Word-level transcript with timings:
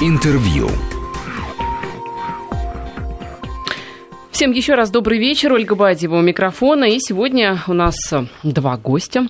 Интервью. 0.00 0.87
Всем 4.38 4.52
еще 4.52 4.74
раз 4.74 4.92
добрый 4.92 5.18
вечер. 5.18 5.52
Ольга 5.52 5.74
Бадьева 5.74 6.14
у 6.14 6.20
микрофона. 6.20 6.84
И 6.84 7.00
сегодня 7.00 7.60
у 7.66 7.72
нас 7.72 7.96
э, 8.12 8.22
два 8.44 8.76
гостя. 8.76 9.26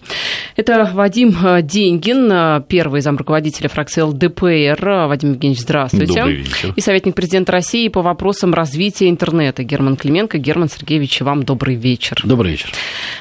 Это 0.54 0.90
Вадим 0.92 1.34
э, 1.42 1.62
Деньгин, 1.62 2.30
э, 2.30 2.62
первый 2.68 3.00
замруководителя 3.00 3.70
фракции 3.70 4.02
ЛДПР. 4.02 5.06
Вадим 5.08 5.30
Евгеньевич, 5.30 5.62
здравствуйте. 5.62 6.12
Добрый 6.12 6.34
вечер. 6.34 6.74
И 6.76 6.82
советник 6.82 7.14
президента 7.14 7.52
России 7.52 7.88
по 7.88 8.02
вопросам 8.02 8.52
развития 8.52 9.08
интернета 9.08 9.62
Герман 9.62 9.96
Клименко. 9.96 10.36
Герман 10.36 10.68
Сергеевич, 10.68 11.22
вам 11.22 11.42
добрый 11.42 11.76
вечер. 11.76 12.20
Добрый 12.22 12.50
вечер. 12.50 12.70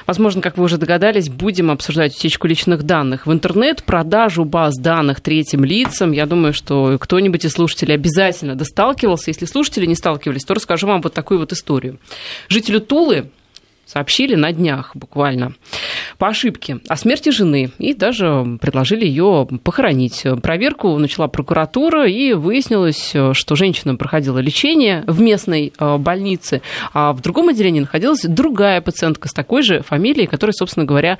Возможно, 0.05 0.41
как 0.41 0.57
вы 0.57 0.65
уже 0.65 0.77
догадались, 0.77 1.29
будем 1.29 1.71
обсуждать 1.71 2.13
утечку 2.13 2.47
личных 2.47 2.83
данных 2.83 3.27
в 3.27 3.31
интернет, 3.31 3.85
продажу 3.85 4.43
баз 4.43 4.75
данных 4.75 5.21
третьим 5.21 5.63
лицам. 5.63 6.11
Я 6.11 6.25
думаю, 6.25 6.51
что 6.51 6.97
кто-нибудь 6.99 7.45
из 7.45 7.53
слушателей 7.53 7.95
обязательно 7.95 8.55
досталкивался. 8.55 9.29
Если 9.29 9.45
слушатели 9.45 9.85
не 9.85 9.95
сталкивались, 9.95 10.43
то 10.43 10.53
расскажу 10.53 10.87
вам 10.87 10.99
вот 11.01 11.13
такую 11.13 11.39
вот 11.39 11.53
историю 11.53 11.76
историю. 11.77 11.99
Жителю 12.49 12.81
Тулы 12.81 13.29
сообщили 13.85 14.35
на 14.35 14.51
днях 14.51 14.91
буквально 14.95 15.53
по 16.17 16.27
ошибке 16.27 16.79
о 16.89 16.97
смерти 16.97 17.29
жены 17.29 17.71
и 17.77 17.93
даже 17.93 18.57
предложили 18.59 19.05
ее 19.05 19.47
похоронить. 19.63 20.25
Проверку 20.43 20.97
начала 20.97 21.29
прокуратура 21.29 22.05
и 22.05 22.33
выяснилось, 22.33 23.15
что 23.31 23.55
женщина 23.55 23.95
проходила 23.95 24.39
лечение 24.39 25.05
в 25.07 25.21
местной 25.21 25.71
э, 25.79 25.97
больнице, 25.97 26.61
а 26.93 27.13
в 27.13 27.21
другом 27.21 27.47
отделении 27.47 27.79
находилась 27.79 28.23
другая 28.23 28.81
пациентка 28.81 29.29
с 29.29 29.33
такой 29.33 29.61
же 29.61 29.81
фамилией, 29.83 30.27
которая, 30.27 30.53
собственно 30.53 30.85
говоря, 30.85 31.17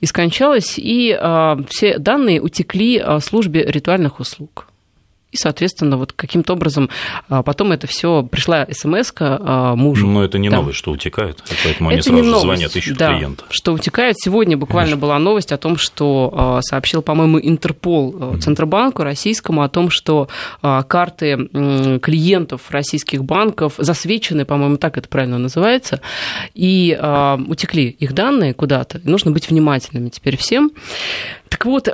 и 0.00 0.06
скончалась, 0.06 0.74
и 0.76 1.18
э, 1.18 1.56
все 1.70 1.96
данные 1.96 2.42
утекли 2.42 3.02
э, 3.02 3.18
службе 3.20 3.64
ритуальных 3.64 4.20
услуг. 4.20 4.66
И, 5.32 5.36
соответственно, 5.36 5.96
вот 5.96 6.12
каким-то 6.12 6.54
образом 6.54 6.90
а, 7.28 7.42
потом 7.42 7.72
это 7.72 7.86
все 7.86 8.22
пришла 8.22 8.66
смс 8.70 9.12
а, 9.18 9.76
мужу. 9.76 10.06
Но 10.06 10.24
это 10.24 10.38
не 10.38 10.50
да. 10.50 10.56
новость, 10.56 10.78
что 10.78 10.90
утекает, 10.90 11.42
поэтому 11.64 11.90
они 11.90 11.98
это 11.98 12.08
сразу 12.08 12.24
же 12.24 12.30
новость, 12.30 12.44
звонят, 12.44 12.76
ищут 12.76 12.96
да, 12.96 13.16
клиента. 13.16 13.44
Что 13.50 13.72
утекает. 13.72 14.16
Сегодня 14.18 14.56
буквально 14.56 14.92
Конечно. 14.92 15.00
была 15.06 15.18
новость 15.18 15.52
о 15.52 15.58
том, 15.58 15.76
что 15.76 16.32
а, 16.34 16.60
сообщил, 16.62 17.02
по-моему, 17.02 17.38
Интерпол. 17.40 18.38
Центробанку 18.40 19.02
российскому 19.02 19.62
о 19.62 19.68
том, 19.68 19.90
что 19.90 20.28
карты 20.60 21.48
клиентов 22.02 22.70
российских 22.70 23.24
банков 23.24 23.74
засвечены, 23.78 24.44
по-моему, 24.44 24.76
так 24.76 24.98
это 24.98 25.08
правильно 25.08 25.38
называется, 25.38 26.00
и 26.54 26.98
утекли 27.46 27.88
их 27.88 28.12
данные 28.12 28.54
куда-то. 28.54 29.00
Нужно 29.04 29.30
быть 29.30 29.48
внимательными 29.48 30.08
теперь 30.08 30.36
всем. 30.36 30.72
Так 31.48 31.66
вот, 31.66 31.88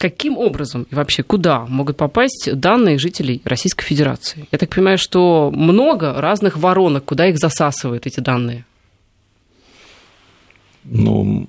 каким 0.00 0.38
образом 0.38 0.86
и 0.90 0.94
вообще 0.94 1.22
куда 1.22 1.66
могут 1.66 1.98
попасть 1.98 2.48
данные 2.54 2.98
жителей 2.98 3.42
Российской 3.44 3.84
Федерации? 3.84 4.48
Я 4.50 4.56
так 4.56 4.70
понимаю, 4.70 4.96
что 4.96 5.52
много 5.54 6.18
разных 6.18 6.56
воронок, 6.56 7.04
куда 7.04 7.26
их 7.26 7.38
засасывают 7.38 8.06
эти 8.06 8.20
данные. 8.20 8.64
Ну, 10.84 11.48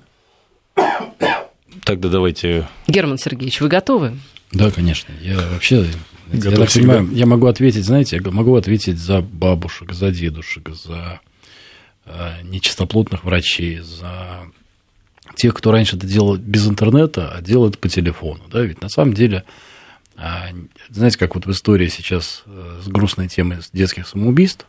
тогда 1.84 2.10
давайте... 2.10 2.68
Герман 2.86 3.16
Сергеевич, 3.16 3.62
вы 3.62 3.68
готовы? 3.68 4.18
Да, 4.52 4.70
конечно. 4.70 5.14
Я 5.22 5.38
вообще, 5.50 5.86
я 6.30 6.50
так 6.50 6.70
понимаю, 6.70 7.08
я 7.10 7.24
могу 7.24 7.46
ответить, 7.46 7.86
знаете, 7.86 8.20
я 8.22 8.30
могу 8.30 8.54
ответить 8.54 8.98
за 8.98 9.22
бабушек, 9.22 9.94
за 9.94 10.10
дедушек, 10.10 10.68
за 10.68 11.20
э, 12.04 12.42
нечистоплотных 12.42 13.24
врачей, 13.24 13.78
за 13.78 14.42
тех, 15.34 15.54
кто 15.54 15.70
раньше 15.70 15.96
это 15.96 16.06
делал 16.06 16.36
без 16.36 16.66
интернета, 16.66 17.32
а 17.32 17.40
делал 17.40 17.68
это 17.68 17.78
по 17.78 17.88
телефону. 17.88 18.42
Да? 18.50 18.62
Ведь 18.62 18.80
на 18.80 18.88
самом 18.88 19.14
деле, 19.14 19.44
а, 20.16 20.48
знаете, 20.88 21.18
как 21.18 21.34
вот 21.34 21.46
в 21.46 21.50
истории 21.50 21.88
сейчас 21.88 22.42
э, 22.46 22.80
с 22.84 22.88
грустной 22.88 23.28
темой 23.28 23.58
детских 23.72 24.06
самоубийств, 24.06 24.66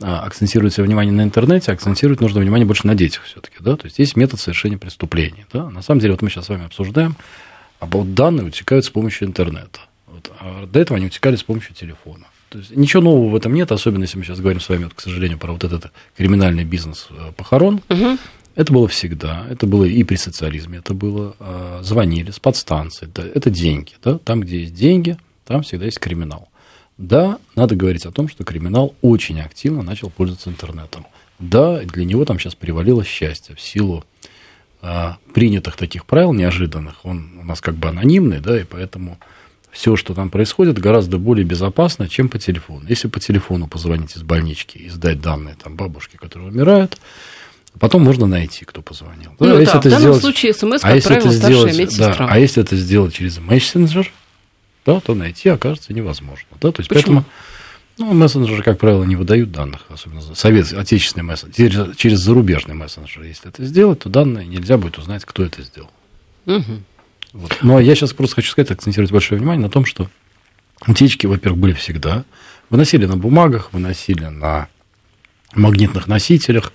а, 0.00 0.24
акцентирует 0.24 0.72
все 0.72 0.82
внимание 0.82 1.12
на 1.12 1.22
интернете, 1.22 1.72
акцентирует 1.72 2.20
нужно 2.20 2.40
внимание 2.40 2.66
больше 2.66 2.86
на 2.86 2.94
детях 2.94 3.22
все-таки, 3.24 3.56
да, 3.60 3.76
то 3.76 3.86
есть 3.86 3.98
есть 3.98 4.16
метод 4.16 4.40
совершения 4.40 4.78
преступления, 4.78 5.46
да, 5.52 5.70
на 5.70 5.82
самом 5.82 6.00
деле 6.00 6.12
вот 6.12 6.22
мы 6.22 6.30
сейчас 6.30 6.46
с 6.46 6.48
вами 6.48 6.66
обсуждаем, 6.66 7.16
а 7.78 7.86
вот 7.86 8.14
данные 8.14 8.46
утекают 8.46 8.84
с 8.84 8.90
помощью 8.90 9.28
интернета, 9.28 9.80
вот, 10.06 10.32
а 10.40 10.66
до 10.66 10.80
этого 10.80 10.96
они 10.96 11.06
утекали 11.06 11.36
с 11.36 11.42
помощью 11.42 11.74
телефона. 11.74 12.26
То 12.48 12.58
есть 12.58 12.76
ничего 12.76 13.02
нового 13.02 13.30
в 13.30 13.36
этом 13.36 13.54
нет, 13.54 13.72
особенно 13.72 14.02
если 14.02 14.18
мы 14.18 14.24
сейчас 14.24 14.40
говорим 14.40 14.60
с 14.60 14.68
вами, 14.68 14.84
вот, 14.84 14.94
к 14.94 15.00
сожалению, 15.00 15.38
про 15.38 15.52
вот 15.52 15.64
этот 15.64 15.90
криминальный 16.16 16.64
бизнес 16.64 17.08
э, 17.10 17.32
похорон. 17.34 17.80
Угу. 17.88 18.18
Это 18.54 18.72
было 18.72 18.86
всегда, 18.88 19.46
это 19.48 19.66
было 19.66 19.84
и 19.84 20.02
при 20.04 20.16
социализме, 20.16 20.78
это 20.78 20.92
было, 20.92 21.34
а, 21.38 21.80
звонили 21.82 22.30
с 22.30 22.38
подстанции, 22.38 23.06
это, 23.06 23.22
это 23.22 23.50
деньги, 23.50 23.92
да, 24.04 24.18
там, 24.18 24.40
где 24.40 24.60
есть 24.60 24.74
деньги, 24.74 25.16
там 25.46 25.62
всегда 25.62 25.86
есть 25.86 25.98
криминал. 25.98 26.48
Да, 26.98 27.38
надо 27.56 27.74
говорить 27.74 28.04
о 28.04 28.12
том, 28.12 28.28
что 28.28 28.44
криминал 28.44 28.94
очень 29.00 29.40
активно 29.40 29.82
начал 29.82 30.10
пользоваться 30.10 30.50
интернетом. 30.50 31.06
Да, 31.38 31.80
для 31.80 32.04
него 32.04 32.24
там 32.24 32.38
сейчас 32.38 32.54
привалило 32.54 33.04
счастье 33.04 33.56
в 33.56 33.60
силу 33.60 34.04
а, 34.82 35.16
принятых 35.32 35.76
таких 35.76 36.04
правил 36.04 36.32
неожиданных. 36.32 37.04
Он 37.04 37.38
у 37.40 37.44
нас 37.44 37.60
как 37.60 37.76
бы 37.76 37.88
анонимный, 37.88 38.40
да, 38.40 38.60
и 38.60 38.64
поэтому 38.64 39.18
все, 39.70 39.96
что 39.96 40.14
там 40.14 40.28
происходит, 40.28 40.78
гораздо 40.78 41.18
более 41.18 41.46
безопасно, 41.46 42.08
чем 42.08 42.28
по 42.28 42.38
телефону. 42.38 42.84
Если 42.86 43.08
по 43.08 43.18
телефону 43.18 43.66
позвонить 43.66 44.16
из 44.16 44.22
больнички 44.22 44.76
и 44.76 44.88
сдать 44.90 45.20
данные 45.20 45.56
там 45.60 45.76
бабушки, 45.76 46.16
которые 46.16 46.50
умирают, 46.50 46.98
Потом 47.78 48.02
можно 48.02 48.26
найти, 48.26 48.64
кто 48.64 48.82
позвонил. 48.82 49.34
Ну, 49.38 49.46
да, 49.46 49.58
если 49.58 49.72
да, 49.72 49.78
это 49.78 49.88
в 49.88 49.90
данном 49.90 50.00
сделать, 50.00 50.20
случае 50.20 50.54
смс 50.54 50.80
а 50.82 50.94
если 50.94 51.16
это 51.16 51.30
сделать, 51.30 51.78
медсестра. 51.78 52.14
Да, 52.14 52.26
а 52.28 52.38
если 52.38 52.62
это 52.62 52.76
сделать 52.76 53.14
через 53.14 53.38
мессенджер, 53.38 54.12
да, 54.84 55.00
то 55.00 55.14
найти 55.14 55.48
окажется 55.48 55.92
невозможно. 55.92 56.46
Да? 56.60 56.70
То 56.70 56.80
есть, 56.80 56.88
Почему? 56.88 57.22
поэтому 57.22 57.24
ну, 57.98 58.12
мессенджеры, 58.14 58.62
как 58.62 58.78
правило, 58.78 59.04
не 59.04 59.16
выдают 59.16 59.52
данных, 59.52 59.82
особенно 59.88 60.22
советский, 60.34 60.76
отечественный 60.76 61.24
мессенджер. 61.24 61.70
Через, 61.70 61.96
через 61.96 62.18
зарубежный 62.20 62.74
мессенджер, 62.74 63.22
если 63.22 63.48
это 63.48 63.64
сделать, 63.64 64.00
то 64.00 64.08
данные 64.08 64.46
нельзя 64.46 64.78
будет 64.78 64.98
узнать, 64.98 65.24
кто 65.24 65.44
это 65.44 65.62
сделал. 65.62 65.90
Угу. 66.46 66.82
Вот. 67.34 67.58
Ну, 67.62 67.76
а 67.76 67.82
я 67.82 67.94
сейчас 67.94 68.12
просто 68.12 68.36
хочу 68.36 68.50
сказать, 68.50 68.70
акцентировать 68.70 69.12
большое 69.12 69.38
внимание 69.38 69.62
на 69.62 69.70
том, 69.70 69.84
что 69.84 70.08
утечки, 70.86 71.26
во-первых, 71.26 71.60
были 71.60 71.72
всегда. 71.74 72.24
Выносили 72.70 73.06
на 73.06 73.16
бумагах, 73.16 73.72
выносили 73.72 74.24
на 74.24 74.68
магнитных 75.54 76.06
носителях, 76.06 76.72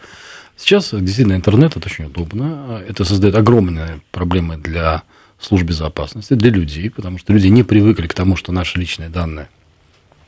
Сейчас 0.57 0.90
действительно 0.91 1.35
интернет 1.35 1.78
это 1.78 1.88
очень 1.88 2.06
удобно. 2.06 2.84
Это 2.88 3.06
создает 3.06 3.35
огромные 3.35 4.01
проблемы 4.12 4.57
для 4.57 5.03
служб 5.40 5.66
безопасности, 5.66 6.34
для 6.34 6.50
людей, 6.50 6.90
потому 6.90 7.19
что 7.19 7.31
люди 7.31 7.47
не 7.47 7.63
привыкли 7.63 8.07
к 8.07 8.13
тому, 8.13 8.35
что 8.35 8.51
наши 8.51 8.79
личные 8.79 9.09
данные 9.09 9.50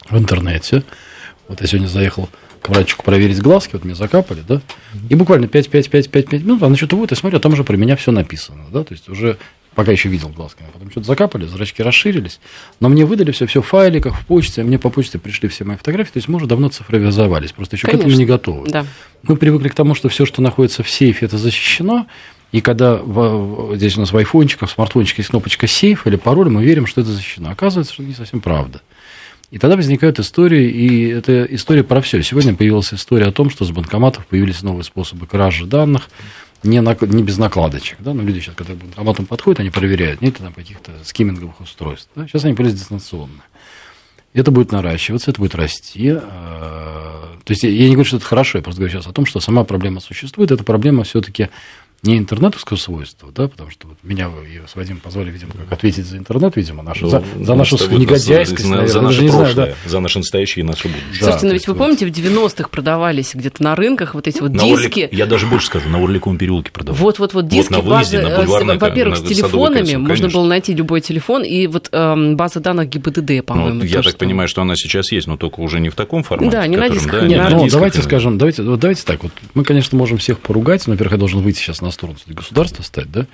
в 0.10 0.18
интернете. 0.18 0.84
Вот 1.48 1.62
я 1.62 1.68
сегодня 1.68 1.88
заехал 1.88 2.30
к 2.62 2.70
врачу 2.70 3.02
проверить 3.04 3.42
глазки, 3.42 3.72
вот 3.74 3.86
мне 3.86 3.96
закапали, 3.96 4.44
да, 4.48 4.62
и 5.10 5.16
буквально 5.16 5.46
5-5-5-5 5.46 6.44
минут, 6.44 6.62
она 6.62 6.76
что-то 6.76 6.98
будет, 6.98 7.12
и 7.12 7.16
смотрю, 7.16 7.40
а 7.40 7.42
там 7.42 7.54
уже 7.54 7.64
про 7.64 7.78
меня 7.78 7.96
все 7.96 8.12
написано, 8.12 8.66
да, 8.72 8.84
то 8.84 8.94
есть 8.94 9.10
уже 9.10 9.38
пока 9.80 9.94
еще 9.94 10.10
видел 10.10 10.28
глазками, 10.28 10.68
потом 10.74 10.92
что-то 10.92 11.08
закапали, 11.08 11.46
зрачки 11.46 11.82
расширились, 11.82 12.42
но 12.82 12.90
мне 12.90 13.06
выдали 13.06 13.32
все, 13.32 13.46
все 13.46 13.62
в 13.62 13.66
файликах, 13.66 14.14
в 14.14 14.26
почте, 14.26 14.62
мне 14.62 14.78
по 14.78 14.90
почте 14.90 15.20
пришли 15.20 15.48
все 15.48 15.64
мои 15.64 15.78
фотографии, 15.78 16.12
то 16.12 16.18
есть 16.18 16.28
мы 16.28 16.36
уже 16.36 16.48
давно 16.48 16.68
цифровизовались, 16.68 17.54
просто 17.54 17.78
еще 17.78 17.88
Конечно. 17.88 18.04
к 18.04 18.08
этому 18.08 18.20
не 18.20 18.26
готовы. 18.26 18.68
Да. 18.68 18.86
Мы 19.24 19.38
привыкли 19.38 19.70
к 19.70 19.74
тому, 19.74 19.96
что 19.96 20.10
все, 20.10 20.26
что 20.26 20.42
находится 20.42 20.84
в 20.84 20.90
сейфе, 20.90 21.28
это 21.28 21.38
защищено, 21.38 22.08
и 22.52 22.60
когда 22.60 22.96
в, 22.96 23.74
здесь 23.78 23.96
у 23.96 24.02
нас 24.02 24.12
в 24.12 24.18
айфончиках, 24.18 24.70
в 24.70 24.74
смартфончиках 24.74 25.20
есть 25.20 25.30
кнопочка 25.30 25.66
сейф 25.66 26.06
или 26.08 26.18
пароль, 26.18 26.50
мы 26.50 26.62
верим, 26.62 26.86
что 26.86 27.00
это 27.00 27.12
защищено. 27.12 27.50
Оказывается, 27.50 27.94
что 27.94 28.04
это 28.04 28.10
не 28.10 28.18
совсем 28.18 28.42
правда. 28.42 28.82
И 29.50 29.60
тогда 29.60 29.78
возникают 29.78 30.20
истории, 30.20 30.70
и 30.70 31.08
это 31.08 31.46
история 31.46 31.86
про 31.86 32.02
все. 32.02 32.22
Сегодня 32.22 32.54
появилась 32.54 32.94
история 32.94 33.28
о 33.28 33.32
том, 33.32 33.50
что 33.50 33.64
с 33.64 33.72
банкоматов 33.72 34.28
появились 34.28 34.62
новые 34.62 34.84
способы 34.84 35.26
кражи 35.26 35.66
данных, 35.66 36.10
не, 36.64 36.81
на, 36.81 36.96
не 37.02 37.24
без 37.24 37.38
накладочек. 37.38 37.97
Да? 38.00 38.14
Но 38.14 38.24
люди 38.24 38.40
сейчас, 38.40 38.56
когда 38.56 38.74
к 38.74 38.78
банкоматам 38.78 39.25
подходят, 39.25 39.59
они 39.59 39.70
проверяют, 39.70 40.22
нет 40.22 40.40
ли 40.40 40.46
там 40.46 40.53
каких-то 40.53 40.92
скимминговых 41.03 41.62
устройств. 41.62 42.09
Да? 42.16 42.28
Сейчас 42.28 42.46
они 42.46 42.53
появились 42.53 42.80
дистанционно. 42.80 43.44
Это 44.34 44.51
будет 44.51 44.72
наращиваться, 44.72 45.31
это 45.31 45.42
будет 45.42 45.56
расти. 45.56 46.12
А, 46.12 47.38
то 47.44 47.51
есть 47.51 47.63
я 47.63 47.88
не 47.88 47.94
говорю, 47.94 48.06
что 48.06 48.18
это 48.18 48.25
хорошо, 48.25 48.60
я 48.60 48.62
просто 48.62 48.81
говорю 48.81 48.94
сейчас 48.94 49.07
о 49.07 49.13
том, 49.13 49.25
что 49.25 49.39
сама 49.39 49.63
проблема 49.63 50.01
существует. 50.01 50.51
Эта 50.51 50.63
проблема 50.63 51.04
все-таки 51.04 51.50
не 52.04 52.18
интернетовского 52.18 52.78
свойства, 52.78 53.30
да, 53.36 53.48
потому 53.48 53.69
что 53.69 53.88
вот 53.88 53.98
меня 54.04 54.28
и 54.28 54.68
с 54.68 54.75
Вадимом 54.75 55.01
позвали, 55.01 55.31
видимо, 55.31 55.51
как 55.51 55.72
ответить 55.72 56.06
за 56.06 56.18
интернет, 56.18 56.56
видимо, 56.56 56.81
нашу, 56.81 57.06
ну, 57.06 57.10
за, 57.10 57.24
за 57.42 57.56
нашу 57.56 57.75
негодяйскость, 57.92 58.63
за, 58.63 58.69
наверное, 58.69 58.92
за 58.92 59.01
наше 59.01 59.22
не 59.22 59.28
прошлое, 59.28 59.54
знаю, 59.54 59.75
да. 59.84 59.90
за 59.90 60.00
наше 60.00 60.19
настоящее 60.19 60.63
и 60.63 60.68
наше 60.68 60.88
будущее. 60.88 61.24
Слушайте, 61.24 61.48
но 61.48 61.54
ведь 61.54 61.68
вы 61.68 61.75
помните, 61.75 62.06
в 62.06 62.10
90-х 62.10 62.69
продавались 62.69 63.36
где-то 63.36 63.62
на 63.63 63.75
рынках 63.75 64.13
вот 64.13 64.28
эти 64.28 64.40
вот 64.40 64.54
на 64.54 64.63
диски. 64.63 65.01
Урлик, 65.01 65.13
я 65.13 65.25
даже 65.25 65.46
больше 65.48 65.68
скажу, 65.68 65.90
на 65.90 66.01
Урликовом 66.01 66.38
переулке 66.38 66.72
продавались. 66.72 67.01
Вот-вот-вот 67.01 67.48
диски, 67.48 67.74
вот 67.74 67.84
на 67.84 67.96
выезде, 67.96 68.22
базы, 68.22 68.30
на 68.30 68.38
бульварной, 68.38 68.78
во-первых, 68.78 69.18
с 69.18 69.22
телефонами, 69.22 69.86
кольцо, 69.86 70.00
можно 70.00 70.30
было 70.30 70.46
найти 70.46 70.74
любой 70.74 71.01
телефон, 71.01 71.44
и 71.44 71.68
вот 71.68 71.90
эм, 71.92 72.38
база 72.38 72.62
данных 72.62 72.90
ГИБДД, 72.90 73.46
по-моему. 73.46 73.80
Ну, 73.80 73.84
я 73.84 74.01
так 74.01 74.18
понимаю, 74.18 74.48
что 74.48 74.62
она 74.62 74.75
сейчас 74.75 75.12
есть, 75.12 75.28
но 75.28 75.36
только 75.36 75.60
уже 75.60 75.80
не 75.81 75.90
в 75.90 75.96
таком 75.96 76.24
формате. 76.24 76.51
Да, 76.51 76.66
не 76.68 76.78
на 76.78 76.90
дисках. 76.90 77.24
Не 77.24 77.36
на 77.36 77.50
ну, 77.50 77.68
давайте 77.69 78.01
скажем, 78.01 78.38
давайте, 78.38 78.63
давайте 78.63 79.04
так, 79.04 79.24
вот 79.24 79.34
мы, 79.54 79.63
конечно, 79.66 79.98
можем 79.98 80.18
всех 80.18 80.40
поругать, 80.40 80.88
но, 80.88 80.94
во-первых, 80.94 81.13
я 81.13 81.18
должен 81.18 81.42
выйти 81.42 81.60
сейчас 81.60 81.81
на 81.81 81.88
сторону 81.91 82.15
государства, 82.15 82.41
государства 82.41 82.83
стать, 82.83 83.12
да, 83.12 83.27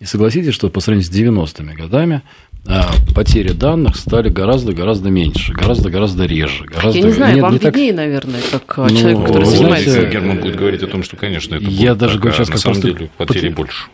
и 0.00 0.04
согласитесь, 0.04 0.54
что 0.54 0.68
по 0.68 0.80
сравнению 0.80 1.10
с 1.10 1.14
90-ми 1.14 1.74
годами 1.74 2.22
а, 2.66 2.92
потери 3.14 3.52
данных 3.52 3.96
стали 3.96 4.28
гораздо-гораздо 4.28 5.10
меньше, 5.10 5.52
гораздо-гораздо 5.52 6.24
реже. 6.24 6.64
Гораздо... 6.64 6.98
Я 6.98 7.04
не 7.04 7.12
знаю, 7.12 7.34
Нет, 7.34 7.42
вам 7.42 7.52
не 7.52 7.58
виднее, 7.58 7.92
так... 7.92 7.96
наверное, 7.96 8.40
как 8.50 8.76
ну, 8.78 8.88
человек, 8.88 9.24
который 9.26 9.44
занимается... 9.44 9.90
Знаете, 9.90 10.10
Герман 10.10 10.40
будет 10.40 10.56
говорить 10.56 10.82
о 10.82 10.86
том, 10.86 11.02
что, 11.02 11.16
конечно, 11.16 11.56
это 11.56 11.64
я 11.64 11.94
даже 11.94 12.18
говорю 12.18 12.34
сейчас, 12.34 12.48
на 12.48 12.58
самом 12.58 12.80
деле 12.80 13.10
потери 13.16 13.50
больше. 13.50 13.84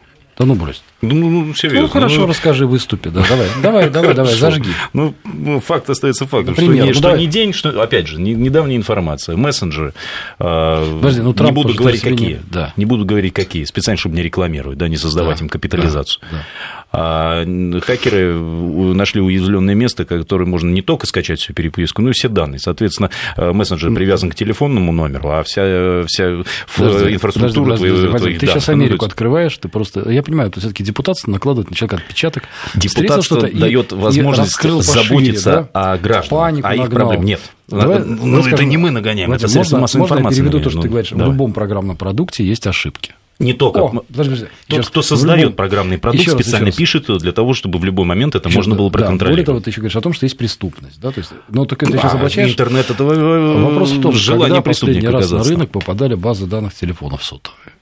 Да 0.40 0.46
ну 0.46 0.54
брось. 0.54 0.82
Ну, 1.02 1.14
ну, 1.14 1.28
ну 1.28 1.54
серьезно. 1.54 1.82
Ну, 1.82 1.88
хорошо, 1.88 2.22
ну, 2.22 2.26
расскажи, 2.28 2.66
выступи, 2.66 3.10
да, 3.10 3.22
давай, 3.28 3.46
давай, 3.62 3.90
давай, 3.90 4.14
давай, 4.14 4.34
зажги. 4.34 4.70
Ну, 4.94 5.14
факт 5.60 5.90
остается 5.90 6.24
фактом, 6.24 6.54
Например, 6.54 6.76
что, 6.76 6.82
не, 6.86 6.92
ну, 6.92 6.94
что 6.94 7.16
не 7.18 7.26
день, 7.26 7.52
что, 7.52 7.82
опять 7.82 8.06
же, 8.06 8.18
не, 8.18 8.32
недавняя 8.32 8.78
информация, 8.78 9.36
мессенджеры, 9.36 9.92
э, 10.38 10.96
Подожди, 10.96 11.20
ну, 11.20 11.34
Трамп 11.34 11.50
не 11.50 11.62
буду 11.62 11.74
говорить 11.74 12.00
какие, 12.00 12.28
не... 12.28 12.40
да. 12.50 12.72
не 12.78 12.86
буду 12.86 13.04
говорить 13.04 13.34
какие, 13.34 13.64
специально, 13.64 13.98
чтобы 13.98 14.16
не 14.16 14.22
рекламировать, 14.22 14.78
да, 14.78 14.88
не 14.88 14.96
создавать 14.96 15.40
да, 15.40 15.44
им 15.44 15.50
капитализацию. 15.50 16.22
Да, 16.22 16.38
да. 16.38 16.44
А 16.92 17.44
хакеры 17.82 18.34
нашли 18.34 19.20
уязвленное 19.20 19.74
место, 19.74 20.04
которое 20.04 20.44
можно 20.44 20.70
не 20.70 20.82
только 20.82 21.06
скачать 21.06 21.38
всю 21.38 21.52
переписку, 21.52 22.02
но 22.02 22.10
и 22.10 22.12
все 22.12 22.28
данные. 22.28 22.58
Соответственно, 22.58 23.10
э, 23.36 23.52
мессенджер 23.52 23.94
привязан 23.94 24.30
к 24.30 24.34
телефонному 24.34 24.90
номеру, 24.90 25.30
а 25.30 25.42
вся, 25.44 26.04
вся 26.06 26.42
подожди, 26.76 27.14
инфраструктура 27.14 27.76
подожди, 27.76 27.88
подожди, 27.88 28.06
подожди. 28.08 28.38
Ты 28.38 28.46
сейчас 28.46 28.68
Америку 28.68 29.04
открываешь, 29.04 29.56
ты 29.56 29.68
просто... 29.68 30.10
Я 30.10 30.22
понимаю, 30.24 30.50
это 30.50 30.58
все-таки 30.58 30.82
депутатство 30.82 31.30
накладывает 31.30 31.70
на 31.70 31.76
человека 31.76 32.02
отпечаток. 32.02 32.44
Депутатство 32.74 33.40
дает 33.40 33.92
возможность 33.92 34.60
заботиться 34.60 35.68
да? 35.72 35.92
о 35.92 35.98
гражданах, 35.98 36.28
Панику 36.28 36.68
а 36.68 36.74
их 36.74 36.82
нагнал. 36.82 37.08
проблем 37.08 37.24
нет. 37.24 37.40
Давай, 37.68 38.00
ну, 38.00 38.44
это 38.44 38.64
не 38.64 38.76
мы 38.76 38.90
нагоняем, 38.90 39.30
это 39.32 39.46
средства 39.46 39.78
массовой 39.78 40.04
информации. 40.04 40.38
Я 40.38 40.42
переведу 40.42 40.64
то, 40.64 40.70
что 40.70 40.80
ты 40.80 40.88
говоришь. 40.88 41.12
В 41.12 41.18
любом 41.18 41.52
программном 41.52 41.96
продукте 41.96 42.44
есть 42.44 42.66
ошибки. 42.66 43.14
Не 43.40 43.54
только. 43.54 43.78
О, 43.78 43.88
подожди, 43.88 44.06
подожди. 44.12 44.46
Тот, 44.68 44.76
сейчас, 44.76 44.88
кто 44.90 45.02
создает 45.02 45.40
любом... 45.40 45.56
программный 45.56 45.98
продукт, 45.98 46.20
еще 46.22 46.32
специально 46.32 46.66
раз, 46.66 46.76
пишет 46.76 47.06
для 47.18 47.32
того, 47.32 47.54
чтобы 47.54 47.78
в 47.78 47.84
любой 47.84 48.04
момент 48.04 48.34
это 48.34 48.48
еще 48.48 48.58
можно 48.58 48.74
было 48.74 48.90
проконтролировать. 48.90 49.20
Да, 49.20 49.30
более 49.30 49.44
того, 49.46 49.60
ты 49.60 49.70
еще 49.70 49.80
говоришь 49.80 49.96
о 49.96 50.00
том, 50.02 50.12
что 50.12 50.26
есть 50.26 50.36
преступность. 50.36 51.00
Да? 51.00 51.10
То 51.10 51.20
есть, 51.20 51.32
но 51.48 51.64
только 51.64 51.86
ты 51.86 51.92
сейчас 51.92 52.14
обращаешь... 52.14 52.52
Интернет– 52.52 52.90
это 52.90 53.02
вопрос 53.02 53.92
в 53.92 54.02
том, 54.02 54.12
желание 54.12 54.56
когда 54.56 54.62
последний 54.62 55.08
раз 55.08 55.30
на 55.30 55.42
рынок 55.42 55.70
попадали 55.70 56.14
базы 56.14 56.46
данных 56.46 56.74
телефонов 56.74 57.24
сотовые. 57.24 57.72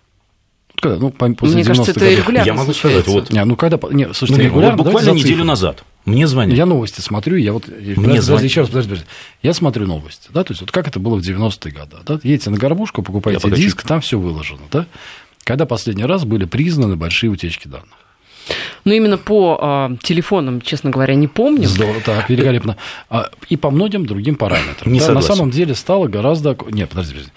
Когда, 0.80 0.96
ну, 0.96 1.10
после 1.10 1.56
Мне 1.56 1.64
кажется, 1.64 1.90
это 1.90 2.08
регулярно 2.08 2.46
Я 2.46 2.54
могу 2.54 2.72
сказать, 2.72 3.04
вот... 3.08 3.32
Не, 3.32 3.44
ну, 3.44 3.56
когда... 3.56 3.80
Не, 3.90 4.14
слушайте, 4.14 4.42
ну, 4.42 4.48
регулярно, 4.48 4.76
вот 4.76 4.86
буквально 4.86 5.10
неделю 5.10 5.42
назад 5.42 5.82
мне 6.04 6.26
звонят. 6.28 6.56
Я 6.56 6.66
новости 6.66 7.00
смотрю, 7.00 7.36
я 7.36 7.52
вот... 7.52 7.66
Мне 7.66 7.94
подожди, 7.96 8.20
звонят. 8.20 8.44
Еще 8.44 8.60
раз, 8.60 8.70
подожди, 8.70 8.90
подожди. 8.90 9.08
Я 9.42 9.54
смотрю 9.54 9.86
новости, 9.86 10.28
да, 10.32 10.44
то 10.44 10.52
есть 10.52 10.60
вот 10.60 10.70
как 10.70 10.86
это 10.86 11.00
было 11.00 11.16
в 11.16 11.20
90-е 11.20 11.72
годы, 11.72 11.96
да, 12.06 12.20
едете 12.22 12.50
на 12.50 12.58
горбушку, 12.58 13.02
покупаете 13.02 13.50
диск, 13.50 13.82
там 13.82 14.00
все 14.00 14.18
выложено, 14.18 14.62
да, 14.70 14.86
когда 15.48 15.64
последний 15.64 16.04
раз 16.04 16.26
были 16.26 16.44
признаны 16.44 16.96
большие 16.96 17.30
утечки 17.30 17.68
данных? 17.68 17.88
Ну, 18.84 18.92
именно 18.92 19.16
по 19.16 19.88
э, 19.90 19.96
телефонам, 20.02 20.60
честно 20.60 20.90
говоря, 20.90 21.14
не 21.14 21.26
помню. 21.26 21.66
Здорово, 21.66 22.02
так, 22.04 22.28
великолепно. 22.28 22.76
А, 23.08 23.30
и 23.48 23.56
по 23.56 23.70
многим 23.70 24.04
другим 24.04 24.36
параметрам. 24.36 24.92
Не 24.92 25.00
да, 25.00 25.12
на 25.12 25.22
самом 25.22 25.50
деле 25.50 25.74
стало 25.74 26.06
гораздо... 26.06 26.54
Нет, 26.70 26.90
подожди, 26.90 27.14
подожди. 27.14 27.32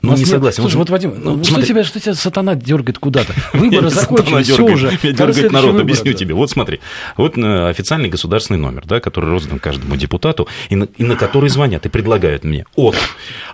Ну, 0.00 0.16
не 0.16 0.24
согласен. 0.24 0.62
Слушай, 0.62 0.76
вот, 0.76 0.88
Вадим, 0.88 1.14
ну, 1.22 1.44
что, 1.44 1.62
тебя, 1.62 1.84
что 1.84 2.00
тебя 2.00 2.14
сатана 2.14 2.54
дергает 2.54 2.98
куда-то? 2.98 3.34
Выборы 3.52 3.90
закончились, 3.90 4.48
все 4.48 4.64
уже. 4.64 4.98
Меня 5.02 5.12
дергает 5.12 5.52
народ, 5.52 5.72
выборы, 5.72 5.84
объясню 5.84 6.12
да. 6.12 6.18
тебе. 6.18 6.34
Вот 6.34 6.50
смотри, 6.50 6.80
вот 7.18 7.36
э, 7.36 7.68
официальный 7.68 8.08
государственный 8.08 8.58
номер, 8.58 8.84
да, 8.86 9.00
который 9.00 9.28
роздан 9.28 9.58
каждому 9.58 9.96
депутату, 9.96 10.48
и 10.70 10.76
на, 10.76 10.84
и 10.84 11.04
на 11.04 11.16
который 11.16 11.50
звонят 11.50 11.84
и 11.84 11.90
предлагают 11.90 12.44
мне 12.44 12.64
от 12.76 12.96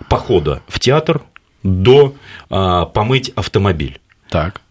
похода 0.07 0.61
в 0.69 0.79
театр 0.79 1.21
до 1.67 2.15
а, 2.49 2.85
помыть 2.85 3.29
автомобиль. 3.29 3.99
Так. 4.29 4.61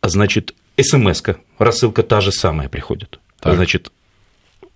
А 0.00 0.08
значит, 0.08 0.54
смс 0.80 1.22
рассылка 1.58 2.02
та 2.02 2.20
же 2.20 2.32
самая 2.32 2.68
приходит. 2.68 3.20
Так. 3.38 3.54
Значит, 3.54 3.92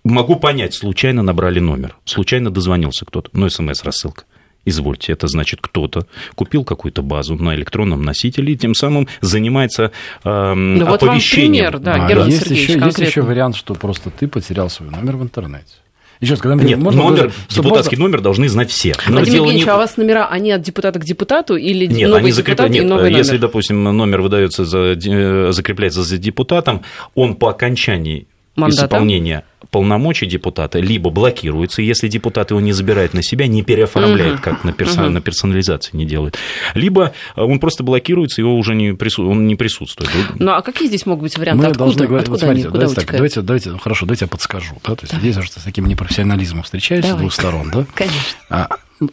могу 0.03 0.37
понять, 0.37 0.73
случайно 0.73 1.21
набрали 1.21 1.59
номер, 1.59 1.97
случайно 2.05 2.49
дозвонился 2.49 3.05
кто-то, 3.05 3.29
но 3.33 3.49
смс-рассылка. 3.49 4.23
Извольте, 4.67 5.11
это 5.13 5.27
значит, 5.27 5.59
кто-то 5.61 6.07
купил 6.33 6.63
какую-то 6.63 7.03
базу 7.03 7.35
на 7.35 7.53
электронном 7.53 8.01
носителе 8.01 8.53
и 8.53 8.57
тем 8.57 8.73
самым 8.73 9.07
занимается 9.21 9.91
э, 10.23 10.53
ну, 10.53 10.91
оповещением. 10.91 11.71
Вот 11.71 11.73
вам 11.73 11.83
пример, 11.83 11.99
да, 11.99 12.07
Герман 12.07 12.27
а, 12.27 12.31
есть, 12.31 12.49
еще, 12.49 12.73
есть 12.73 12.97
еще 12.97 13.21
вариант, 13.21 13.57
что 13.57 13.75
просто 13.75 14.09
ты 14.09 14.27
потерял 14.27 14.71
свой 14.71 14.89
номер 14.89 15.17
в 15.17 15.23
интернете. 15.23 15.75
Еще 16.21 16.33
раз, 16.33 16.41
когда 16.41 16.63
Нет, 16.63 16.79
можно 16.79 17.03
номер, 17.03 17.33
депутатский 17.49 17.97
номер 17.97 18.21
должны 18.21 18.47
знать 18.47 18.71
все. 18.71 18.93
Но 19.07 19.17
Владимир 19.17 19.39
Евгеньевич, 19.39 19.65
не... 19.65 19.71
а 19.71 19.75
у 19.75 19.77
вас 19.77 19.97
номера, 19.97 20.27
они 20.27 20.51
от 20.51 20.61
депутата 20.61 20.99
к 20.99 21.03
депутату 21.03 21.55
или 21.55 21.85
Нет, 21.85 22.09
новый 22.09 22.21
они 22.23 22.31
закрепляют, 22.31 22.73
нет, 22.73 22.85
новый 22.85 23.11
если, 23.11 23.33
номер? 23.33 23.41
допустим, 23.41 23.83
номер 23.83 24.21
выдается 24.21 24.65
за, 24.65 24.95
э, 24.95 25.51
закрепляется 25.51 26.03
за 26.03 26.17
депутатом, 26.17 26.83
он 27.15 27.35
по 27.35 27.49
окончании 27.49 28.27
Мандата? 28.55 28.85
исполнения 28.85 29.43
полномочий 29.71 30.25
депутата 30.25 30.79
либо 30.79 31.09
блокируется, 31.09 31.81
если 31.81 32.07
депутат 32.07 32.51
его 32.51 32.59
не 32.59 32.71
забирает 32.71 33.13
на 33.13 33.23
себя, 33.23 33.47
не 33.47 33.63
переоформляет, 33.63 34.39
как 34.39 34.63
на, 34.63 34.73
персон... 34.73 35.13
на 35.13 35.21
персонализации 35.21 35.95
не 35.95 36.05
делает, 36.05 36.37
либо 36.73 37.13
он 37.35 37.59
просто 37.59 37.83
блокируется, 37.83 38.41
его 38.41 38.55
уже 38.55 38.75
не, 38.75 38.93
прису... 38.93 39.27
он 39.27 39.47
не 39.47 39.55
присутствует. 39.55 40.09
Ну, 40.39 40.51
а 40.51 40.61
какие 40.61 40.87
здесь 40.87 41.05
могут 41.05 41.23
быть 41.23 41.37
варианты? 41.37 41.63
Мы 41.63 41.69
откуда, 41.69 41.85
должны 41.85 42.07
говорить, 42.07 42.27
откуда 42.27 42.45
смотрите, 42.45 42.67
они, 42.67 42.77
давайте, 42.77 42.95
так, 42.95 43.11
давайте, 43.11 43.41
давайте, 43.41 43.69
ну, 43.71 43.77
хорошо, 43.79 44.05
давайте 44.05 44.25
я 44.25 44.29
подскажу. 44.29 44.75
Да? 44.83 44.95
То 44.95 45.03
есть, 45.03 45.13
да. 45.13 45.19
здесь 45.19 45.37
уже 45.37 45.49
с 45.49 45.55
таким 45.55 45.87
непрофессионализмом 45.87 46.63
встречаешься 46.63 47.13
с 47.13 47.15
двух 47.15 47.33
сторон, 47.33 47.71
да? 47.71 47.85
Конечно. 47.93 48.19
А, 48.49 48.67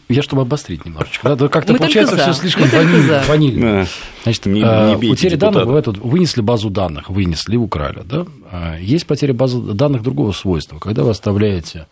я 0.08 0.22
чтобы 0.22 0.42
обострить 0.42 0.84
немножечко. 0.84 1.34
Да, 1.34 1.48
как-то 1.48 1.74
получается 1.74 2.16
все 2.16 2.32
слишком 2.32 2.68
ванильно. 2.68 3.22
ванильно. 3.26 3.86
Значит, 4.22 4.46
не, 4.46 4.60
не 4.60 5.10
утери 5.10 5.34
данных 5.34 5.66
бывает, 5.66 5.86
вот, 5.86 5.98
вынесли 5.98 6.40
базу 6.40 6.70
данных, 6.70 7.10
вынесли, 7.10 7.56
украли. 7.56 8.02
Да? 8.04 8.26
А 8.50 8.78
есть 8.78 9.06
потеря 9.06 9.34
базы 9.34 9.60
данных 9.60 10.02
другого 10.02 10.32
свойства. 10.32 10.78
Когда 10.78 11.02
вы 11.02 11.10
оставляете 11.10 11.86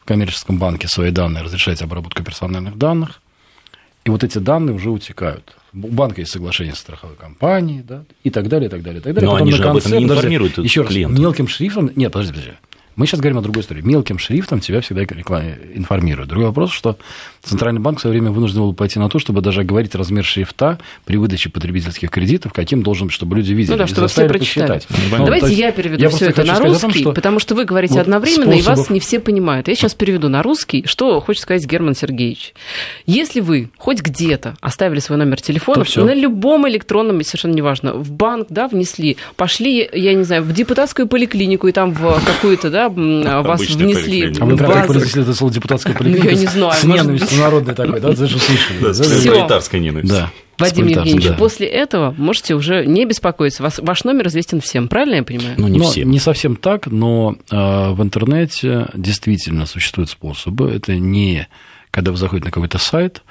в 0.00 0.06
коммерческом 0.06 0.58
банке 0.58 0.88
свои 0.88 1.10
данные, 1.10 1.44
разрешаете 1.44 1.84
обработку 1.84 2.22
персональных 2.22 2.78
данных, 2.78 3.20
и 4.04 4.10
вот 4.10 4.22
эти 4.24 4.38
данные 4.38 4.74
уже 4.74 4.90
утекают. 4.90 5.56
У 5.74 5.88
банка 5.88 6.22
есть 6.22 6.32
соглашение 6.32 6.74
с 6.74 6.78
страховой 6.78 7.16
компанией, 7.16 7.82
да, 7.82 8.04
и 8.22 8.30
так 8.30 8.48
далее, 8.48 8.68
и 8.68 8.70
так 8.70 8.82
далее, 8.82 9.00
и 9.00 9.02
так 9.02 9.14
далее. 9.14 9.28
Но 9.28 9.32
Потом 9.32 9.46
они 9.46 9.52
же 9.52 9.62
конце, 9.62 9.70
об 9.70 9.76
этом 9.78 9.98
не 9.98 10.04
информируют 10.04 10.58
Еще 10.58 10.82
раз, 10.82 10.94
мелким 10.94 11.48
шрифтом... 11.48 11.90
Нет, 11.96 12.12
подожди, 12.12 12.32
подожди. 12.32 12.52
Мы 12.96 13.06
сейчас 13.06 13.20
говорим 13.20 13.38
о 13.38 13.42
другой 13.42 13.62
истории. 13.62 13.82
Мелким 13.82 14.18
шрифтом 14.18 14.60
тебя 14.60 14.80
всегда 14.80 15.02
информируют. 15.02 16.30
Другой 16.30 16.46
вопрос, 16.46 16.72
что 16.72 16.96
Центральный 17.42 17.80
банк 17.80 17.98
в 17.98 18.00
свое 18.00 18.12
время 18.18 18.32
вынужден 18.32 18.60
был 18.62 18.72
пойти 18.74 18.98
на 18.98 19.08
то, 19.08 19.18
чтобы 19.18 19.40
даже 19.40 19.62
говорить 19.62 19.94
размер 19.94 20.24
шрифта 20.24 20.78
при 21.04 21.16
выдаче 21.16 21.48
потребительских 21.48 22.10
кредитов, 22.10 22.52
каким 22.52 22.82
должен, 22.82 23.10
чтобы 23.10 23.36
люди 23.36 23.52
видели. 23.52 23.72
Ну 23.72 23.78
да, 23.78 23.86
чтобы 23.86 24.08
все 24.08 24.26
прочитали. 24.26 24.80
Ну, 25.10 25.24
Давайте 25.24 25.48
есть, 25.48 25.58
я 25.58 25.70
переведу 25.72 26.02
я 26.02 26.08
все 26.08 26.30
это 26.30 26.42
на 26.42 26.58
русский, 26.58 26.80
том, 26.80 26.90
что... 26.92 27.12
потому 27.12 27.38
что 27.38 27.54
вы 27.54 27.64
говорите 27.64 27.94
вот 27.94 28.00
одновременно, 28.00 28.52
способов... 28.52 28.64
и 28.64 28.80
вас 28.80 28.90
не 28.90 29.00
все 29.00 29.20
понимают. 29.20 29.68
Я 29.68 29.74
сейчас 29.74 29.94
переведу 29.94 30.28
на 30.28 30.42
русский, 30.42 30.84
что 30.86 31.20
хочет 31.20 31.42
сказать 31.42 31.64
Герман 31.66 31.94
Сергеевич. 31.94 32.54
Если 33.06 33.40
вы 33.40 33.70
хоть 33.76 34.00
где-то 34.00 34.56
оставили 34.60 34.98
свой 35.00 35.18
номер 35.18 35.40
телефона, 35.40 35.84
на 35.96 36.14
любом 36.14 36.66
электронном, 36.68 37.22
совершенно 37.22 37.54
неважно, 37.54 37.92
в 37.92 38.10
банк, 38.10 38.48
да, 38.50 38.68
внесли, 38.68 39.18
пошли, 39.36 39.88
я 39.92 40.14
не 40.14 40.24
знаю, 40.24 40.42
в 40.42 40.52
депутатскую 40.52 41.06
поликлинику 41.06 41.68
и 41.68 41.72
там 41.72 41.92
в 41.92 42.20
какую-то, 42.24 42.70
да, 42.70 42.85
вас 42.88 43.60
внесли. 43.60 44.32
А 44.38 44.44
вы 44.44 44.56
как 44.56 44.86
произнесли 44.86 45.22
это 45.22 45.34
слово 45.34 45.52
депутатская 45.52 45.94
поликлиника? 45.94 46.28
Я 46.28 46.40
не 46.40 46.46
знаю. 46.46 46.72
С 46.72 46.84
ненавистью 46.84 47.40
народной 47.40 47.74
такой, 47.74 48.00
да, 48.00 48.12
даже 48.12 48.38
слышали. 48.38 48.78
Да, 48.80 48.92
с 48.94 49.26
пролетарской 49.26 49.80
ненавистью. 49.80 50.18
Да. 50.18 50.30
Вадим 50.58 50.86
Евгеньевич, 50.86 51.26
да. 51.26 51.34
после 51.34 51.66
этого 51.66 52.14
можете 52.16 52.54
уже 52.54 52.86
не 52.86 53.04
беспокоиться. 53.04 53.62
Вас, 53.62 53.78
ваш 53.78 54.04
номер 54.04 54.28
известен 54.28 54.62
всем, 54.62 54.88
правильно 54.88 55.16
я 55.16 55.22
понимаю? 55.22 55.54
Ну, 55.58 55.68
не 55.68 55.78
но, 55.78 55.84
всем. 55.84 56.10
Не 56.10 56.18
совсем 56.18 56.56
так, 56.56 56.86
но 56.86 57.36
э, 57.50 57.56
в 57.90 58.02
интернете 58.02 58.86
действительно 58.94 59.66
существуют 59.66 60.08
способы. 60.08 60.70
Это 60.70 60.94
не 60.94 61.46
когда 61.96 62.10
вы 62.10 62.18
заходите 62.18 62.44
на 62.44 62.50
какой-то 62.50 62.76
сайт, 62.76 63.22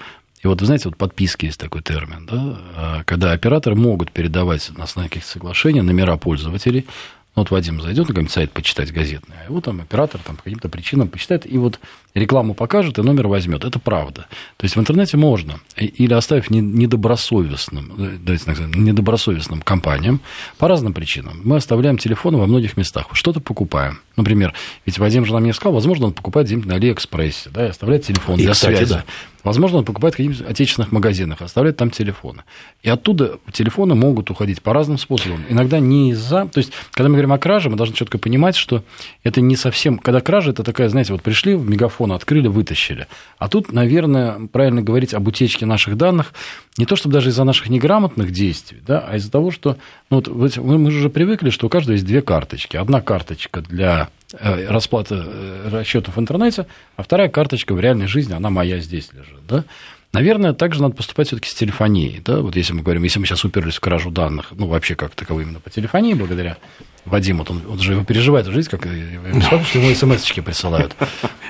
и 0.41 0.47
вот, 0.47 0.59
вы 0.59 0.65
знаете, 0.65 0.89
вот 0.89 0.97
подписки 0.97 1.45
есть 1.45 1.59
такой 1.59 1.83
термин, 1.83 2.25
да, 2.25 3.03
когда 3.05 3.31
операторы 3.31 3.75
могут 3.75 4.11
передавать 4.11 4.71
на 4.75 4.85
основании 4.85 5.09
каких-то 5.09 5.33
соглашений 5.33 5.81
номера 5.81 6.17
пользователей, 6.17 6.87
ну, 7.35 7.41
вот 7.41 7.51
Вадим 7.51 7.81
зайдет 7.81 8.03
на 8.03 8.07
какой-нибудь 8.07 8.31
сайт 8.31 8.51
почитать 8.51 8.93
газетный, 8.93 9.35
а 9.41 9.45
его 9.49 9.59
там 9.59 9.81
оператор 9.81 10.21
там, 10.25 10.37
по 10.37 10.43
каким-то 10.43 10.69
причинам 10.69 11.09
почитает, 11.09 11.45
и 11.45 11.57
вот 11.57 11.81
рекламу 12.13 12.53
покажет, 12.53 12.97
и 12.97 13.01
номер 13.01 13.27
возьмет. 13.27 13.65
Это 13.65 13.77
правда. 13.77 14.27
То 14.55 14.63
есть 14.63 14.77
в 14.77 14.79
интернете 14.79 15.17
можно, 15.17 15.59
или 15.75 16.13
оставив 16.13 16.49
недобросовестным, 16.49 17.93
э, 17.97 18.17
давайте 18.21 18.49
назовем, 18.49 18.85
недобросовестным 18.85 19.61
компаниям, 19.61 20.21
по 20.57 20.69
разным 20.69 20.93
причинам. 20.93 21.41
Мы 21.43 21.57
оставляем 21.57 21.97
телефоны 21.97 22.37
во 22.37 22.47
многих 22.47 22.77
местах, 22.77 23.07
что-то 23.11 23.41
покупаем. 23.41 23.99
Например, 24.15 24.53
ведь 24.85 24.97
Вадим 24.97 25.25
же 25.25 25.33
нам 25.33 25.43
не 25.43 25.53
сказал, 25.53 25.73
возможно, 25.73 26.05
он 26.05 26.13
покупает 26.13 26.47
где-нибудь 26.47 26.69
на 26.69 26.75
Алиэкспрессе, 26.75 27.49
да, 27.49 27.65
и 27.65 27.69
оставляет 27.69 28.05
телефон 28.05 28.39
и, 28.39 28.43
для 28.43 28.53
кстати, 28.53 28.77
связи. 28.77 28.93
Да. 28.93 29.05
Возможно, 29.45 29.77
он 29.77 29.85
покупает 29.85 30.15
в 30.15 30.17
каких-нибудь 30.17 30.49
отечественных 30.49 30.91
магазинах, 30.91 31.41
оставляет 31.41 31.77
там 31.77 31.91
телефоны. 31.91 32.43
И 32.81 32.89
оттуда 32.89 33.37
телефоны 33.53 33.93
могут 33.93 34.31
уходить 34.31 34.59
по 34.61 34.73
разным 34.73 34.97
способам. 34.97 35.45
Иногда 35.47 35.79
не 35.79 36.09
из-за... 36.11 36.47
То 36.47 36.57
есть, 36.57 36.71
когда 36.91 37.09
мы 37.09 37.13
говорим 37.13 37.31
о 37.31 37.37
краже, 37.37 37.69
мы 37.69 37.77
должны 37.77 37.95
четко 37.95 38.17
понимать, 38.17 38.55
что 38.55 38.83
это 39.23 39.41
не 39.41 39.55
совсем... 39.55 39.99
Когда 39.99 40.19
кража, 40.19 40.49
это 40.49 40.63
такая, 40.63 40.89
знаете, 40.89 41.13
вот 41.13 41.21
пришли 41.21 41.53
в 41.53 41.69
мегафон, 41.69 42.11
открыли, 42.11 42.47
вытащили. 42.47 43.05
А 43.37 43.47
тут, 43.47 43.71
наверное, 43.71 44.47
правильно 44.51 44.81
говорить 44.81 45.13
об 45.13 45.27
утечке 45.27 45.67
наших 45.67 45.95
данных, 45.95 46.33
не 46.77 46.87
то 46.87 46.95
чтобы 46.95 47.13
даже 47.13 47.29
из-за 47.29 47.43
наших 47.43 47.69
неграмотных 47.69 48.31
действий, 48.31 48.79
да, 48.85 49.05
а 49.07 49.15
из-за 49.17 49.31
того, 49.31 49.51
что 49.51 49.77
ну, 50.09 50.23
вот 50.25 50.57
мы, 50.57 50.91
же 50.91 50.97
уже 50.97 51.09
привыкли, 51.11 51.51
что 51.51 51.67
у 51.67 51.69
каждого 51.69 51.93
есть 51.93 52.05
две 52.05 52.23
карточки. 52.23 52.77
Одна 52.77 52.99
карточка 52.99 53.61
для 53.61 54.09
расплата 54.33 55.25
расчетов 55.71 56.17
в 56.17 56.19
интернете, 56.19 56.67
а 56.95 57.03
вторая 57.03 57.29
карточка 57.29 57.73
в 57.73 57.79
реальной 57.79 58.07
жизни, 58.07 58.33
она 58.33 58.49
моя 58.49 58.79
здесь 58.79 59.11
лежит, 59.13 59.45
да. 59.47 59.65
Наверное, 60.13 60.53
также 60.53 60.81
надо 60.81 60.95
поступать 60.95 61.27
все-таки 61.27 61.49
с 61.49 61.53
телефонией. 61.53 62.21
Да? 62.23 62.39
Вот 62.39 62.55
если 62.55 62.71
мы 62.71 62.83
говорим, 62.83 63.03
если 63.03 63.19
мы 63.19 63.25
сейчас 63.25 63.43
уперлись 63.43 63.75
в 63.75 63.79
кражу 63.81 64.11
данных, 64.11 64.47
ну, 64.51 64.65
вообще 64.67 64.95
как 64.95 65.13
таковой 65.13 65.43
именно 65.43 65.59
по 65.59 65.69
телефонии, 65.69 66.13
благодаря 66.13 66.55
Вадиму, 67.03 67.39
вот 67.39 67.51
он, 67.51 67.61
он 67.69 67.79
же 67.79 68.01
переживает 68.05 68.47
в 68.47 68.51
жизни, 68.53 68.69
как 68.69 68.83
что 69.65 69.79
ему 69.79 69.93
смс-очки 69.93 70.39
присылают. 70.39 70.95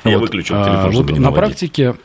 Я 0.03 0.17
выключил 0.17 0.55
телефон, 0.63 1.09
а, 1.09 1.11
не 1.11 1.19
На 1.19 1.31
практике 1.31 1.95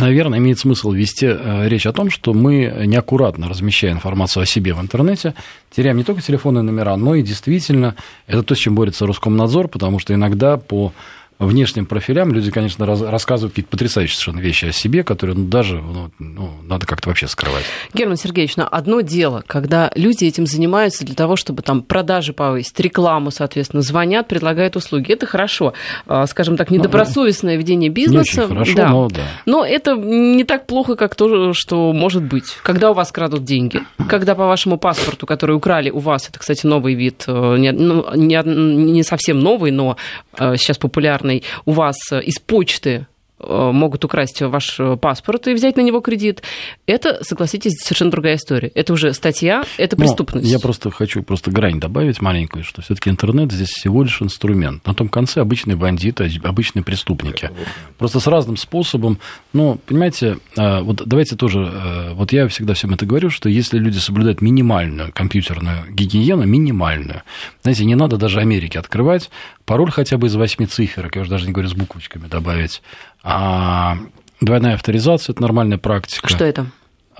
наверное, 0.00 0.38
имеет 0.38 0.58
смысл 0.58 0.92
вести 0.92 1.26
э, 1.26 1.68
речь 1.68 1.86
о 1.86 1.92
том, 1.92 2.10
что 2.10 2.32
мы 2.32 2.84
неаккуратно 2.86 3.48
размещая 3.48 3.92
информацию 3.92 4.42
о 4.42 4.46
себе 4.46 4.74
в 4.74 4.80
интернете, 4.80 5.34
теряем 5.70 5.96
не 5.96 6.04
только 6.04 6.22
телефонные 6.22 6.62
номера, 6.62 6.96
но 6.96 7.14
и 7.14 7.22
действительно 7.22 7.94
это 8.26 8.42
то, 8.42 8.54
с 8.54 8.58
чем 8.58 8.74
борется 8.74 9.06
Роскомнадзор, 9.06 9.68
потому 9.68 9.98
что 9.98 10.14
иногда 10.14 10.56
по 10.56 10.92
внешним 11.38 11.86
профилям 11.86 12.32
люди, 12.32 12.50
конечно, 12.50 12.84
раз, 12.86 13.00
рассказывают 13.00 13.52
какие-то 13.52 13.70
потрясающие 13.70 14.16
совершенно 14.16 14.40
вещи 14.40 14.66
о 14.66 14.72
себе, 14.72 15.04
которые 15.04 15.36
ну, 15.36 15.46
даже 15.46 15.80
ну, 15.80 16.10
ну, 16.18 16.50
надо 16.64 16.86
как-то 16.86 17.08
вообще 17.08 17.28
скрывать. 17.28 17.64
Герман 17.94 18.16
Сергеевич, 18.16 18.56
ну, 18.56 18.66
одно 18.70 19.00
дело, 19.00 19.44
когда 19.46 19.90
люди 19.94 20.24
этим 20.24 20.46
занимаются 20.46 21.04
для 21.04 21.14
того, 21.14 21.36
чтобы 21.36 21.62
там 21.62 21.82
продажи 21.82 22.32
повысить, 22.32 22.78
рекламу, 22.80 23.30
соответственно, 23.30 23.82
звонят, 23.82 24.28
предлагают 24.28 24.76
услуги. 24.76 25.12
Это 25.12 25.26
хорошо. 25.26 25.74
А, 26.06 26.26
скажем 26.26 26.56
так, 26.56 26.70
недобросовестное 26.70 27.56
ведение 27.56 27.90
бизнеса. 27.90 28.40
Не 28.40 28.44
очень 28.46 28.54
хорошо, 28.54 28.74
да. 28.74 28.88
но 28.88 29.08
да. 29.08 29.22
Но 29.46 29.64
это 29.64 29.94
не 29.94 30.44
так 30.44 30.66
плохо, 30.66 30.96
как 30.96 31.14
то, 31.14 31.52
что 31.52 31.92
может 31.92 32.22
быть. 32.22 32.56
Когда 32.62 32.90
у 32.90 32.94
вас 32.94 33.12
крадут 33.12 33.44
деньги, 33.44 33.82
когда 34.08 34.34
по 34.34 34.46
вашему 34.46 34.78
паспорту, 34.78 35.26
который 35.26 35.56
украли 35.56 35.90
у 35.90 35.98
вас, 35.98 36.28
это, 36.28 36.38
кстати, 36.38 36.66
новый 36.66 36.94
вид, 36.94 37.24
э, 37.26 37.56
не, 37.58 37.72
ну, 37.72 38.14
не, 38.14 38.40
не 38.44 39.02
совсем 39.02 39.38
новый, 39.40 39.70
но 39.70 39.96
э, 40.38 40.56
сейчас 40.56 40.78
популярный 40.78 41.27
популярный 41.28 41.44
у 41.64 41.72
вас 41.72 41.96
э, 42.10 42.22
из 42.22 42.38
почты 42.38 43.06
могут 43.40 44.04
украсть 44.04 44.42
ваш 44.42 44.78
э, 44.80 44.96
паспорт 44.96 45.46
и 45.48 45.54
взять 45.54 45.76
на 45.76 45.80
него 45.80 46.00
кредит. 46.00 46.42
Это, 46.86 47.22
согласитесь, 47.22 47.78
совершенно 47.80 48.10
другая 48.10 48.36
история. 48.36 48.70
Это 48.74 48.92
уже 48.92 49.12
статья, 49.12 49.64
это 49.76 49.96
ну, 49.96 50.04
преступность. 50.04 50.46
Но 50.46 50.52
я 50.52 50.58
просто 50.58 50.90
хочу 50.90 51.22
просто 51.22 51.50
грань 51.50 51.80
добавить 51.80 52.20
маленькую, 52.20 52.64
что 52.64 52.82
все-таки 52.82 53.10
интернет 53.10 53.52
здесь 53.52 53.68
всего 53.68 54.02
лишь 54.02 54.20
инструмент. 54.20 54.86
На 54.86 54.94
том 54.94 55.08
конце 55.08 55.40
обычные 55.40 55.76
бандиты, 55.76 56.30
обычные 56.42 56.82
преступники. 56.82 57.50
Просто 57.96 58.20
с 58.20 58.26
разным 58.26 58.56
способом. 58.56 59.18
Но, 59.52 59.78
понимаете, 59.86 60.38
э, 60.56 60.80
вот 60.80 61.02
давайте 61.06 61.36
тоже, 61.36 62.12
вот 62.14 62.32
я 62.32 62.48
всегда 62.48 62.74
всем 62.74 62.94
это 62.94 63.06
говорю, 63.06 63.30
что 63.30 63.48
если 63.48 63.78
люди 63.78 63.98
соблюдают 63.98 64.40
минимальную 64.40 65.12
компьютерную 65.12 65.84
гигиену, 65.90 66.44
минимальную, 66.44 67.22
знаете, 67.62 67.84
не 67.84 67.94
надо 67.94 68.16
даже 68.16 68.40
Америке 68.40 68.78
открывать, 68.78 69.30
пароль 69.64 69.90
хотя 69.90 70.16
бы 70.16 70.26
из 70.26 70.34
восьми 70.34 70.66
цифр, 70.66 71.10
я 71.14 71.20
уже 71.20 71.30
даже 71.30 71.46
не 71.46 71.52
говорю 71.52 71.68
с 71.68 71.74
буквочками 71.74 72.26
добавить, 72.26 72.82
а 73.30 73.98
двойная 74.40 74.74
авторизация– 74.74 75.32
это 75.34 75.42
нормальная 75.42 75.78
практика. 75.78 76.28
Что 76.28 76.44
это? 76.44 76.66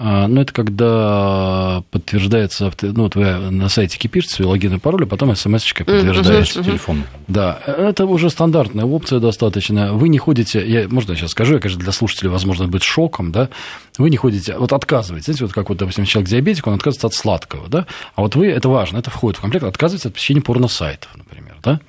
А, 0.00 0.28
ну, 0.28 0.40
это 0.40 0.52
когда 0.52 1.82
подтверждается, 1.90 2.72
ну, 2.82 3.02
вот 3.02 3.16
вы 3.16 3.24
на 3.50 3.68
сайте 3.68 3.98
пишете 4.08 4.36
свой 4.36 4.46
логин 4.46 4.76
и 4.76 4.78
пароль, 4.78 5.02
а 5.02 5.06
потом 5.06 5.32
смс-очкой 5.32 5.84
подтверждаете. 5.84 6.60
Uh-huh, 6.60 6.64
телефон. 6.64 7.02
Да, 7.26 7.58
это 7.66 8.06
уже 8.06 8.30
стандартная 8.30 8.84
опция 8.84 9.18
достаточно. 9.18 9.92
Вы 9.92 10.08
не 10.08 10.18
ходите, 10.18 10.64
я, 10.64 10.88
можно 10.88 11.12
я 11.12 11.18
сейчас 11.18 11.32
скажу, 11.32 11.54
я, 11.54 11.60
конечно, 11.60 11.82
для 11.82 11.90
слушателей, 11.90 12.30
возможно, 12.30 12.68
будет 12.68 12.84
шоком, 12.84 13.32
да, 13.32 13.48
вы 13.98 14.08
не 14.10 14.16
ходите, 14.16 14.56
вот 14.56 14.72
отказываетесь, 14.72 15.26
знаете, 15.26 15.44
вот 15.44 15.52
как 15.52 15.68
вот, 15.68 15.78
допустим, 15.78 16.04
человек 16.04 16.30
диабетик, 16.30 16.68
он 16.68 16.74
отказывается 16.74 17.08
от 17.08 17.14
сладкого, 17.14 17.68
да, 17.68 17.86
а 18.14 18.22
вот 18.22 18.36
вы, 18.36 18.46
это 18.46 18.68
важно, 18.68 18.98
это 18.98 19.10
входит 19.10 19.38
в 19.38 19.40
комплект, 19.40 19.64
отказываетесь 19.64 20.06
от 20.06 20.14
посещения 20.14 20.42
порно-сайтов, 20.42 21.10
например, 21.16 21.56
да, 21.64 21.80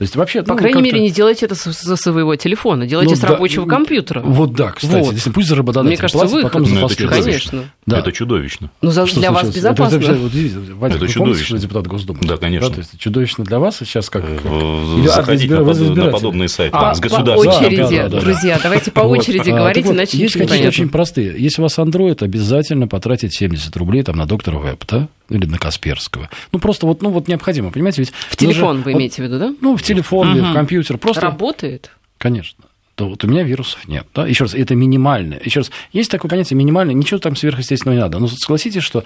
то 0.00 0.04
есть 0.04 0.16
вообще, 0.16 0.42
По 0.42 0.54
ну, 0.54 0.58
крайней 0.58 0.80
мере, 0.80 0.98
не 0.98 1.10
делайте 1.10 1.44
это 1.44 1.54
со 1.54 1.94
своего 1.94 2.34
телефона, 2.34 2.86
делайте 2.86 3.16
ну, 3.16 3.20
с 3.20 3.22
рабочего 3.22 3.66
да, 3.66 3.76
компьютера. 3.76 4.22
Вот 4.22 4.54
да, 4.54 4.72
кстати, 4.72 5.04
вот. 5.04 5.12
если 5.12 5.28
пусть 5.28 5.50
работодатель 5.50 5.88
Мне 5.88 5.96
кажется, 5.98 6.26
платит, 6.26 6.42
потом 6.42 6.64
за 6.64 6.74
ну, 6.74 6.86
это 6.86 7.06
Конечно. 7.06 7.64
Да. 7.90 7.98
Это 7.98 8.12
чудовищно. 8.12 8.70
Ну, 8.82 8.90
за, 8.90 9.04
для 9.04 9.30
вас 9.32 9.54
безопасно. 9.54 9.96
Это, 9.96 10.12
это, 10.12 10.14
это, 10.14 10.74
Вадик, 10.74 10.96
это 10.96 11.08
чудовищно. 11.08 11.58
депутат 11.58 11.86
Госдумы? 11.86 12.20
Да, 12.22 12.36
конечно. 12.36 12.68
Да, 12.68 12.74
то 12.74 12.80
есть 12.80 12.98
чудовищно 12.98 13.44
для 13.44 13.58
вас 13.58 13.78
сейчас 13.78 14.08
как... 14.10 14.24
Или 14.24 15.06
Заходить 15.06 15.50
на, 15.50 15.64
под, 15.64 15.96
на 15.96 16.10
подобные 16.10 16.48
сайты 16.48 16.76
а, 16.76 16.94
с 16.94 17.00
государством. 17.00 17.52
По 17.52 17.56
очереди, 17.58 17.76
да, 17.76 17.90
да, 17.90 18.08
да, 18.08 18.20
друзья, 18.20 18.60
давайте 18.62 18.90
по 18.90 19.00
очереди 19.00 19.50
говорить, 19.50 19.84
вот, 19.84 19.94
иначе 19.94 20.18
Есть 20.18 20.38
какие-то 20.38 20.68
очень 20.68 20.88
простые. 20.88 21.34
Если 21.36 21.60
у 21.60 21.64
вас 21.64 21.78
Android, 21.78 22.22
обязательно 22.22 22.88
потратить 22.88 23.34
70 23.34 23.76
рублей 23.76 24.02
там, 24.02 24.16
на 24.16 24.26
доктора 24.26 24.58
веб, 24.58 24.84
да? 24.88 25.08
или 25.28 25.46
на 25.46 25.58
Касперского. 25.58 26.28
Ну, 26.52 26.58
просто 26.58 26.86
вот, 26.86 27.02
ну, 27.02 27.10
вот 27.10 27.28
необходимо, 27.28 27.70
понимаете, 27.70 28.02
ведь... 28.02 28.12
В 28.30 28.36
телефон 28.36 28.78
же, 28.78 28.82
вы 28.82 28.92
имеете 28.92 29.22
вот, 29.22 29.30
в 29.30 29.32
виду, 29.32 29.44
да? 29.44 29.54
Ну, 29.60 29.76
в 29.76 29.82
телефон, 29.82 30.38
угу. 30.38 30.46
в 30.46 30.52
компьютер. 30.52 30.98
Просто... 30.98 31.20
Работает? 31.22 31.92
Конечно 32.18 32.64
то 33.00 33.08
вот 33.08 33.24
у 33.24 33.28
меня 33.28 33.42
вирусов 33.44 33.88
нет. 33.88 34.06
Да? 34.14 34.26
Еще 34.26 34.44
раз, 34.44 34.52
это 34.52 34.74
минимальное. 34.74 35.40
Еще 35.42 35.60
раз, 35.60 35.70
есть 35.90 36.10
такое 36.10 36.28
понятие 36.28 36.58
минимальное, 36.58 36.94
ничего 36.94 37.18
там 37.18 37.34
сверхъестественного 37.34 37.96
не 37.96 38.02
надо. 38.02 38.18
Но 38.18 38.28
согласитесь, 38.28 38.82
что 38.82 39.04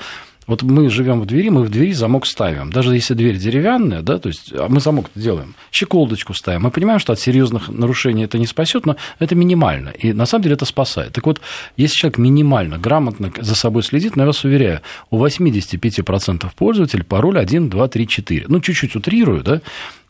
вот 0.48 0.64
мы 0.64 0.90
живем 0.90 1.20
в 1.20 1.26
двери, 1.26 1.48
мы 1.48 1.62
в 1.62 1.68
двери 1.68 1.92
замок 1.92 2.26
ставим. 2.26 2.72
Даже 2.72 2.92
если 2.92 3.14
дверь 3.14 3.36
деревянная, 3.36 4.02
да, 4.02 4.18
то 4.18 4.30
есть 4.30 4.52
а 4.52 4.66
мы 4.68 4.80
замок 4.80 5.10
делаем, 5.14 5.54
щеколдочку 5.70 6.34
ставим. 6.34 6.62
Мы 6.62 6.72
понимаем, 6.72 6.98
что 6.98 7.12
от 7.12 7.20
серьезных 7.20 7.68
нарушений 7.68 8.24
это 8.24 8.36
не 8.36 8.46
спасет, 8.46 8.84
но 8.84 8.96
это 9.20 9.36
минимально. 9.36 9.90
И 9.90 10.12
на 10.12 10.26
самом 10.26 10.42
деле 10.42 10.56
это 10.56 10.64
спасает. 10.64 11.12
Так 11.12 11.24
вот, 11.24 11.40
если 11.76 11.94
человек 11.94 12.18
минимально, 12.18 12.78
грамотно 12.78 13.30
за 13.38 13.54
собой 13.54 13.84
следит, 13.84 14.16
но 14.16 14.24
я 14.24 14.26
вас 14.26 14.42
уверяю, 14.42 14.80
у 15.12 15.24
85% 15.24 16.50
пользователей 16.56 17.04
пароль 17.04 17.38
1, 17.38 17.70
2, 17.70 17.88
3, 17.88 18.08
4. 18.08 18.46
Ну, 18.48 18.60
чуть-чуть 18.60 18.96
утрирую, 18.96 19.44
да, 19.44 19.60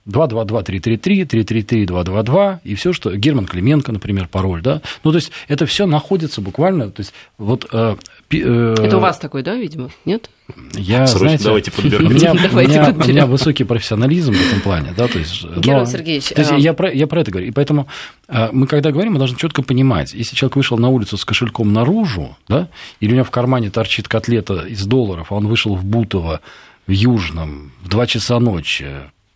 222-333, 0.08 1.26
333-222, 1.26 2.58
и 2.64 2.74
все, 2.74 2.92
что... 2.92 3.14
Герман 3.16 3.46
Клименко, 3.46 3.90
например, 3.92 4.28
пароль, 4.28 4.60
да? 4.60 4.82
Ну, 5.02 5.12
то 5.12 5.16
есть, 5.16 5.32
это 5.48 5.66
все 5.66 5.86
находится 5.86 6.40
буквально... 6.40 6.90
То 6.90 7.00
есть, 7.00 7.14
вот, 7.38 7.66
э, 7.72 7.96
э, 8.30 8.74
это 8.78 8.98
у 8.98 9.00
вас 9.00 9.18
такой, 9.18 9.42
да, 9.42 9.54
видимо? 9.54 9.88
Нет? 10.04 10.28
Я, 10.74 11.06
Срочно 11.06 11.18
знаете, 11.18 11.44
давайте 11.44 11.70
подберем. 11.76 12.06
У 12.06 12.10
меня, 12.10 12.34
давайте 12.50 12.72
у, 12.72 12.74
меня, 12.74 12.84
подберем. 12.84 13.08
у 13.08 13.12
меня 13.12 13.26
высокий 13.26 13.64
профессионализм 13.64 14.32
в 14.32 14.46
этом 14.46 14.60
плане, 14.60 14.92
да, 14.94 15.08
то 15.08 15.18
есть... 15.18 15.42
Герман 15.42 15.84
но, 15.84 15.86
Сергеевич... 15.86 16.28
То 16.28 16.40
есть, 16.40 16.52
а... 16.52 16.56
я, 16.56 16.74
про, 16.74 16.92
я 16.92 17.06
про 17.06 17.22
это 17.22 17.30
говорю, 17.30 17.48
и 17.48 17.50
поэтому 17.50 17.88
э, 18.28 18.50
мы, 18.52 18.66
когда 18.66 18.92
говорим, 18.92 19.14
мы 19.14 19.18
должны 19.18 19.38
четко 19.38 19.62
понимать, 19.62 20.12
если 20.12 20.36
человек 20.36 20.56
вышел 20.56 20.76
на 20.76 20.90
улицу 20.90 21.16
с 21.16 21.24
кошельком 21.24 21.72
наружу, 21.72 22.36
да, 22.46 22.68
или 23.00 23.12
у 23.12 23.14
него 23.14 23.24
в 23.24 23.30
кармане 23.30 23.70
торчит 23.70 24.06
котлета 24.06 24.66
из 24.66 24.84
долларов, 24.84 25.28
а 25.30 25.34
он 25.34 25.46
вышел 25.46 25.74
в 25.74 25.84
Бутово 25.84 26.42
в 26.86 26.90
Южном 26.90 27.72
в 27.82 27.88
2 27.88 28.06
часа 28.06 28.38
ночи, 28.38 28.86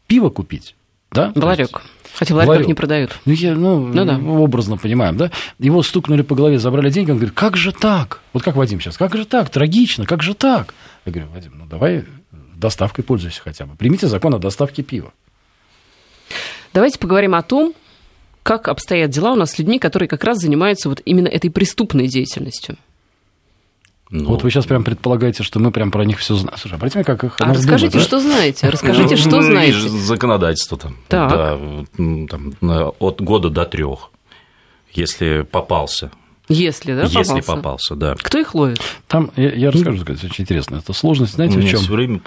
пиво 0.09 0.31
купить. 0.31 0.75
Да? 1.13 1.33
Ларек. 1.37 1.83
Хотя 2.15 2.35
в 2.35 2.39
ларьках 2.39 2.55
ларек. 2.57 2.67
не 2.67 2.75
продают. 2.75 3.19
Ну, 3.25 3.33
я, 3.33 3.55
ну, 3.55 3.87
ну 3.87 4.05
да. 4.05 4.19
образно 4.19 4.77
понимаем, 4.77 5.17
да? 5.17 5.31
Его 5.61 5.83
стукнули 5.83 6.23
по 6.23 6.35
голове, 6.35 6.59
забрали 6.59 6.91
деньги, 6.91 7.13
он 7.13 7.19
говорит, 7.19 7.35
как 7.35 7.57
же 7.57 7.73
так? 7.73 8.21
Вот 8.33 8.43
как 8.43 8.57
Вадим 8.57 8.81
сейчас, 8.81 8.97
как 8.97 9.15
же 9.17 9.25
так? 9.25 9.49
Трагично, 9.51 10.05
как 10.05 10.23
же 10.23 10.35
так? 10.35 10.75
Я 11.07 11.13
говорю, 11.13 11.31
Вадим, 11.31 11.53
ну 11.57 11.67
давай 11.67 12.05
доставкой 12.57 13.05
пользуйся 13.05 13.41
хотя 13.43 13.67
бы. 13.67 13.77
Примите 13.77 14.09
закон 14.09 14.35
о 14.35 14.39
доставке 14.39 14.83
пива. 14.83 15.13
Давайте 16.75 16.99
поговорим 16.99 17.35
о 17.35 17.43
том, 17.43 17.73
как 18.43 18.69
обстоят 18.69 19.11
дела 19.11 19.33
у 19.33 19.37
нас 19.37 19.53
с 19.53 19.59
людьми, 19.59 19.79
которые 19.79 20.09
как 20.09 20.25
раз 20.25 20.39
занимаются 20.39 20.89
вот 20.89 21.01
именно 21.05 21.29
этой 21.29 21.51
преступной 21.51 22.09
деятельностью. 22.09 22.77
Ну, 24.11 24.31
вот 24.31 24.43
вы 24.43 24.51
сейчас 24.51 24.65
прям 24.65 24.85
предполагаете, 24.85 25.43
что 25.43 25.59
мы 25.61 25.71
прям 25.71 25.91
про 25.91 26.05
них 26.05 26.19
все 26.19 26.35
знаем. 26.35 26.57
Слушай, 26.59 26.75
обратите 26.75 27.05
как 27.05 27.25
их 27.25 27.37
а 27.39 27.53
расскажите, 27.53 27.93
думать, 27.93 28.07
что 28.07 28.21
знаете, 28.21 28.69
расскажите, 28.69 29.17
что 29.17 29.37
ну, 29.37 29.43
знаете. 29.43 29.79
Законодательство 29.79 30.79
там, 30.79 30.97
так. 31.09 31.31
Да, 31.31 31.59
там 32.29 32.55
от 32.99 33.21
года 33.21 33.51
до 33.51 33.67
трех, 33.67 34.11
если 34.93 35.43
попался. 35.43 36.11
Если, 36.49 36.95
да, 36.95 37.03
попался? 37.03 37.35
Если 37.35 37.47
попался, 37.47 37.95
да. 37.95 38.15
Кто 38.19 38.39
их 38.39 38.55
ловит? 38.55 38.81
Там, 39.07 39.31
я, 39.37 39.53
я 39.53 39.71
расскажу, 39.71 40.01
сказать, 40.01 40.25
очень 40.25 40.45
интересно. 40.45 40.77
Это 40.77 40.95
сложность, 40.95 41.35
знаете, 41.35 41.59
в 41.59 41.69
чем? 41.69 41.81
все 41.81 41.93
время 41.93 42.21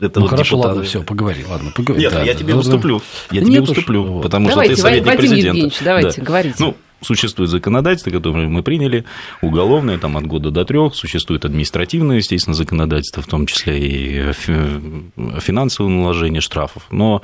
это 0.00 0.20
ну, 0.20 0.22
вот 0.22 0.30
хорошо, 0.30 0.58
ладно, 0.58 0.82
все, 0.84 1.02
поговори, 1.02 1.44
ладно, 1.46 1.70
поговори. 1.74 2.04
Нет, 2.04 2.12
да, 2.12 2.22
я 2.22 2.32
да, 2.32 2.38
тебе 2.38 2.54
да, 2.54 2.60
уступлю, 2.60 3.02
я 3.30 3.42
тебе 3.42 3.60
уступлю, 3.60 4.20
потому 4.20 4.48
давайте, 4.48 4.74
что 4.74 4.82
ты 4.82 4.88
советник 4.88 5.06
Вадим 5.06 5.20
президента. 5.20 5.46
Евгеньевич, 5.48 5.78
давайте, 5.84 6.20
да. 6.20 6.26
говорите. 6.26 6.56
Ну, 6.58 6.76
Существует 7.00 7.50
законодательство, 7.50 8.10
которое 8.10 8.48
мы 8.48 8.62
приняли, 8.62 9.04
уголовное, 9.40 9.98
там 9.98 10.16
от 10.16 10.26
года 10.26 10.50
до 10.50 10.64
трех, 10.64 10.94
существует 10.94 11.44
административное, 11.44 12.16
естественно, 12.16 12.54
законодательство, 12.54 13.22
в 13.22 13.26
том 13.26 13.46
числе 13.46 13.78
и 13.78 14.32
финансовое 14.32 15.90
наложение 15.90 16.40
штрафов. 16.40 16.84
Но 16.90 17.22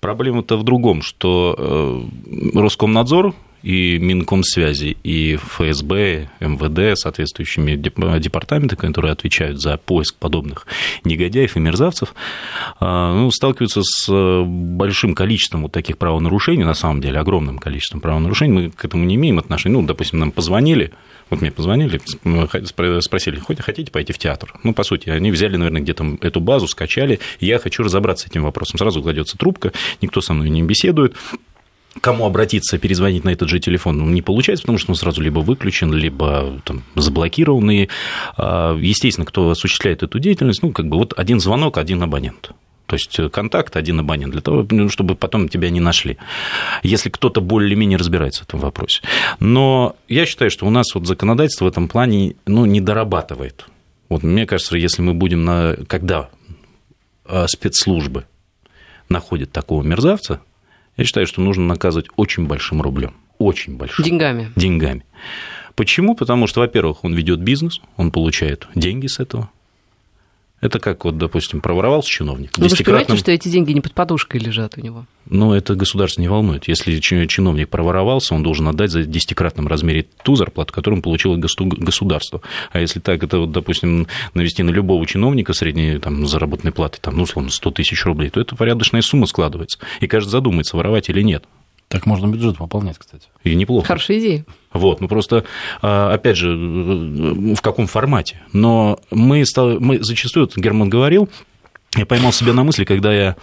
проблема-то 0.00 0.56
в 0.56 0.64
другом, 0.64 1.02
что 1.02 1.54
э, 1.58 2.58
Роскомнадзор 2.58 3.34
и 3.66 3.98
Минкомсвязи, 3.98 4.96
и 5.02 5.34
ФСБ, 5.34 6.30
МВД, 6.38 6.96
соответствующими 6.96 7.74
департаментами, 7.74 8.78
которые 8.78 9.10
отвечают 9.10 9.60
за 9.60 9.76
поиск 9.76 10.14
подобных 10.14 10.68
негодяев 11.02 11.56
и 11.56 11.60
мерзавцев, 11.60 12.14
а, 12.78 13.12
ну, 13.12 13.28
сталкиваются 13.32 13.82
с 13.82 14.44
большим 14.46 15.16
количеством 15.16 15.62
вот 15.62 15.72
таких 15.72 15.98
правонарушений, 15.98 16.62
на 16.62 16.74
самом 16.74 17.00
деле 17.00 17.18
огромным 17.18 17.58
количеством 17.58 18.00
правонарушений. 18.00 18.52
Мы 18.52 18.70
к 18.70 18.84
этому 18.84 19.04
не 19.04 19.16
имеем 19.16 19.40
отношения. 19.40 19.74
Ну, 19.74 19.82
допустим, 19.82 20.20
нам 20.20 20.30
позвонили, 20.30 20.92
Вот 21.28 21.40
мне 21.40 21.50
позвонили, 21.50 22.00
спросили, 23.00 23.42
хотите 23.58 23.90
пойти 23.90 24.12
в 24.12 24.18
театр? 24.18 24.54
Ну, 24.62 24.74
по 24.74 24.84
сути, 24.84 25.08
они 25.08 25.32
взяли, 25.32 25.56
наверное, 25.56 25.82
где-то 25.82 26.18
эту 26.20 26.40
базу, 26.40 26.68
скачали, 26.68 27.18
я 27.40 27.58
хочу 27.58 27.82
разобраться 27.82 28.28
с 28.28 28.30
этим 28.30 28.44
вопросом. 28.44 28.78
Сразу 28.78 29.02
кладется 29.02 29.36
трубка, 29.36 29.72
никто 30.00 30.20
со 30.20 30.34
мной 30.34 30.50
не 30.50 30.62
беседует, 30.62 31.16
кому 32.00 32.26
обратиться, 32.26 32.78
перезвонить 32.78 33.24
на 33.24 33.30
этот 33.30 33.48
же 33.48 33.60
телефон 33.60 33.98
ну, 33.98 34.06
не 34.06 34.22
получается, 34.22 34.62
потому 34.62 34.78
что 34.78 34.92
он 34.92 34.96
сразу 34.96 35.20
либо 35.22 35.40
выключен, 35.40 35.92
либо 35.92 36.60
там, 36.64 36.82
заблокирован. 36.94 37.88
а, 38.36 38.76
естественно, 38.78 39.24
кто 39.24 39.50
осуществляет 39.50 40.02
эту 40.02 40.18
деятельность, 40.18 40.62
ну, 40.62 40.72
как 40.72 40.88
бы 40.88 40.96
вот 40.96 41.14
один 41.16 41.40
звонок, 41.40 41.78
один 41.78 42.02
абонент. 42.02 42.52
То 42.86 42.94
есть 42.94 43.18
э, 43.18 43.28
контакт 43.28 43.76
один 43.76 43.98
абонент 43.98 44.32
для 44.32 44.40
того, 44.40 44.66
ну, 44.70 44.88
чтобы 44.88 45.16
потом 45.16 45.48
тебя 45.48 45.70
не 45.70 45.80
нашли, 45.80 46.18
если 46.82 47.10
кто-то 47.10 47.40
более-менее 47.40 47.98
разбирается 47.98 48.42
в 48.42 48.48
этом 48.48 48.60
вопросе. 48.60 49.02
Но 49.40 49.96
я 50.08 50.24
считаю, 50.24 50.50
что 50.50 50.66
у 50.66 50.70
нас 50.70 50.94
вот 50.94 51.06
законодательство 51.06 51.64
в 51.64 51.68
этом 51.68 51.88
плане 51.88 52.36
ну, 52.46 52.64
не 52.64 52.80
дорабатывает. 52.80 53.66
Вот 54.08 54.22
мне 54.22 54.46
кажется, 54.46 54.76
если 54.76 55.02
мы 55.02 55.14
будем 55.14 55.44
на... 55.44 55.76
Когда 55.88 56.28
э, 57.24 57.46
спецслужбы 57.48 58.24
находят 59.08 59.50
такого 59.50 59.82
мерзавца, 59.82 60.40
я 60.96 61.04
считаю, 61.04 61.26
что 61.26 61.40
нужно 61.40 61.64
наказывать 61.64 62.08
очень 62.16 62.46
большим 62.46 62.82
рублем. 62.82 63.14
Очень 63.38 63.76
большим. 63.76 64.04
Деньгами. 64.04 64.52
Деньгами. 64.56 65.04
Почему? 65.74 66.14
Потому 66.14 66.46
что, 66.46 66.60
во-первых, 66.60 67.04
он 67.04 67.14
ведет 67.14 67.40
бизнес, 67.40 67.80
он 67.96 68.10
получает 68.10 68.66
деньги 68.74 69.06
с 69.06 69.20
этого. 69.20 69.50
Это 70.60 70.78
как, 70.78 71.04
вот, 71.04 71.18
допустим, 71.18 71.60
проворовался 71.60 72.08
чиновник. 72.08 72.50
Но 72.56 72.64
ну, 72.64 72.70
вы 72.70 72.76
же 72.76 72.82
понимаете, 72.82 73.16
что 73.16 73.30
эти 73.30 73.48
деньги 73.48 73.72
не 73.72 73.82
под 73.82 73.92
подушкой 73.92 74.40
лежат 74.40 74.78
у 74.78 74.80
него? 74.80 75.06
Ну, 75.26 75.52
это 75.52 75.74
государство 75.74 76.22
не 76.22 76.28
волнует. 76.28 76.66
Если 76.66 76.98
чиновник 76.98 77.68
проворовался, 77.68 78.34
он 78.34 78.42
должен 78.42 78.66
отдать 78.68 78.90
за 78.90 79.04
десятикратном 79.04 79.68
размере 79.68 80.06
ту 80.22 80.34
зарплату, 80.34 80.72
которую 80.72 80.98
он 80.98 81.02
получил 81.02 81.36
государство. 81.36 82.40
А 82.72 82.80
если 82.80 83.00
так, 83.00 83.22
это, 83.22 83.40
вот, 83.40 83.52
допустим, 83.52 84.06
навести 84.32 84.62
на 84.62 84.70
любого 84.70 85.06
чиновника 85.06 85.52
средней 85.52 85.98
там, 85.98 86.26
заработной 86.26 86.72
платы, 86.72 86.98
там, 87.02 87.16
ну, 87.16 87.24
условно, 87.24 87.50
100 87.50 87.70
тысяч 87.72 88.04
рублей, 88.06 88.30
то 88.30 88.40
это 88.40 88.56
порядочная 88.56 89.02
сумма 89.02 89.26
складывается. 89.26 89.78
И 90.00 90.06
каждый 90.06 90.30
задумается, 90.30 90.76
воровать 90.76 91.10
или 91.10 91.20
нет. 91.20 91.44
Так 91.88 92.04
можно 92.04 92.26
бюджет 92.26 92.58
пополнять, 92.58 92.98
кстати. 92.98 93.28
И 93.44 93.54
неплохо. 93.54 93.86
Хорошая 93.86 94.18
идея. 94.18 94.44
Вот, 94.72 95.00
ну 95.00 95.08
просто, 95.08 95.44
а, 95.82 96.12
опять 96.12 96.36
же, 96.36 96.54
в 96.54 97.60
каком 97.60 97.86
формате. 97.86 98.40
Но 98.52 98.98
мы, 99.10 99.46
стали, 99.46 99.78
мы 99.78 100.02
зачастую, 100.02 100.50
Герман 100.56 100.88
говорил, 100.88 101.28
я 101.96 102.04
поймал 102.04 102.32
себя 102.32 102.52
на 102.52 102.64
мысли, 102.64 102.84
когда 102.84 103.14
я 103.14 103.36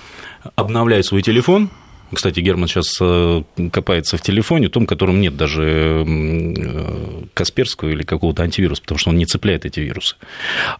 обновляю 0.56 1.04
свой 1.04 1.22
телефон, 1.22 1.70
кстати, 2.14 2.40
Герман 2.40 2.68
сейчас 2.68 2.98
э, 3.00 3.44
копается 3.72 4.18
в 4.18 4.22
телефоне, 4.22 4.70
том, 4.70 4.84
в 4.84 4.88
котором 4.88 5.22
нет 5.22 5.36
даже 5.36 6.04
э, 6.06 7.24
Касперского 7.34 7.90
или 7.90 8.04
какого-то 8.04 8.44
антивируса, 8.44 8.82
потому 8.82 9.00
что 9.00 9.10
он 9.10 9.18
не 9.18 9.26
цепляет 9.26 9.66
эти 9.66 9.80
вирусы. 9.80 10.16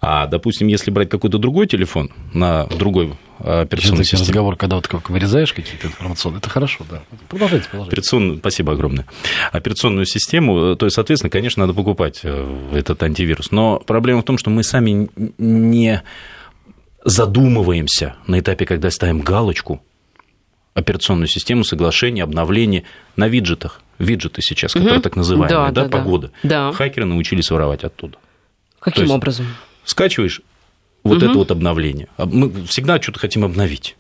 А, 0.02 0.28
допустим, 0.28 0.68
если 0.68 0.92
брать 0.92 1.10
какой-то 1.10 1.38
другой 1.38 1.68
телефон 1.68 2.12
на 2.34 2.66
другой 2.68 3.14
операционной 3.40 4.04
системе... 4.04 4.22
разговор, 4.22 4.56
когда 4.56 4.76
вот 4.78 4.88
как 4.88 5.10
вырезаешь 5.10 5.54
какие-то 5.54 5.88
информационные, 5.88 6.40
это 6.40 6.50
хорошо, 6.50 6.86
да. 6.90 7.02
Продолжайте, 7.30 7.68
продолжайте. 7.68 7.94
Операцион... 7.94 8.38
Спасибо 8.40 8.74
огромное. 8.74 9.06
Операционную 9.52 10.06
систему, 10.06 10.76
то 10.76 10.86
есть, 10.86 10.96
соответственно, 10.96 11.30
конечно, 11.30 11.64
надо 11.64 11.74
покупать 11.74 12.22
э, 12.24 12.70
этот 12.74 13.02
антивирус. 13.04 13.52
Но 13.52 13.80
проблема 13.80 14.22
в 14.22 14.26
том, 14.26 14.38
что 14.38 14.50
мы 14.50 14.64
сами 14.64 15.10
не 15.38 16.02
задумываемся 17.04 18.16
на 18.28 18.40
этапе, 18.40 18.66
когда 18.66 18.90
ставим 18.90 19.22
галочку 19.22 19.82
операционную 20.74 21.28
систему, 21.28 21.64
соглашение, 21.64 22.24
обновление 22.24 22.84
на 23.16 23.28
виджетах. 23.28 23.82
Виджеты 24.00 24.42
сейчас, 24.42 24.74
которые 24.74 24.96
угу. 24.96 25.04
так 25.04 25.16
называемые, 25.16 25.50
да, 25.50 25.72
да, 25.72 25.84
да, 25.84 25.90
погода. 25.90 26.32
Да. 26.42 26.72
Хакеры 26.72 27.06
научились 27.06 27.52
воровать 27.52 27.84
оттуда. 27.84 28.18
Каким 28.80 29.04
есть, 29.04 29.14
образом? 29.14 29.48
Скачиваешь 29.86 30.42
вот 31.04 31.18
угу. 31.18 31.26
это 31.26 31.34
вот 31.36 31.52
обновление. 31.52 32.08
А 32.18 32.26
мы 32.26 32.66
всегда 32.66 33.02
что-то 33.02 33.20
хотим 33.20 33.46
обновить. 33.46 33.96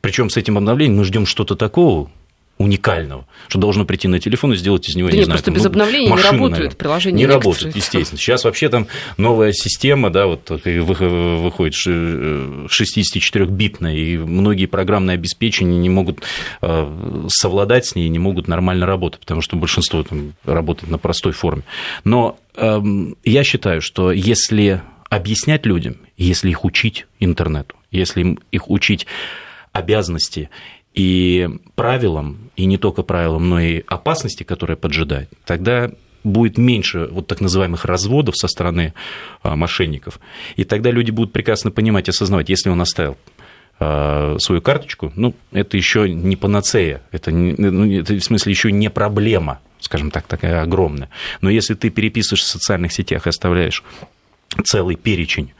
Причем 0.00 0.30
с 0.30 0.36
этим 0.36 0.56
обновлением 0.56 0.98
мы 0.98 1.04
ждем 1.04 1.26
что-то 1.26 1.56
такого, 1.56 2.10
уникального, 2.58 3.26
что 3.48 3.58
должно 3.58 3.84
прийти 3.84 4.08
на 4.08 4.18
телефон 4.18 4.54
и 4.54 4.56
сделать 4.56 4.88
из 4.88 4.96
него, 4.96 5.08
да 5.08 5.12
не 5.12 5.18
нет, 5.18 5.26
знаю, 5.26 5.36
просто 5.36 5.50
там, 5.50 5.54
без 5.54 5.64
ну, 5.64 5.68
обновления 5.68 6.08
машину, 6.08 6.24
не 6.24 6.32
работают 6.32 6.58
наверное. 6.58 6.76
приложения. 6.76 7.18
Не 7.18 7.26
работают, 7.26 7.76
естественно. 7.76 8.18
Сейчас 8.18 8.44
вообще 8.44 8.70
там 8.70 8.86
новая 9.18 9.52
система, 9.52 10.08
да, 10.10 10.26
вот 10.26 10.50
выходит 10.64 11.74
64-битная, 11.74 13.94
и 13.94 14.16
многие 14.16 14.64
программные 14.66 15.14
обеспечения 15.14 15.78
не 15.78 15.90
могут 15.90 16.22
э, 16.62 17.26
совладать 17.28 17.86
с 17.86 17.94
ней, 17.94 18.08
не 18.08 18.18
могут 18.18 18.48
нормально 18.48 18.86
работать, 18.86 19.20
потому 19.20 19.42
что 19.42 19.56
большинство 19.56 20.02
там 20.02 20.32
работает 20.44 20.90
на 20.90 20.98
простой 20.98 21.32
форме. 21.32 21.62
Но 22.04 22.38
эм, 22.56 23.16
я 23.24 23.44
считаю, 23.44 23.82
что 23.82 24.12
если 24.12 24.80
объяснять 25.10 25.66
людям, 25.66 25.96
если 26.16 26.48
их 26.50 26.64
учить 26.64 27.06
интернету, 27.20 27.76
если 27.90 28.38
их 28.50 28.70
учить 28.70 29.06
обязанности 29.72 30.48
и 30.96 31.48
правилам, 31.74 32.50
и 32.56 32.64
не 32.64 32.78
только 32.78 33.02
правилам, 33.02 33.48
но 33.50 33.60
и 33.60 33.84
опасности, 33.86 34.42
которые 34.42 34.76
поджидают, 34.76 35.30
тогда 35.44 35.90
будет 36.24 36.58
меньше 36.58 37.06
вот 37.12 37.28
так 37.28 37.40
называемых 37.40 37.84
разводов 37.84 38.36
со 38.36 38.48
стороны 38.48 38.94
а, 39.42 39.54
мошенников. 39.54 40.18
И 40.56 40.64
тогда 40.64 40.90
люди 40.90 41.12
будут 41.12 41.32
прекрасно 41.32 41.70
понимать, 41.70 42.08
осознавать, 42.08 42.48
если 42.48 42.70
он 42.70 42.80
оставил 42.80 43.16
а, 43.78 44.36
свою 44.38 44.62
карточку, 44.62 45.12
ну, 45.14 45.34
это 45.52 45.76
еще 45.76 46.08
не 46.08 46.34
панацея, 46.34 47.02
это, 47.12 47.30
ну, 47.30 47.92
это 47.92 48.14
в 48.14 48.20
смысле 48.20 48.50
еще 48.50 48.72
не 48.72 48.90
проблема, 48.90 49.60
скажем 49.78 50.10
так, 50.10 50.26
такая 50.26 50.62
огромная. 50.62 51.10
Но 51.42 51.50
если 51.50 51.74
ты 51.74 51.90
переписываешь 51.90 52.42
в 52.42 52.48
социальных 52.48 52.92
сетях 52.92 53.26
и 53.26 53.30
оставляешь 53.30 53.84
целый 54.64 54.96
перечень 54.96 55.52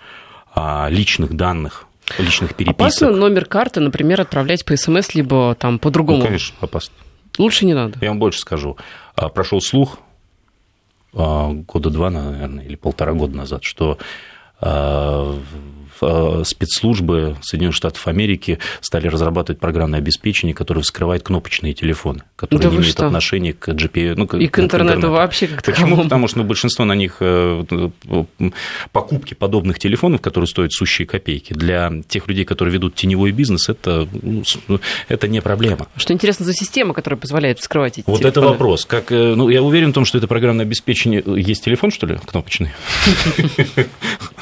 а, 0.55 0.88
личных 0.90 1.35
данных 1.35 1.86
личных 2.18 2.54
переписок. 2.54 2.80
Опасно 2.80 3.10
номер 3.10 3.46
карты, 3.46 3.80
например, 3.80 4.20
отправлять 4.20 4.64
по 4.64 4.76
СМС, 4.76 5.14
либо 5.14 5.54
там 5.54 5.78
по-другому? 5.78 6.18
Ну, 6.18 6.24
конечно, 6.24 6.56
опасно. 6.60 6.94
Лучше 7.38 7.66
не 7.66 7.74
надо. 7.74 7.98
Я 8.00 8.08
вам 8.08 8.18
больше 8.18 8.40
скажу. 8.40 8.76
А, 9.14 9.28
прошел 9.28 9.60
слух 9.60 9.98
а, 11.14 11.50
года 11.52 11.90
два, 11.90 12.10
наверное, 12.10 12.64
или 12.64 12.76
полтора 12.76 13.12
года 13.12 13.36
назад, 13.36 13.64
что 13.64 13.98
а, 14.60 15.38
спецслужбы 15.98 17.37
Соединенных 17.42 17.76
Штатов 17.76 18.06
Америки 18.09 18.59
стали 18.80 19.09
разрабатывать 19.09 19.61
программное 19.61 19.98
обеспечение, 19.98 20.54
которое 20.54 20.82
вскрывает 20.82 21.22
кнопочные 21.22 21.74
телефоны, 21.74 22.22
которые 22.37 22.64
да 22.64 22.70
не 22.70 22.76
имеют 22.76 22.92
что? 22.92 23.06
отношения 23.06 23.52
к 23.52 23.68
GPS. 23.68 24.14
Ну, 24.16 24.24
и 24.24 24.48
к, 24.48 24.59
интернету, 24.59 24.98
интернету 24.98 25.11
вообще 25.11 25.46
как 25.46 25.62
Почему? 25.62 25.74
Таковому. 25.76 26.02
Потому 26.04 26.28
что 26.28 26.38
ну, 26.38 26.44
большинство 26.44 26.85
на 26.85 26.94
них 26.94 27.16
э, 27.20 27.64
покупки 28.92 29.35
подобных 29.35 29.78
телефонов, 29.78 30.20
которые 30.20 30.48
стоят 30.48 30.72
сущие 30.72 31.06
копейки, 31.06 31.52
для 31.52 31.92
тех 32.09 32.28
людей, 32.28 32.44
которые 32.44 32.72
ведут 32.74 32.94
теневой 32.94 33.32
бизнес, 33.32 33.68
это, 33.68 34.09
ну, 34.22 34.42
это 35.09 35.28
не 35.28 35.40
проблема. 35.40 35.88
Что 35.96 36.12
интересно 36.12 36.44
за 36.44 36.52
система, 36.52 36.94
которая 36.94 37.18
позволяет 37.18 37.59
вскрывать 37.59 37.98
эти 37.98 38.06
Вот 38.06 38.18
телефоны? 38.20 38.28
это 38.30 38.40
вопрос. 38.40 38.85
Как, 38.85 39.12
э, 39.12 39.35
ну, 39.35 39.48
я 39.48 39.62
уверен 39.62 39.90
в 39.90 39.94
том, 39.94 40.04
что 40.04 40.18
это 40.18 40.26
программное 40.26 40.64
обеспечение... 40.64 41.22
Есть 41.26 41.64
телефон, 41.64 41.90
что 41.90 42.06
ли, 42.06 42.18
кнопочный? 42.24 42.70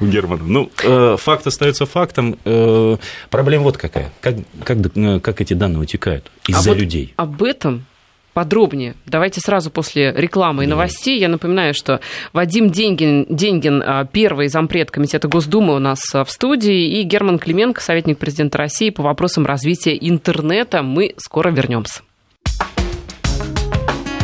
У 0.00 0.06
Германа. 0.06 0.42
Ну, 0.44 0.70
Э, 0.82 1.16
факт 1.18 1.46
остается 1.46 1.86
фактом. 1.86 2.36
Э, 2.44 2.96
проблема 3.30 3.64
вот 3.64 3.76
какая. 3.76 4.12
Как, 4.20 4.36
как, 4.64 4.78
э, 4.94 5.20
как 5.20 5.40
эти 5.40 5.54
данные 5.54 5.80
утекают? 5.80 6.30
Из-за 6.46 6.70
а 6.70 6.72
вот 6.74 6.78
людей. 6.80 7.14
Об 7.16 7.42
этом 7.42 7.86
подробнее. 8.32 8.94
Давайте 9.06 9.40
сразу 9.40 9.70
после 9.70 10.12
рекламы 10.12 10.64
и 10.64 10.66
новостей. 10.66 11.20
Я 11.20 11.28
напоминаю, 11.28 11.72
что 11.72 12.00
Вадим 12.32 12.70
Деньгин, 12.70 13.26
Деньгин 13.28 13.82
первый 14.12 14.48
зампред 14.48 14.90
Комитета 14.90 15.28
Госдумы 15.28 15.76
у 15.76 15.78
нас 15.78 16.00
в 16.12 16.26
студии, 16.28 16.98
и 16.98 17.02
Герман 17.04 17.38
Клименко, 17.38 17.80
советник 17.80 18.18
президента 18.18 18.58
России 18.58 18.90
по 18.90 19.04
вопросам 19.04 19.46
развития 19.46 19.96
интернета. 20.00 20.82
Мы 20.82 21.14
скоро 21.16 21.50
вернемся. 21.50 22.02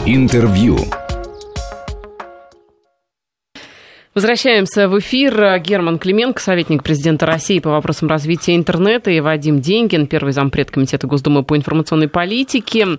Интервью. 0.06 0.78
Возвращаемся 4.12 4.88
в 4.88 4.99
эфир. 4.99 5.61
Герман 5.61 5.99
Клименко, 6.01 6.42
советник 6.42 6.83
президента 6.83 7.27
России 7.27 7.61
по 7.61 7.70
вопросам 7.70 8.09
развития 8.09 8.57
интернета, 8.57 9.12
и 9.12 9.20
Вадим 9.20 9.61
Деньгин, 9.61 10.09
первый 10.09 10.33
зампред 10.33 10.73
Комитета 10.73 11.07
Госдумы 11.07 11.44
по 11.44 11.57
информационной 11.57 12.09
политике 12.09 12.99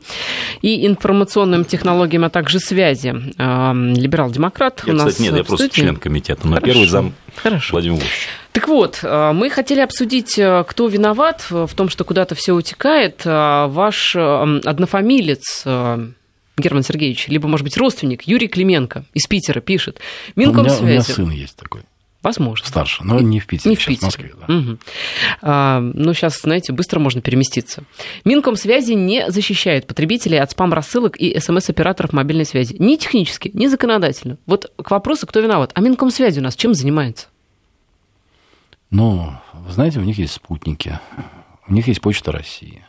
и 0.62 0.88
информационным 0.88 1.66
технологиям, 1.66 2.24
а 2.24 2.30
также 2.30 2.60
связи. 2.60 3.10
Либерал-демократ 3.10 4.84
Я, 4.86 4.94
у 4.94 4.96
нас 4.96 5.10
кстати, 5.10 5.24
нет, 5.28 5.36
я 5.36 5.44
просто 5.44 5.70
член 5.70 5.98
комитета, 5.98 6.48
но 6.48 6.56
Хорошо. 6.56 6.66
первый 6.66 6.88
зам 6.88 7.14
Хорошо. 7.36 7.74
Владимир 7.74 7.96
Владимирович. 7.96 8.28
Так 8.52 8.68
вот, 8.68 9.00
а, 9.04 9.34
мы 9.34 9.50
хотели 9.50 9.80
обсудить, 9.80 10.38
а, 10.40 10.64
кто 10.64 10.88
виноват 10.88 11.46
в 11.50 11.70
том, 11.76 11.90
что 11.90 12.04
куда-то 12.04 12.36
все 12.36 12.54
утекает. 12.54 13.22
А, 13.26 13.68
ваш 13.68 14.16
однофамилец 14.16 15.66
Герман 16.58 16.84
Сергеевич, 16.84 17.28
либо, 17.28 17.48
может 17.48 17.64
быть, 17.64 17.78
родственник 17.78 18.24
Юрий 18.24 18.48
Клименко 18.48 19.06
из 19.14 19.26
Питера 19.28 19.62
пишет. 19.62 20.00
Минкомсвязи. 20.36 20.82
У 20.82 20.86
меня, 20.86 20.92
у 20.92 20.94
меня 20.94 21.02
сын 21.04 21.30
есть 21.32 21.56
такой. 21.56 21.82
Возможно. 22.22 22.68
Старше, 22.68 23.04
но 23.04 23.20
не 23.20 23.40
в 23.40 23.48
Питере, 23.48 23.72
не 23.72 23.76
в, 23.76 23.80
Питере. 23.80 23.98
в 23.98 24.04
Москве. 24.04 24.34
Да. 24.48 24.54
Угу. 24.54 24.78
А, 25.42 25.80
ну, 25.80 26.14
сейчас, 26.14 26.40
знаете, 26.40 26.72
быстро 26.72 27.00
можно 27.00 27.20
переместиться. 27.20 27.84
Минкомсвязи 28.26 28.94
не 28.94 29.32
защищает 29.32 29.88
потребителей 29.88 30.40
от 30.40 30.52
спам-рассылок 30.52 31.18
и 31.18 31.40
смс-операторов 31.40 32.14
мобильной 32.14 32.46
связи. 32.46 32.76
Ни 32.78 32.96
технически, 32.96 33.50
ни 33.56 33.66
законодательно. 33.66 34.38
Вот 34.46 34.72
к 34.78 34.92
вопросу, 34.92 35.26
кто 35.26 35.40
виноват. 35.40 35.72
А 35.74 35.82
Минкомсвязи 35.82 36.40
у 36.40 36.44
нас 36.44 36.56
чем 36.56 36.76
занимается? 36.76 37.28
Ну, 38.92 39.34
вы 39.54 39.72
знаете, 39.72 40.00
у 40.00 40.04
них 40.04 40.20
есть 40.20 40.34
спутники, 40.34 41.00
у 41.68 41.74
них 41.74 41.88
есть 41.88 42.02
Почта 42.02 42.32
России. 42.32 42.86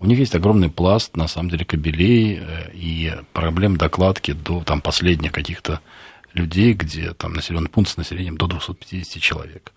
У 0.00 0.06
них 0.06 0.18
есть 0.18 0.34
огромный 0.34 0.70
пласт, 0.70 1.14
на 1.14 1.28
самом 1.28 1.50
деле, 1.50 1.66
кабелей 1.66 2.40
э, 2.40 2.70
и 2.72 3.14
проблем 3.34 3.76
докладки 3.76 4.32
до 4.32 4.64
там, 4.64 4.80
последних 4.80 5.30
каких-то 5.30 5.80
людей, 6.32 6.72
где 6.72 7.12
там 7.12 7.34
населенный 7.34 7.68
пункт 7.68 7.90
с 7.90 7.96
населением 7.98 8.38
до 8.38 8.46
250 8.46 9.22
человек. 9.22 9.72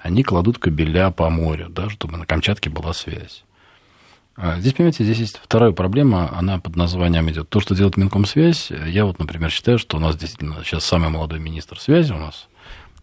Они 0.00 0.24
кладут 0.24 0.58
кабеля 0.58 1.12
по 1.12 1.30
морю, 1.30 1.68
да, 1.68 1.88
чтобы 1.90 2.16
на 2.16 2.26
Камчатке 2.26 2.70
была 2.70 2.92
связь. 2.92 3.44
А 4.34 4.58
здесь, 4.58 4.72
понимаете, 4.72 5.04
здесь 5.04 5.18
есть 5.18 5.40
вторая 5.40 5.70
проблема, 5.70 6.36
она 6.36 6.58
под 6.58 6.74
названием 6.74 7.30
идет. 7.30 7.48
То, 7.48 7.60
что 7.60 7.76
делает 7.76 7.96
Минкомсвязь, 7.96 8.72
я 8.88 9.04
вот, 9.04 9.20
например, 9.20 9.50
считаю, 9.50 9.78
что 9.78 9.98
у 9.98 10.00
нас 10.00 10.16
действительно 10.16 10.64
сейчас 10.64 10.84
самый 10.84 11.10
молодой 11.10 11.38
министр 11.38 11.78
связи 11.78 12.12
у 12.12 12.18
нас, 12.18 12.48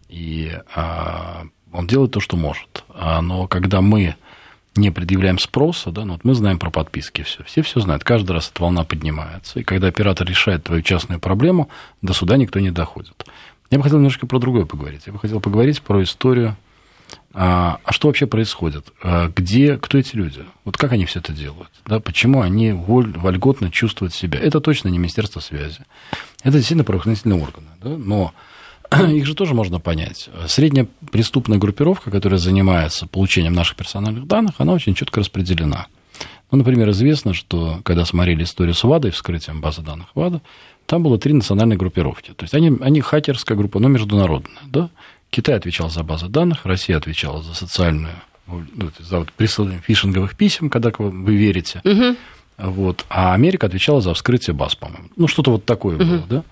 и 0.08 0.52
а, 0.74 1.46
он 1.72 1.86
делает 1.86 2.10
то, 2.10 2.20
что 2.20 2.36
может. 2.36 2.84
А, 2.90 3.22
но 3.22 3.46
когда 3.46 3.80
мы 3.80 4.16
не 4.76 4.90
предъявляем 4.90 5.38
спроса, 5.38 5.90
да, 5.90 6.04
ну 6.04 6.14
вот 6.14 6.24
мы 6.24 6.34
знаем 6.34 6.58
про 6.58 6.70
подписки 6.70 7.22
все, 7.22 7.42
все 7.44 7.62
все 7.62 7.80
знают, 7.80 8.04
каждый 8.04 8.32
раз 8.32 8.50
эта 8.52 8.62
волна 8.62 8.84
поднимается, 8.84 9.60
и 9.60 9.62
когда 9.64 9.88
оператор 9.88 10.26
решает 10.26 10.64
твою 10.64 10.82
частную 10.82 11.20
проблему, 11.20 11.68
до 12.02 12.12
суда 12.12 12.36
никто 12.36 12.60
не 12.60 12.70
доходит. 12.70 13.24
Я 13.70 13.78
бы 13.78 13.84
хотел 13.84 13.98
немножко 13.98 14.26
про 14.26 14.38
другое 14.38 14.64
поговорить. 14.64 15.02
Я 15.06 15.12
бы 15.12 15.20
хотел 15.20 15.40
поговорить 15.40 15.80
про 15.80 16.02
историю, 16.02 16.56
а, 17.32 17.78
а 17.84 17.92
что 17.92 18.08
вообще 18.08 18.26
происходит, 18.26 18.92
а, 19.02 19.30
где, 19.34 19.76
кто 19.76 19.98
эти 19.98 20.16
люди, 20.16 20.44
вот 20.64 20.76
как 20.76 20.92
они 20.92 21.06
все 21.06 21.20
это 21.20 21.32
делают, 21.32 21.70
да, 21.86 22.00
почему 22.00 22.40
они 22.40 22.72
воль, 22.72 23.16
вольготно 23.16 23.70
чувствуют 23.70 24.12
себя. 24.12 24.40
Это 24.40 24.60
точно 24.60 24.88
не 24.88 24.98
Министерство 24.98 25.38
связи, 25.38 25.80
это 26.42 26.52
действительно 26.52 26.82
правоохранительные 26.82 27.40
органы, 27.40 27.68
да, 27.80 27.90
но 27.90 28.34
их 29.10 29.26
же 29.26 29.34
тоже 29.34 29.54
можно 29.54 29.80
понять. 29.80 30.28
Средняя 30.46 30.86
преступная 31.12 31.58
группировка, 31.58 32.10
которая 32.10 32.38
занимается 32.38 33.06
получением 33.06 33.54
наших 33.54 33.76
персональных 33.76 34.26
данных, 34.26 34.56
она 34.58 34.72
очень 34.72 34.94
четко 34.94 35.20
распределена. 35.20 35.86
Ну, 36.50 36.58
например, 36.58 36.90
известно, 36.90 37.32
что 37.32 37.80
когда 37.84 38.04
смотрели 38.04 38.42
историю 38.42 38.74
с 38.74 38.82
ВАДой, 38.82 39.12
вскрытием 39.12 39.60
базы 39.60 39.82
данных 39.82 40.08
ВАДа, 40.14 40.42
там 40.86 41.02
было 41.04 41.18
три 41.18 41.32
национальные 41.32 41.78
группировки. 41.78 42.32
То 42.32 42.42
есть 42.44 42.54
они, 42.54 42.76
они 42.80 43.00
хакерская 43.00 43.56
группа, 43.56 43.78
но 43.78 43.88
международная. 43.88 44.62
Да? 44.66 44.90
Китай 45.30 45.54
отвечал 45.54 45.90
за 45.90 46.02
базы 46.02 46.26
данных, 46.26 46.64
Россия 46.64 46.96
отвечала 46.96 47.42
за 47.42 47.54
социальную, 47.54 48.14
ну, 48.48 48.90
за 48.98 49.20
вот 49.20 49.32
присылание 49.32 49.80
фишинговых 49.86 50.36
писем, 50.36 50.68
когда 50.68 50.90
вы 50.98 51.36
верите. 51.36 51.80
Угу. 51.84 52.16
Вот, 52.58 53.06
а 53.08 53.32
Америка 53.32 53.68
отвечала 53.68 54.00
за 54.00 54.12
вскрытие 54.12 54.54
баз, 54.54 54.74
по-моему. 54.74 55.08
Ну, 55.16 55.28
что-то 55.28 55.52
вот 55.52 55.64
такое 55.64 55.96
угу. 55.96 56.04
было, 56.04 56.22
да? 56.28 56.44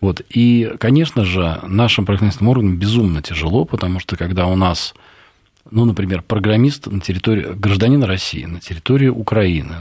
Вот. 0.00 0.22
И, 0.30 0.72
конечно 0.78 1.24
же, 1.24 1.60
нашим 1.66 2.06
правоохранительным 2.06 2.50
органам 2.50 2.76
безумно 2.76 3.22
тяжело, 3.22 3.64
потому 3.64 3.98
что 4.00 4.16
когда 4.16 4.46
у 4.46 4.56
нас 4.56 4.94
ну, 5.70 5.84
например, 5.84 6.22
программист 6.22 6.86
на 6.86 7.00
территории, 7.00 7.52
гражданин 7.54 8.02
России 8.02 8.44
на 8.44 8.60
территории 8.60 9.08
Украины 9.08 9.76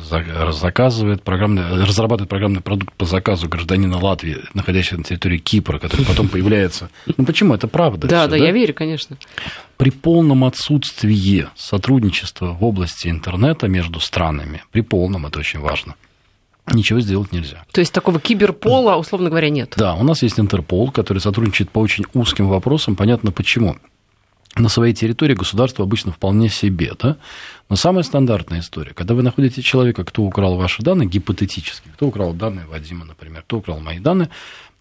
заказывает 0.51 1.23
программный, 1.23 1.63
разрабатывает 1.85 2.29
программный 2.29 2.61
продукт 2.61 2.93
по 2.95 3.05
заказу 3.05 3.47
гражданина 3.47 3.97
Латвии, 3.97 4.37
находящегося 4.53 4.97
на 4.97 5.03
территории 5.05 5.37
Кипра, 5.37 5.79
который 5.79 6.05
потом 6.05 6.27
появляется. 6.27 6.89
Ну, 7.15 7.25
почему? 7.25 7.53
Это 7.53 7.67
правда. 7.67 8.07
Да, 8.07 8.27
да, 8.27 8.35
я 8.35 8.51
верю, 8.51 8.73
конечно. 8.73 9.17
При 9.77 9.91
полном 9.91 10.43
отсутствии 10.43 11.47
сотрудничества 11.55 12.47
в 12.47 12.63
области 12.63 13.07
интернета 13.07 13.67
между 13.67 13.99
странами, 13.99 14.63
при 14.71 14.81
полном, 14.81 15.25
это 15.25 15.39
очень 15.39 15.59
важно– 15.59 15.95
ничего 16.73 16.99
сделать 16.99 17.31
нельзя. 17.31 17.65
То 17.71 17.81
есть 17.81 17.93
такого 17.93 18.19
киберпола, 18.19 18.95
условно 18.95 19.29
говоря, 19.29 19.49
нет? 19.49 19.73
Да, 19.77 19.95
у 19.95 20.03
нас 20.03 20.23
есть 20.23 20.39
Интерпол, 20.39 20.91
который 20.91 21.19
сотрудничает 21.19 21.69
по 21.69 21.79
очень 21.79 22.05
узким 22.13 22.47
вопросам. 22.47 22.95
Понятно 22.95 23.31
почему. 23.31 23.77
На 24.55 24.69
своей 24.69 24.93
территории 24.93 25.35
государство 25.35 25.85
обычно 25.85 26.11
вполне 26.11 26.49
себе, 26.49 26.93
да? 26.99 27.17
Но 27.69 27.75
самая 27.75 28.03
стандартная 28.03 28.61
история, 28.61 28.93
когда 28.93 29.13
вы 29.13 29.21
находите 29.21 29.61
человека, 29.61 30.03
кто 30.03 30.23
украл 30.23 30.55
ваши 30.55 30.81
данные, 30.81 31.07
гипотетически, 31.07 31.89
кто 31.89 32.07
украл 32.07 32.33
данные 32.33 32.65
Вадима, 32.65 33.05
например, 33.05 33.43
кто 33.43 33.57
украл 33.57 33.79
мои 33.79 33.99
данные, 33.99 34.29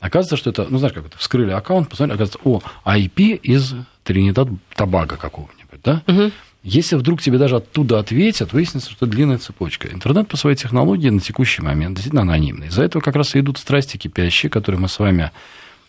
оказывается, 0.01 0.37
что 0.37 0.51
это, 0.51 0.67
ну, 0.71 0.79
знаешь, 0.79 0.95
как 0.95 1.07
это, 1.07 1.19
вскрыли 1.19 1.51
аккаунт, 1.51 1.91
посмотрели, 1.91 2.17
оказывается, 2.17 2.49
о, 2.49 2.63
IP 2.91 3.37
из 3.37 3.75
Тринидад 4.05 4.49
Табага 4.75 5.17
какого-нибудь, 5.17 5.81
да? 5.85 6.03
Угу. 6.07 6.31
Если 6.69 6.97
вдруг 6.97 7.23
тебе 7.23 7.39
даже 7.39 7.55
оттуда 7.55 8.01
ответят, 8.01 8.53
выяснится, 8.53 8.91
что 8.91 9.07
длинная 9.07 9.39
цепочка. 9.39 9.87
Интернет 9.87 10.27
по 10.27 10.37
своей 10.37 10.57
технологии 10.57 11.11
на 11.11 11.21
текущий 11.21 11.63
момент 11.63 11.95
действительно 11.95 12.23
анонимный. 12.23 12.67
Из-за 12.67 12.83
этого 12.83 13.01
как 13.01 13.15
раз 13.15 13.37
и 13.37 13.39
идут 13.39 13.59
страсти 13.59 13.99
кипящие, 13.99 14.51
которые 14.51 14.81
мы 14.81 14.89
с 14.89 14.99
вами... 14.99 15.31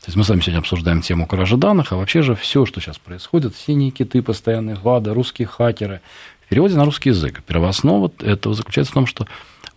То 0.02 0.10
есть 0.10 0.18
мы 0.18 0.24
с 0.24 0.30
вами 0.30 0.40
сегодня 0.42 0.60
обсуждаем 0.60 1.02
тему 1.02 1.26
кражи 1.26 1.58
данных, 1.58 1.94
а 1.94 1.96
вообще 1.96 2.22
же 2.22 2.36
все, 2.36 2.68
что 2.68 2.80
сейчас 2.80 3.00
происходит, 3.00 3.56
синие 3.56 3.90
киты, 3.90 4.22
постоянные 4.22 4.76
ВАДА, 4.76 5.16
русские 5.16 5.48
хакеры, 5.48 6.02
в 6.46 6.50
переводе 6.50 6.76
на 6.76 6.86
русский 6.86 7.10
язык. 7.10 7.42
Первооснова 7.48 8.12
этого 8.20 8.54
заключается 8.54 8.92
в 8.92 8.94
том, 8.94 9.08
что 9.08 9.26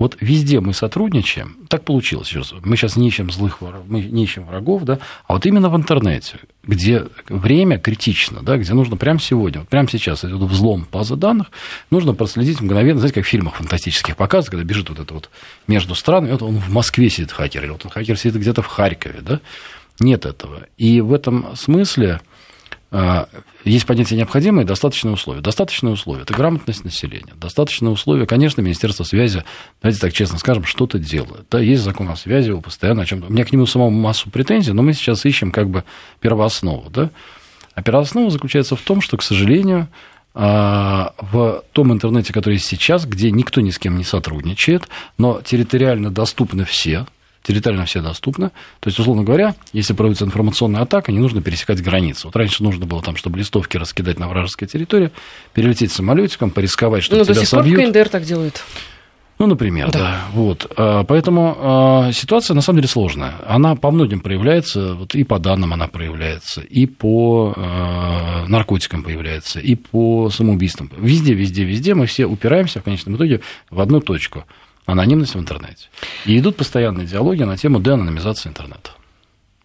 вот 0.00 0.16
везде 0.18 0.60
мы 0.60 0.72
сотрудничаем, 0.72 1.58
так 1.68 1.84
получилось 1.84 2.26
сейчас. 2.26 2.54
Мы 2.64 2.76
сейчас 2.76 2.96
не 2.96 3.06
ищем 3.06 3.30
злых 3.30 3.60
врагов, 3.60 3.84
мы 3.86 4.00
не 4.00 4.24
ищем 4.24 4.46
врагов, 4.46 4.84
да, 4.84 4.98
а 5.28 5.34
вот 5.34 5.44
именно 5.44 5.68
в 5.68 5.76
интернете, 5.76 6.36
где 6.64 7.04
время 7.28 7.78
критично, 7.78 8.40
да, 8.42 8.56
где 8.56 8.72
нужно 8.72 8.96
прямо 8.96 9.20
сегодня, 9.20 9.60
вот 9.60 9.68
прямо 9.68 9.88
сейчас 9.88 10.24
идет 10.24 10.40
взлом 10.40 10.88
базы 10.90 11.16
данных, 11.16 11.50
нужно 11.90 12.14
проследить 12.14 12.62
мгновенно, 12.62 12.98
знаете, 12.98 13.16
как 13.16 13.26
в 13.26 13.28
фильмах 13.28 13.56
фантастических 13.56 14.16
показывают, 14.16 14.50
когда 14.50 14.64
бежит 14.64 14.88
вот 14.88 15.00
это 15.00 15.12
вот 15.12 15.28
между 15.66 15.94
странами, 15.94 16.32
вот 16.32 16.42
он 16.42 16.56
в 16.56 16.72
Москве 16.72 17.10
сидит 17.10 17.30
хакер, 17.30 17.62
или 17.64 17.70
вот 17.70 17.84
он 17.84 17.90
хакер 17.90 18.16
сидит 18.16 18.40
где-то 18.40 18.62
в 18.62 18.68
Харькове, 18.68 19.20
да, 19.20 19.40
нет 20.00 20.24
этого. 20.24 20.62
И 20.78 21.02
в 21.02 21.12
этом 21.12 21.54
смысле 21.56 22.22
есть 23.64 23.86
понятие 23.86 24.16
необходимые 24.16 24.64
и 24.64 24.66
достаточные 24.66 25.14
условия. 25.14 25.40
Достаточные 25.40 25.92
условия– 25.92 26.22
это 26.22 26.34
грамотность 26.34 26.84
населения. 26.84 27.34
Достаточные 27.36 27.90
условия, 27.90 28.26
конечно, 28.26 28.62
Министерство 28.62 29.04
связи, 29.04 29.44
давайте 29.80 30.00
так 30.00 30.12
честно 30.12 30.38
скажем, 30.38 30.64
что-то 30.64 30.98
делает. 30.98 31.46
Да, 31.50 31.60
есть 31.60 31.82
закон 31.82 32.08
о 32.08 32.16
связи, 32.16 32.48
его 32.48 32.60
постоянно 32.60 33.02
о 33.02 33.06
чем-то. 33.06 33.28
У 33.28 33.32
меня 33.32 33.44
к 33.44 33.52
нему 33.52 33.66
самому 33.66 33.90
массу 33.90 34.28
претензий, 34.30 34.72
но 34.72 34.82
мы 34.82 34.92
сейчас 34.92 35.24
ищем 35.24 35.52
как 35.52 35.70
бы 35.70 35.84
первооснову. 36.18 36.90
Да? 36.90 37.10
А 37.74 37.82
первооснова 37.82 38.30
заключается 38.30 38.74
в 38.74 38.80
том, 38.80 39.00
что, 39.00 39.16
к 39.16 39.22
сожалению, 39.22 39.88
а, 40.34 41.14
в 41.18 41.64
том 41.72 41.92
интернете, 41.92 42.32
который 42.32 42.54
есть 42.54 42.66
сейчас, 42.66 43.04
где 43.06 43.30
никто 43.30 43.60
ни 43.60 43.70
с 43.70 43.78
кем 43.78 43.98
не 43.98 44.04
сотрудничает, 44.04 44.88
но 45.18 45.40
территориально 45.42 46.10
доступны 46.10 46.64
все, 46.64 47.06
территориально 47.42 47.86
все 47.86 48.00
доступны. 48.00 48.50
То 48.80 48.88
есть, 48.88 48.98
условно 48.98 49.22
говоря, 49.22 49.54
если 49.72 49.92
проводится 49.92 50.24
информационная 50.24 50.82
атака, 50.82 51.12
не 51.12 51.18
нужно 51.18 51.42
пересекать 51.42 51.82
границу. 51.82 52.28
Вот 52.28 52.36
раньше 52.36 52.62
нужно 52.62 52.86
было 52.86 53.02
там, 53.02 53.16
чтобы 53.16 53.38
листовки 53.38 53.76
раскидать 53.76 54.18
на 54.18 54.28
вражеской 54.28 54.68
территории, 54.68 55.10
перелететь 55.54 55.92
самолетиком, 55.92 56.50
порисковать, 56.50 57.02
что 57.02 57.16
ну, 57.16 57.24
тебя 57.24 57.34
до 57.34 57.40
сих 57.40 57.48
собьют. 57.48 57.76
пор 57.76 57.86
КНДР 57.86 58.08
так 58.08 58.24
делает. 58.24 58.62
Ну, 59.38 59.46
например, 59.46 59.90
да. 59.90 59.98
да. 59.98 60.20
Вот. 60.34 60.70
А, 60.76 61.02
поэтому 61.04 61.56
а, 61.58 62.12
ситуация 62.12 62.54
на 62.54 62.60
самом 62.60 62.80
деле 62.80 62.88
сложная. 62.88 63.36
Она 63.46 63.74
по 63.74 63.90
многим 63.90 64.20
проявляется, 64.20 64.94
вот 64.94 65.14
и 65.14 65.24
по 65.24 65.38
данным 65.38 65.72
она 65.72 65.88
проявляется, 65.88 66.60
и 66.60 66.84
по 66.84 67.54
а, 67.56 68.44
наркотикам 68.48 69.02
появляется, 69.02 69.58
и 69.58 69.76
по 69.76 70.28
самоубийствам. 70.28 70.90
Везде, 70.94 71.32
везде, 71.32 71.64
везде 71.64 71.94
мы 71.94 72.04
все 72.04 72.26
упираемся 72.26 72.80
в 72.80 72.82
конечном 72.82 73.16
итоге 73.16 73.40
в 73.70 73.80
одну 73.80 74.00
точку– 74.00 74.44
анонимность 74.86 75.34
в 75.34 75.38
интернете. 75.38 75.88
И 76.26 76.38
идут 76.38 76.56
постоянные 76.56 77.06
диалоги 77.06 77.42
на 77.42 77.56
тему 77.56 77.80
деанонимизации 77.80 78.48
интернета 78.48 78.90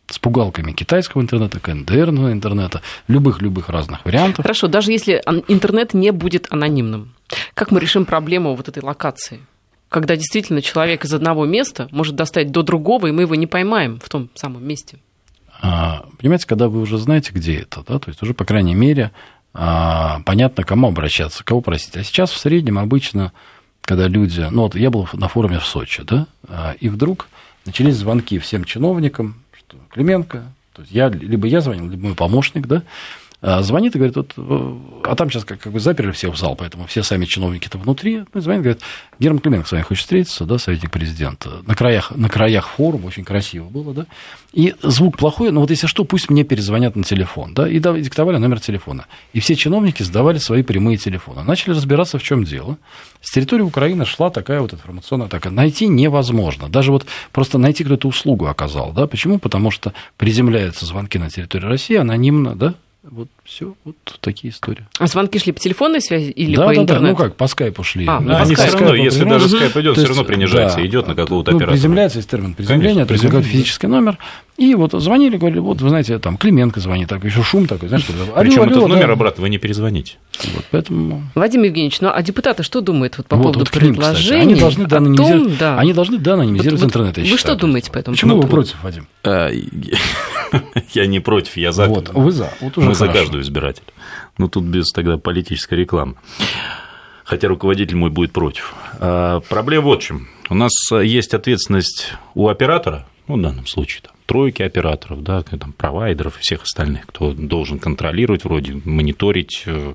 с 0.07 0.19
пугалками 0.19 0.71
китайского 0.71 1.21
интернета, 1.21 1.59
КНДРного 1.59 2.31
интернета, 2.31 2.81
любых-любых 3.07 3.69
разных 3.69 4.05
вариантов. 4.05 4.43
Хорошо, 4.43 4.67
даже 4.67 4.91
если 4.91 5.21
интернет 5.47 5.93
не 5.93 6.11
будет 6.11 6.47
анонимным, 6.51 7.13
как 7.53 7.71
мы 7.71 7.79
решим 7.79 8.05
проблему 8.05 8.55
вот 8.55 8.67
этой 8.67 8.83
локации? 8.83 9.39
Когда 9.89 10.15
действительно 10.15 10.61
человек 10.61 11.05
из 11.05 11.13
одного 11.13 11.45
места 11.45 11.87
может 11.91 12.15
достать 12.15 12.51
до 12.51 12.63
другого, 12.63 13.07
и 13.07 13.11
мы 13.11 13.23
его 13.23 13.35
не 13.35 13.47
поймаем 13.47 13.99
в 13.99 14.09
том 14.09 14.29
самом 14.35 14.67
месте. 14.67 14.97
А, 15.61 16.05
понимаете, 16.19 16.47
когда 16.47 16.67
вы 16.67 16.81
уже 16.81 16.97
знаете, 16.97 17.31
где 17.33 17.55
это, 17.59 17.83
да, 17.87 17.99
то 17.99 18.09
есть 18.09 18.21
уже, 18.21 18.33
по 18.33 18.45
крайней 18.45 18.75
мере, 18.75 19.11
а, 19.53 20.19
понятно, 20.25 20.63
кому 20.63 20.87
обращаться, 20.87 21.43
кого 21.43 21.61
просить. 21.61 21.95
А 21.95 22.03
сейчас 22.03 22.31
в 22.31 22.37
среднем 22.37 22.77
обычно 22.77 23.31
когда 23.85 24.07
люди... 24.07 24.45
Ну, 24.51 24.63
вот 24.63 24.75
я 24.75 24.89
был 24.89 25.07
на 25.13 25.27
форуме 25.27 25.59
в 25.59 25.65
Сочи, 25.65 26.03
да, 26.03 26.27
а, 26.47 26.75
и 26.79 26.89
вдруг 26.89 27.29
начались 27.65 27.95
звонки 27.95 28.39
всем 28.39 28.65
чиновникам, 28.65 29.35
что 29.57 29.77
Клименко, 29.91 30.43
то 30.73 30.81
есть 30.81 30.91
я, 30.91 31.09
либо 31.09 31.47
я 31.47 31.61
звонил, 31.61 31.89
либо 31.89 32.07
мой 32.07 32.15
помощник, 32.15 32.67
да, 32.67 32.83
звонит 33.61 33.95
и 33.95 33.99
говорит, 33.99 34.15
вот, 34.15 34.33
а 35.03 35.15
там 35.15 35.29
сейчас 35.29 35.45
как, 35.45 35.59
как 35.59 35.71
бы 35.71 35.79
заперли 35.79 36.11
всех 36.11 36.33
в 36.33 36.37
зал, 36.37 36.55
поэтому 36.55 36.87
все 36.87 37.03
сами 37.03 37.25
чиновники-то 37.25 37.77
внутри. 37.77 38.23
Ну, 38.33 38.41
звонит, 38.41 38.63
говорит, 38.63 38.81
Герман 39.19 39.39
Клименко 39.39 39.67
с 39.67 39.71
вами 39.71 39.83
хочет 39.83 40.01
встретиться, 40.01 40.45
да, 40.45 40.57
советник 40.57 40.91
президента. 40.91 41.61
На 41.67 41.75
краях, 41.75 42.11
на 42.15 42.27
краях 42.27 42.67
форум, 42.69 43.05
очень 43.05 43.23
красиво 43.23 43.65
было, 43.65 43.93
да. 43.93 44.05
И 44.51 44.73
звук 44.81 45.17
плохой, 45.17 45.51
но 45.51 45.61
вот 45.61 45.69
если 45.69 45.85
что, 45.85 46.05
пусть 46.05 46.29
мне 46.29 46.43
перезвонят 46.43 46.95
на 46.95 47.03
телефон, 47.03 47.53
да, 47.53 47.67
и 47.69 47.79
диктовали 47.79 48.37
номер 48.37 48.59
телефона. 48.59 49.05
И 49.33 49.39
все 49.39 49.55
чиновники 49.55 50.01
сдавали 50.01 50.39
свои 50.39 50.63
прямые 50.63 50.97
телефоны. 50.97 51.43
Начали 51.43 51.73
разбираться, 51.73 52.17
в 52.17 52.23
чем 52.23 52.43
дело. 52.45 52.77
С 53.21 53.31
территории 53.31 53.63
Украины 53.63 54.05
шла 54.05 54.29
такая 54.29 54.61
вот 54.61 54.73
информационная 54.73 55.27
атака. 55.27 55.49
Найти 55.49 55.87
невозможно. 55.87 56.69
Даже 56.69 56.91
вот 56.91 57.05
просто 57.31 57.57
найти 57.57 57.83
кто-то 57.83 58.07
услугу 58.07 58.47
оказал, 58.47 58.91
да. 58.91 59.07
Почему? 59.07 59.37
Потому 59.37 59.71
что 59.71 59.93
приземляются 60.17 60.85
звонки 60.85 61.19
на 61.19 61.29
территории 61.29 61.65
России 61.65 61.95
анонимно, 61.95 62.55
да, 62.55 62.75
вот 63.09 63.27
все, 63.43 63.75
вот 63.83 63.95
такие 64.21 64.51
истории. 64.51 64.85
А 64.99 65.07
звонки 65.07 65.37
шли 65.39 65.51
по 65.51 65.59
телефонной 65.59 66.01
связи 66.01 66.31
или 66.31 66.55
да, 66.55 66.65
по 66.65 66.73
да, 66.73 66.81
интернету? 66.81 67.03
Да, 67.17 67.23
ну 67.23 67.29
как, 67.29 67.35
по 67.35 67.47
скайпу 67.47 67.83
шли. 67.83 68.05
А, 68.07 68.19
ну, 68.19 68.35
они 68.35 68.55
все 68.55 68.71
равно, 68.71 68.95
если 68.95 69.23
даже 69.23 69.49
скайп 69.49 69.77
идет, 69.77 69.97
все 69.97 70.07
равно 70.07 70.23
принижается, 70.23 70.77
да, 70.77 70.85
идет 70.85 71.07
на 71.07 71.15
какого-то 71.15 71.51
ну, 71.51 71.57
оператора. 71.57 71.75
Приземляется, 71.75 72.17
есть 72.19 72.29
термин 72.29 72.53
приземления, 72.53 73.05
то 73.05 73.13
есть 73.13 73.23
какой 73.23 73.43
физический 73.43 73.87
номер. 73.87 74.17
И 74.57 74.73
вот 74.73 74.93
звонили, 74.93 75.35
говорили, 75.35 75.59
вот, 75.59 75.81
вы 75.81 75.89
знаете, 75.89 76.17
там 76.17 76.37
Клименко 76.37 76.79
звонит, 76.79 77.09
так 77.09 77.23
еще 77.25 77.43
шум 77.43 77.67
такой, 77.67 77.89
знаешь, 77.89 78.05
что 78.05 78.13
Причем 78.39 78.63
этот 78.63 78.77
алло, 78.77 78.87
номер 78.87 79.07
да. 79.07 79.13
обратно 79.13 79.41
вы 79.41 79.49
не 79.49 79.57
перезвоните. 79.57 80.13
Вот, 80.53 80.65
поэтому... 80.71 81.23
Владимир 81.35 81.65
Евгеньевич, 81.65 81.99
ну 81.99 82.09
а 82.13 82.21
депутаты 82.21 82.63
что 82.63 82.79
думают 82.79 83.17
вот, 83.17 83.27
по 83.27 83.35
вот, 83.35 83.43
поводу 83.43 83.59
вот 83.59 83.71
предложения? 83.71 84.41
Они 84.41 84.55
должны 84.55 84.85
деанонимизировать, 84.85 85.43
том, 85.43 85.57
да. 85.57 85.77
они 85.77 85.91
должны 85.91 86.19
деанонимизировать 86.19 86.81
вот, 86.81 86.87
интернет, 86.87 87.17
Вы 87.17 87.37
что 87.37 87.55
думаете 87.55 87.91
по 87.91 87.97
этому 87.97 88.15
Почему 88.15 88.39
вы 88.39 88.47
против, 88.47 88.81
Вадим? 88.81 89.07
А, 89.23 89.49
я 90.93 91.05
не 91.05 91.19
против, 91.19 91.57
я 91.57 91.73
за. 91.73 91.87
Вот, 91.87 92.13
вы 92.13 92.31
за. 92.31 92.53
Вот 92.61 92.77
уже 92.77 92.87
Мы 92.87 92.95
за 92.95 93.09
каждого 93.09 93.41
избирателя. 93.41 93.87
Ну, 94.37 94.47
тут 94.47 94.63
без 94.63 94.91
тогда 94.91 95.17
политической 95.17 95.73
рекламы. 95.73 96.15
Хотя 97.25 97.49
руководитель 97.49 97.97
мой 97.97 98.09
будет 98.09 98.31
против. 98.31 98.73
А, 98.99 99.41
проблема 99.41 99.87
вот 99.87 100.01
в 100.01 100.05
чем. 100.05 100.29
У 100.49 100.55
нас 100.55 100.71
есть 100.91 101.33
ответственность 101.33 102.13
у 102.35 102.47
оператора, 102.47 103.05
ну, 103.27 103.37
в 103.37 103.41
данном 103.41 103.65
случае, 103.65 104.03
там, 104.03 104.14
тройки 104.25 104.61
операторов, 104.61 105.23
да, 105.23 105.41
там, 105.41 105.73
провайдеров 105.73 106.37
и 106.37 106.41
всех 106.41 106.63
остальных, 106.63 107.05
кто 107.05 107.33
должен 107.33 107.79
контролировать, 107.79 108.43
вроде 108.43 108.81
мониторить 108.83 109.63
э, 109.65 109.93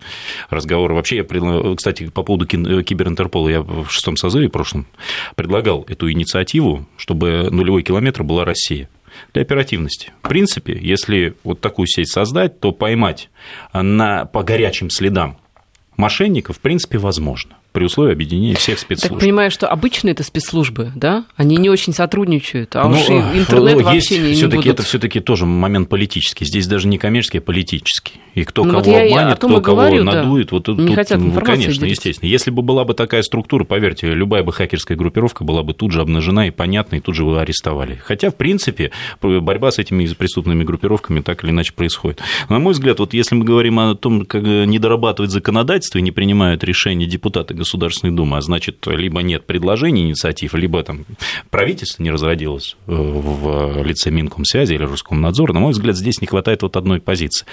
разговоры. 0.49 0.95
Вообще, 0.95 1.17
я, 1.17 1.75
кстати, 1.75 2.09
по 2.09 2.23
поводу 2.23 2.47
киберинтерпола, 2.47 3.49
я 3.49 3.63
в 3.63 3.89
шестом 3.91 4.17
созыве 4.17 4.49
прошлом 4.49 4.87
предлагал 5.35 5.85
эту 5.89 6.11
инициативу, 6.11 6.87
чтобы 6.97 7.49
нулевой 7.51 7.83
километр 7.83 8.23
была 8.23 8.45
Россия 8.45 8.89
для 9.33 9.43
оперативности. 9.43 10.13
В 10.23 10.29
принципе, 10.29 10.79
если 10.81 11.35
вот 11.45 11.61
такую 11.61 11.87
сеть 11.87 12.11
создать, 12.11 12.61
то 12.61 12.73
поймать 12.73 13.29
на, 13.73 14.25
по 14.25 14.43
горячим 14.43 14.91
следам 14.91 15.39
мошенников, 15.97 16.57
в 16.57 16.61
принципе, 16.61 16.99
возможно 16.99 17.57
при 17.73 17.85
условии 17.85 18.13
объединения 18.13 18.55
всех 18.55 18.79
спецслужб. 18.79 19.13
Так 19.13 19.21
понимаю, 19.21 19.51
что 19.51 19.69
обычные 19.69 20.13
это 20.13 20.23
спецслужбы, 20.23 20.93
да? 20.95 21.25
Они 21.37 21.57
не 21.57 21.71
очень 21.71 21.93
сотрудничают, 21.93 22.75
а 22.77 22.89
ну, 22.89 22.99
уж 22.99 23.09
интернет 23.09 23.77
есть 23.77 23.85
вообще 23.85 24.19
не, 24.19 24.35
всё-таки 24.35 24.57
будут... 24.57 24.75
Это 24.75 24.83
все-таки 24.83 25.21
тоже 25.21 25.47
момент 25.47 25.89
политический. 25.89 26.45
Здесь 26.45 26.67
даже 26.67 26.89
не 26.89 26.99
коммерческий, 26.99 27.39
а 27.39 27.41
политический. 27.41 28.15
И 28.35 28.45
кто 28.45 28.65
ну, 28.65 28.73
кого 28.73 28.85
вот 28.85 29.03
обманет, 29.03 29.37
кто 29.39 29.49
кого 29.49 29.61
говорю, 29.61 30.05
надует, 30.05 30.49
да. 30.51 30.57
вот 30.57 30.69
не 30.79 30.89
тут, 30.89 30.97
хотят 30.97 31.21
ну, 31.21 31.33
конечно, 31.41 31.73
делиться. 31.73 31.87
естественно. 31.87 32.29
Если 32.29 32.51
бы 32.51 32.63
была 32.63 32.85
бы 32.85 32.95
такая 32.95 33.23
структура, 33.23 33.65
поверьте, 33.65 34.13
любая 34.13 34.43
бы 34.43 34.53
хакерская 34.53 34.97
группировка 34.97 35.45
была 35.45 35.63
бы 35.63 35.75
тут 35.75 35.93
же 35.93 36.01
обнажена 36.01 36.47
и 36.47 36.51
понятна, 36.51 36.97
и 36.97 37.01
тут 37.01 37.15
же 37.15 37.25
вы 37.25 37.41
арестовали. 37.41 38.01
Хотя, 38.05 38.31
в 38.31 38.37
принципе, 38.37 38.91
борьба 39.21 39.71
с 39.71 39.79
этими 39.79 40.07
преступными 40.07 40.65
группировками 40.65 41.21
так 41.21 41.45
или 41.45 41.51
иначе 41.51 41.73
происходит. 41.73 42.21
На 42.49 42.59
мой 42.59 42.73
взгляд, 42.73 42.99
вот 42.99 43.15
если 43.15 43.35
мы 43.35 43.45
говорим 43.45 43.79
о 43.79 43.95
том, 43.95 44.25
как 44.25 44.43
не 44.43 44.79
дорабатывать 44.79 45.31
законодательство 45.31 45.99
и 45.99 46.03
не 46.03 46.11
принимают 46.13 46.65
решения 46.65 47.07
депутаты 47.07 47.55
Государственной 47.61 48.13
Думы, 48.13 48.39
а 48.39 48.41
значит, 48.41 48.87
либо 48.87 49.21
нет 49.21 49.47
предложений, 49.47 50.09
инициатив, 50.09 50.55
либо 50.55 50.83
там 50.83 51.05
правительство 51.51 52.03
не 52.03 52.11
разродилось 52.11 52.77
э, 52.87 52.93
в 52.93 53.83
лице 53.85 54.11
Минкомсвязи 54.11 54.75
или 54.75 54.83
Роскомнадзора, 54.83 55.53
на 55.53 55.61
мой 55.61 55.73
взгляд, 55.73 55.97
здесь 55.97 56.21
не 56.21 56.27
хватает 56.27 56.63
вот 56.63 56.77
одной 56.77 57.01
позиции. 57.01 57.47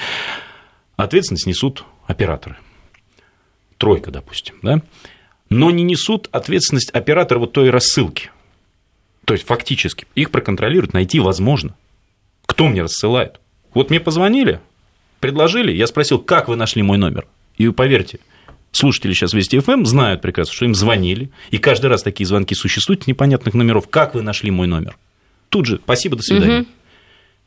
Ответственность 0.96 1.46
несут 1.46 1.84
операторы. 2.08 2.58
Тройка, 3.78 4.10
допустим, 4.10 4.56
да? 4.62 4.82
Но 5.50 5.70
не 5.72 5.84
несут 5.84 6.30
ответственность 6.32 6.90
оператора 6.92 7.40
вот 7.40 7.54
той 7.54 7.70
рассылки. 7.70 8.32
То 9.26 9.34
есть, 9.34 9.46
фактически, 9.46 10.08
их 10.16 10.32
проконтролировать, 10.32 10.94
найти 10.94 11.20
возможно. 11.20 11.76
Кто 12.46 12.68
мне 12.68 12.82
рассылает? 12.82 13.40
Вот 13.74 13.90
мне 13.90 14.00
позвонили, 14.00 14.62
предложили, 15.20 15.72
я 15.72 15.86
спросил, 15.86 16.20
как 16.20 16.48
вы 16.48 16.56
нашли 16.56 16.82
мой 16.82 16.98
номер? 16.98 17.28
И 17.58 17.70
поверьте, 17.70 18.20
слушатели 18.78 19.14
сейчас 19.14 19.34
Вести 19.34 19.60
ФМ 19.60 19.86
знают 19.86 20.22
прекрасно, 20.22 20.54
что 20.54 20.66
им 20.66 20.76
звонили, 20.76 21.30
и 21.52 21.58
каждый 21.58 21.88
раз 21.88 22.04
такие 22.04 22.26
звонки 22.26 22.56
существуют 22.56 23.08
непонятных 23.08 23.54
номеров. 23.54 23.90
Как 23.90 24.16
вы 24.16 24.22
нашли 24.22 24.52
мой 24.52 24.68
номер? 24.68 24.98
Тут 25.50 25.66
же, 25.66 25.80
спасибо, 25.84 26.16
до 26.16 26.24
свидания. 26.24 26.60
Угу. 26.62 26.68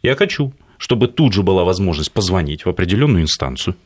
Я 0.03 0.17
хочу, 0.17 0.53
чтобы 0.79 1.09
тут 1.09 1.33
же 1.33 1.43
была 1.43 1.65
возможность 1.65 2.13
позвонить 2.13 2.65
в 2.65 2.69
определенную 2.69 3.23
инстанцию. 3.23 3.77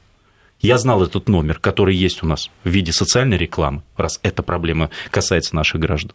Я 0.60 0.78
знал 0.78 1.02
этот 1.02 1.28
номер, 1.28 1.58
который 1.58 1.94
есть 1.94 2.22
у 2.22 2.26
нас 2.26 2.50
в 2.62 2.68
виде 2.68 2.92
социальной 2.92 3.36
рекламы, 3.36 3.82
раз 3.96 4.20
эта 4.22 4.42
проблема 4.42 4.90
касается 5.10 5.54
наших 5.56 5.80
граждан. 5.80 6.12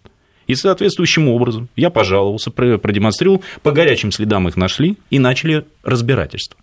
И 0.48 0.56
соответствующим 0.56 1.28
образом 1.28 1.70
я 1.76 1.92
пожаловался, 1.92 2.50
продемонстрировал, 2.50 3.44
по 3.62 3.72
горячим 3.72 4.12
следам 4.12 4.48
их 4.48 4.58
нашли 4.58 4.98
и 5.12 5.20
начали 5.20 5.66
разбирательство. 5.84 6.58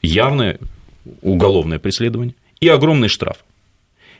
Явное 0.00 0.58
уголовное 1.20 1.78
преследование 1.78 2.34
и 2.60 2.68
огромный 2.68 3.08
штраф. 3.08 3.44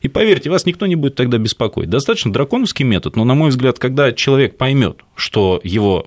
И 0.03 0.09
поверьте, 0.09 0.51
вас 0.51 0.67
никто 0.67 0.87
не 0.87 0.97
будет 0.97 1.15
тогда 1.15 1.39
беспокоить. 1.39 1.89
Достаточно 1.89 2.33
драконовский 2.33 2.85
метод, 2.85 3.17
но, 3.17 3.25
на 3.25 3.35
мой 3.35 3.51
взгляд, 3.51 3.79
когда 3.79 4.13
человек 4.13 4.59
поймет, 4.59 4.99
что 5.15 5.61
его, 5.63 6.07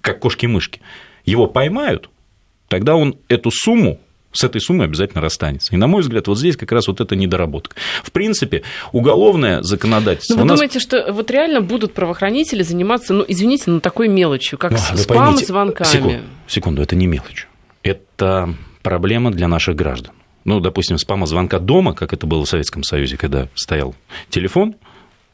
как 0.00 0.20
кошки-мышки, 0.20 0.80
его 1.24 1.46
поймают, 1.46 2.10
тогда 2.68 2.96
он 2.96 3.16
эту 3.28 3.50
сумму 3.52 4.00
с 4.32 4.44
этой 4.44 4.60
суммой 4.60 4.86
обязательно 4.86 5.22
расстанется. 5.22 5.74
И, 5.74 5.78
на 5.78 5.86
мой 5.86 6.02
взгляд, 6.02 6.28
вот 6.28 6.38
здесь 6.38 6.56
как 6.56 6.70
раз 6.72 6.86
вот 6.86 7.00
эта 7.00 7.16
недоработка. 7.16 7.76
В 8.02 8.12
принципе, 8.12 8.62
уголовное 8.92 9.62
законодательство... 9.62 10.34
Но 10.34 10.42
вы 10.42 10.48
нас... 10.48 10.58
думаете, 10.58 10.80
что 10.80 11.12
вот 11.12 11.30
реально 11.30 11.62
будут 11.62 11.94
правоохранители 11.94 12.62
заниматься, 12.62 13.14
ну, 13.14 13.24
извините, 13.26 13.64
ну, 13.68 13.80
такой 13.80 14.08
мелочью, 14.08 14.58
как 14.58 14.72
ну, 14.72 14.78
спам-звонками? 14.78 15.88
Секунду, 15.88 16.20
секунду, 16.46 16.82
это 16.82 16.94
не 16.94 17.06
мелочь. 17.06 17.48
Это 17.82 18.54
проблема 18.82 19.30
для 19.30 19.48
наших 19.48 19.76
граждан 19.76 20.12
ну, 20.48 20.60
допустим, 20.60 20.98
спама-звонка 20.98 21.58
дома, 21.58 21.92
как 21.92 22.12
это 22.12 22.26
было 22.26 22.44
в 22.44 22.48
Советском 22.48 22.82
Союзе, 22.82 23.16
когда 23.16 23.48
стоял 23.54 23.94
телефон, 24.30 24.76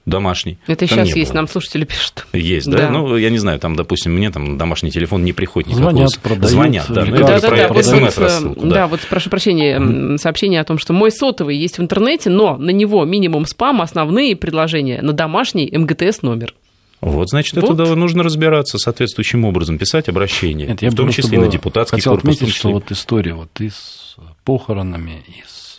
домашний. 0.06 0.58
Это 0.66 0.86
сейчас 0.86 1.14
есть, 1.14 1.30
было. 1.30 1.36
нам 1.36 1.48
слушатели 1.48 1.84
пишут. 1.84 2.26
Есть, 2.32 2.68
да? 2.68 2.78
да? 2.78 2.90
Ну, 2.90 3.16
я 3.16 3.30
не 3.30 3.38
знаю, 3.38 3.58
там, 3.58 3.76
допустим, 3.76 4.12
мне 4.12 4.30
там 4.30 4.58
домашний 4.58 4.90
телефон 4.90 5.24
не 5.24 5.32
приходит 5.32 5.70
никакого. 5.70 5.92
Звонят, 5.92 6.18
продают. 6.18 6.50
Звонят, 6.50 6.86
да. 6.88 7.04
Ну, 7.04 7.16
да, 7.16 7.18
да, 7.18 7.40
да, 7.40 7.48
про, 7.48 7.74
вот, 7.74 8.18
рассылку, 8.18 8.66
да. 8.66 8.74
да, 8.74 8.86
вот 8.86 9.00
прошу 9.08 9.30
прощения, 9.30 10.18
сообщение 10.18 10.60
о 10.60 10.64
том, 10.64 10.78
что 10.78 10.92
мой 10.92 11.10
сотовый 11.10 11.56
есть 11.56 11.78
в 11.78 11.82
интернете, 11.82 12.28
но 12.28 12.56
на 12.56 12.70
него 12.70 13.04
минимум 13.04 13.46
спам, 13.46 13.80
основные 13.80 14.36
предложения 14.36 15.00
на 15.00 15.12
домашний 15.12 15.72
МГТС 15.72 16.22
номер. 16.22 16.54
Вот, 17.00 17.28
значит, 17.28 17.54
вот. 17.56 17.78
это 17.78 17.94
нужно 17.94 18.22
разбираться 18.22 18.78
соответствующим 18.78 19.44
образом, 19.44 19.78
писать 19.78 20.08
обращения, 20.08 20.66
Нет, 20.66 20.82
я 20.82 20.90
в 20.90 20.94
том 20.94 21.10
числе 21.10 21.38
на 21.38 21.48
депутатский 21.48 21.98
хотел 21.98 22.14
корпус. 22.14 22.34
отметить, 22.34 22.54
что 22.54 22.70
вот 22.70 22.90
история 22.90 23.34
вот 23.34 23.60
и 23.60 23.68
с 23.68 24.16
похоронами, 24.44 25.22
и 25.26 25.42
с 25.46 25.78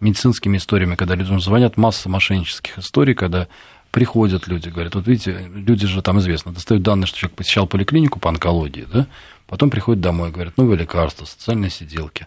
медицинскими 0.00 0.56
историями, 0.56 0.94
когда 0.94 1.14
людям 1.14 1.40
звонят, 1.40 1.76
масса 1.76 2.08
мошеннических 2.08 2.78
историй, 2.78 3.14
когда 3.14 3.48
приходят 3.90 4.46
люди, 4.46 4.68
говорят, 4.68 4.94
вот 4.94 5.06
видите, 5.06 5.50
люди 5.52 5.86
же 5.86 6.02
там 6.02 6.18
известно, 6.20 6.52
достают 6.52 6.82
данные, 6.82 7.06
что 7.06 7.18
человек 7.18 7.36
посещал 7.36 7.66
поликлинику 7.66 8.20
по 8.20 8.28
онкологии, 8.28 8.86
да, 8.92 9.06
потом 9.46 9.70
приходят 9.70 10.00
домой, 10.00 10.30
говорят, 10.30 10.56
новые 10.56 10.78
лекарства, 10.78 11.24
социальные 11.24 11.70
сиделки. 11.70 12.26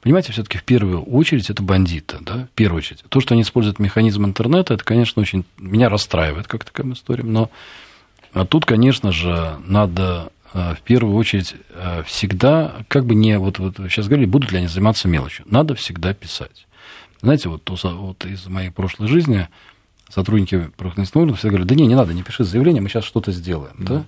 Понимаете, 0.00 0.32
все-таки 0.32 0.58
в 0.58 0.64
первую 0.64 1.02
очередь 1.02 1.50
это 1.50 1.62
бандиты, 1.62 2.18
да, 2.20 2.46
в 2.52 2.54
первую 2.54 2.78
очередь. 2.78 3.02
То, 3.08 3.20
что 3.20 3.34
они 3.34 3.42
используют 3.42 3.80
механизм 3.80 4.24
интернета, 4.24 4.74
это, 4.74 4.84
конечно, 4.84 5.20
очень 5.20 5.44
меня 5.56 5.88
расстраивает 5.88 6.46
как 6.46 6.64
такая 6.64 6.92
история, 6.92 7.24
но 7.24 7.50
а 8.32 8.44
тут, 8.44 8.66
конечно 8.66 9.10
же, 9.10 9.56
надо 9.66 10.28
э, 10.28 10.37
в 10.52 10.80
первую 10.82 11.16
очередь 11.16 11.54
э, 11.74 12.02
всегда, 12.06 12.76
как 12.88 13.04
бы 13.04 13.14
не, 13.14 13.38
вот, 13.38 13.58
вот 13.58 13.76
сейчас 13.76 14.06
говорили, 14.06 14.26
будут 14.26 14.52
ли 14.52 14.58
они 14.58 14.66
заниматься 14.66 15.08
мелочью, 15.08 15.44
надо 15.48 15.74
всегда 15.74 16.14
писать. 16.14 16.66
Знаете, 17.20 17.48
вот, 17.48 17.68
вот 17.68 18.24
из 18.24 18.46
моей 18.46 18.70
прошлой 18.70 19.08
жизни 19.08 19.48
сотрудники 20.08 20.70
правоохранительных 20.76 21.22
органов 21.22 21.38
всегда 21.38 21.50
говорят, 21.50 21.68
да 21.68 21.74
не, 21.74 21.86
не 21.86 21.94
надо, 21.94 22.14
не 22.14 22.22
пиши 22.22 22.44
заявление, 22.44 22.80
мы 22.80 22.88
сейчас 22.88 23.04
что-то 23.04 23.32
сделаем, 23.32 23.74
да. 23.78 23.94
да? 23.94 24.04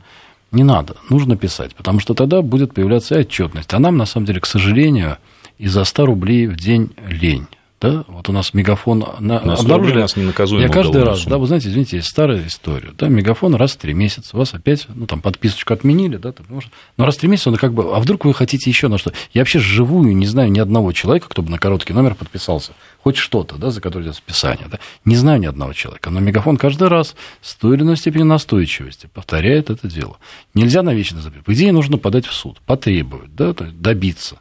Не 0.53 0.65
надо, 0.65 0.97
нужно 1.09 1.37
писать, 1.37 1.77
потому 1.77 2.01
что 2.01 2.15
тогда 2.15 2.43
будет 2.43 2.75
появляться 2.75 3.17
отчетность. 3.17 3.73
А 3.73 3.79
нам, 3.79 3.97
на 3.97 4.07
самом 4.07 4.27
деле, 4.27 4.41
к 4.41 4.47
сожалению, 4.47 5.19
и 5.59 5.69
за 5.69 5.85
100 5.85 6.07
рублей 6.07 6.47
в 6.47 6.57
день 6.57 6.91
лень. 7.07 7.47
Да, 7.81 8.05
вот 8.09 8.29
у 8.29 8.33
нас 8.33 8.53
мегафон 8.53 8.99
на, 9.21 9.41
на 9.41 9.55
обнаружили, 9.55 10.01
нас 10.01 10.15
я 10.17 10.69
каждый 10.69 11.03
раз, 11.03 11.25
да, 11.25 11.39
вы 11.39 11.47
знаете, 11.47 11.69
извините, 11.69 11.97
есть 11.97 12.09
старая 12.09 12.47
история, 12.47 12.91
да, 12.97 13.09
мегафон 13.09 13.55
раз 13.55 13.73
в 13.73 13.77
три 13.79 13.95
месяца, 13.95 14.37
вас 14.37 14.53
опять, 14.53 14.87
ну, 14.95 15.07
там, 15.07 15.23
подписочку 15.23 15.73
отменили, 15.73 16.19
да, 16.19 16.33
там, 16.33 16.45
может, 16.51 16.71
но 16.99 17.07
раз 17.07 17.17
в 17.17 17.21
три 17.21 17.31
месяца 17.31 17.49
он 17.49 17.57
как 17.57 17.73
бы, 17.73 17.97
а 17.97 18.01
вдруг 18.01 18.27
вы 18.27 18.35
хотите 18.35 18.69
еще 18.69 18.89
на 18.89 18.99
что? 18.99 19.13
Я 19.33 19.41
вообще 19.41 19.61
живую 19.61 20.15
не 20.15 20.27
знаю 20.27 20.53
ни 20.53 20.59
одного 20.59 20.93
человека, 20.93 21.29
кто 21.31 21.41
бы 21.41 21.51
на 21.51 21.59
короткий 21.59 21.95
номер 21.95 22.15
подписался, 22.15 22.73
хоть 23.03 23.17
что-то, 23.17 23.57
да, 23.57 23.71
за 23.71 23.81
которое 23.81 24.05
идет 24.05 24.17
списание, 24.17 24.67
да, 24.71 24.79
не 25.07 25.17
знаю 25.17 25.41
ни 25.41 25.47
одного 25.47 25.73
человека, 25.73 26.11
но 26.11 26.21
мегафон 26.21 26.59
каждый 26.59 26.89
раз 26.89 27.17
с 27.41 27.55
той 27.55 27.77
или 27.77 27.83
иной 27.83 27.97
степенью 27.97 28.27
настойчивости 28.27 29.09
повторяет 29.15 29.71
это 29.71 29.89
дело. 29.89 30.19
Нельзя 30.53 30.83
на 30.83 30.93
вечный 30.93 31.23
запрет. 31.23 31.45
По 31.45 31.55
идее, 31.55 31.73
нужно 31.73 31.97
подать 31.97 32.27
в 32.27 32.35
суд, 32.35 32.61
потребовать, 32.67 33.35
да, 33.35 33.55
то 33.55 33.65
есть 33.65 33.81
добиться. 33.81 34.37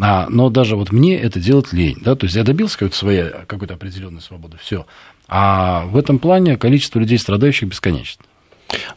А, 0.00 0.26
но 0.28 0.48
даже 0.48 0.76
вот 0.76 0.92
мне 0.92 1.18
это 1.18 1.40
делать 1.40 1.72
лень, 1.72 1.98
да, 2.00 2.14
то 2.14 2.24
есть 2.24 2.36
я 2.36 2.44
добился 2.44 2.78
какой-то 2.78 2.96
своей, 2.96 3.24
какой-то 3.46 3.74
определенной 3.74 4.20
свободы, 4.20 4.56
все. 4.60 4.86
А 5.26 5.84
в 5.86 5.96
этом 5.96 6.18
плане 6.18 6.56
количество 6.56 7.00
людей, 7.00 7.18
страдающих, 7.18 7.68
бесконечно. 7.68 8.24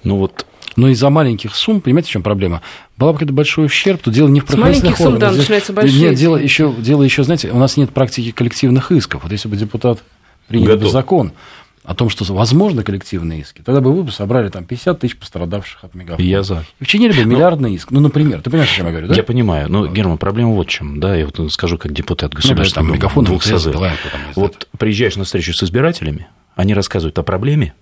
Ну 0.03 0.17
вот 0.17 0.45
но 0.75 0.87
из-за 0.89 1.09
маленьких 1.09 1.55
сумм, 1.55 1.81
понимаете, 1.81 2.09
в 2.09 2.11
чем 2.11 2.23
проблема? 2.23 2.61
Была 2.97 3.11
бы 3.11 3.17
какой-то 3.19 3.33
большой 3.33 3.65
ущерб, 3.65 4.01
то 4.01 4.11
дело 4.11 4.29
не 4.29 4.39
в 4.39 4.45
профессиональных 4.45 4.79
С 4.79 4.83
маленьких 4.83 5.03
сумм, 5.03 5.19
да, 5.19 5.31
начинается 5.31 5.73
большие. 5.73 5.99
Нет, 5.99 6.15
дело 6.15 6.37
еще, 6.37 6.73
дело 6.77 7.03
еще, 7.03 7.23
знаете, 7.23 7.51
у 7.51 7.57
нас 7.57 7.77
нет 7.77 7.89
практики 7.91 8.31
коллективных 8.31 8.91
исков. 8.91 9.23
Вот 9.23 9.31
если 9.31 9.49
бы 9.49 9.57
депутат 9.57 10.01
принял 10.47 10.67
Готов. 10.67 10.83
бы 10.83 10.89
закон, 10.89 11.31
о 11.83 11.95
том, 11.95 12.09
что 12.09 12.23
возможны 12.33 12.83
коллективные 12.83 13.41
иски, 13.41 13.61
тогда 13.63 13.81
бы 13.81 13.91
вы 13.91 14.03
бы 14.03 14.11
собрали 14.11 14.49
там 14.49 14.65
50 14.65 14.99
тысяч 14.99 15.17
пострадавших 15.17 15.83
от 15.83 15.95
мегафона. 15.95 16.23
Я 16.23 16.43
за. 16.43 16.63
И 16.79 16.83
вчинили 16.83 17.13
бы 17.13 17.25
ну, 17.25 17.31
миллиардный 17.31 17.73
иск. 17.73 17.89
Ну, 17.91 17.99
например, 17.99 18.41
ты 18.41 18.49
понимаешь, 18.49 18.71
о 18.71 18.75
чем 18.75 18.85
я 18.85 18.91
говорю, 18.91 19.07
да? 19.07 19.15
Я 19.15 19.23
понимаю. 19.23 19.69
Но, 19.69 19.87
Герман, 19.87 20.17
проблема 20.17 20.51
вот 20.51 20.67
в 20.67 20.69
чем. 20.69 20.99
Да, 20.99 21.15
я 21.15 21.25
вот 21.25 21.51
скажу 21.51 21.77
как 21.77 21.91
депутат 21.91 22.33
государства. 22.33 22.81
Ну, 22.81 22.87
да, 22.87 22.93
мегафон 22.93 23.25
двух 23.25 23.43
созывов. 23.43 23.91
Вот 24.35 24.67
приезжаешь 24.77 25.15
на 25.15 25.23
встречу 25.23 25.53
с 25.53 25.63
избирателями, 25.63 26.27
они 26.55 26.73
рассказывают 26.73 27.17
о 27.17 27.23
проблеме, 27.23 27.73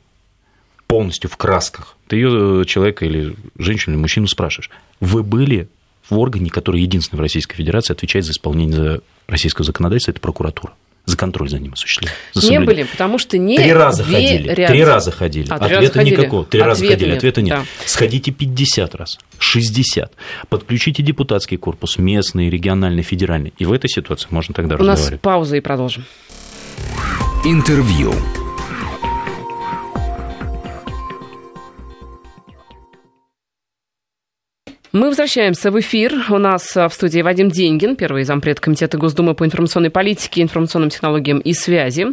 полностью 0.87 1.29
в 1.29 1.35
красках. 1.35 1.97
Ты 2.07 2.15
ее 2.15 2.65
человека 2.65 3.05
или 3.05 3.35
женщину, 3.57 3.95
или 3.95 4.01
мужчину 4.01 4.27
спрашиваешь. 4.27 4.69
Вы 5.01 5.23
были 5.23 5.67
в 6.09 6.17
органе, 6.17 6.49
который 6.49 6.81
единственный 6.81 7.19
в 7.19 7.21
Российской 7.21 7.57
Федерации 7.57 7.93
отвечает 7.93 8.25
за 8.25 8.31
исполнение 8.31 9.01
российского 9.27 9.65
законодательства, 9.65 10.11
это 10.11 10.21
прокуратура 10.21 10.73
за 11.09 11.17
контроль 11.17 11.49
за 11.49 11.59
ним 11.59 11.73
осуществляли. 11.73 12.13
За 12.33 12.49
не 12.49 12.59
были, 12.59 12.83
потому 12.83 13.17
что 13.17 13.37
не 13.37 13.57
Три 13.57 13.73
раза 13.73 14.03
ходили. 14.03 14.53
Три 14.53 14.83
раза 14.83 15.11
ходили. 15.11 15.47
А, 15.49 15.55
Ответа 15.55 15.75
раза 15.81 15.91
ходили. 15.93 16.15
никакого. 16.15 16.45
Три 16.45 16.61
раза 16.61 16.85
ходили, 16.85 17.09
нет. 17.09 17.17
ответа 17.17 17.41
нет. 17.41 17.57
Да. 17.57 17.65
Сходите 17.85 18.31
50 18.31 18.95
раз, 18.95 19.19
60. 19.39 20.13
Подключите 20.49 21.03
депутатский 21.03 21.57
корпус, 21.57 21.97
местный, 21.97 22.49
региональный, 22.49 23.03
федеральный. 23.03 23.53
И 23.57 23.65
в 23.65 23.73
этой 23.73 23.89
ситуации 23.89 24.27
можно 24.29 24.53
тогда 24.53 24.75
У 24.75 24.77
разговаривать. 24.79 25.09
У 25.09 25.13
нас 25.13 25.19
пауза 25.21 25.57
и 25.57 25.61
продолжим. 25.61 26.05
Интервью. 27.45 28.13
Мы 34.91 35.09
возвращаемся 35.09 35.69
в 35.69 35.79
эфир. 35.79 36.25
У 36.29 36.39
нас 36.39 36.75
в 36.75 36.89
студии 36.89 37.21
Вадим 37.21 37.49
Деньгин, 37.51 37.95
первый 37.95 38.23
зампред 38.23 38.59
Комитета 38.59 38.97
Госдумы 38.97 39.35
по 39.35 39.45
информационной 39.45 39.91
политике, 39.91 40.41
информационным 40.41 40.89
технологиям 40.89 41.37
и 41.37 41.53
связи. 41.53 42.07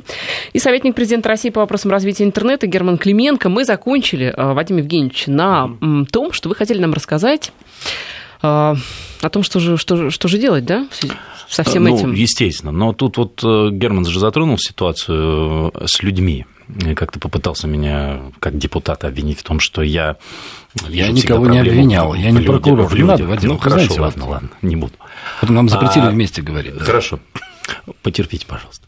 И 0.53 0.59
советник 0.59 0.95
президента 0.95 1.31
России 1.31 1.49
по 1.49 1.61
вопросам 1.61 1.91
развития 1.91 2.25
интернета 2.25 2.67
Герман 2.67 2.99
Клименко. 2.99 3.49
Мы 3.49 3.65
закончили, 3.65 4.27
э, 4.27 4.53
Вадим 4.53 4.77
Евгеньевич, 4.77 5.27
на 5.27 5.71
том, 6.13 6.33
что 6.33 6.51
вы 6.51 6.55
хотели 6.55 6.79
нам 6.79 6.93
рассказать 6.93 7.51
э, 8.43 8.47
о 8.47 9.29
том, 9.31 9.43
что 9.43 9.59
же, 9.59 9.79
что, 9.79 10.11
что 10.11 10.29
же 10.29 10.37
делать, 10.37 10.67
да, 10.67 10.87
со 11.49 11.63
всем 11.63 11.85
ну, 11.85 11.97
этим? 11.97 12.13
естественно. 12.13 12.73
Но 12.73 12.93
тут 12.93 13.17
вот 13.17 13.43
э, 13.43 13.71
Герман 13.73 14.05
же 14.05 14.21
затронул 14.21 14.59
ситуацию 14.59 15.73
с 15.87 16.03
людьми 16.03 16.45
как-то 16.97 17.21
попытался 17.21 17.69
меня 17.69 18.33
как 18.41 18.59
депутата 18.59 19.07
обвинить 19.07 19.39
в 19.39 19.43
том, 19.45 19.61
что 19.61 19.83
я... 19.83 20.17
Я 20.89 21.11
никого 21.11 21.47
не 21.47 21.59
обвинял, 21.59 22.15
я 22.15 22.31
не 22.31 22.41
прокурор. 22.41 22.95
Не 22.95 23.05
надо, 23.05 23.25
Вадим, 23.25 23.51
ну, 23.51 23.59
хорошо, 23.59 23.85
знаете, 23.85 24.01
ладно, 24.01 24.29
ладно, 24.29 24.51
не 24.63 24.77
буду. 24.77 24.93
Потом 25.41 25.57
нам 25.57 25.69
запретили 25.69 26.07
а, 26.07 26.11
вместе 26.11 26.43
говорить. 26.43 26.79
Хорошо, 26.79 27.19
потерпите, 28.03 28.47
пожалуйста. 28.47 28.87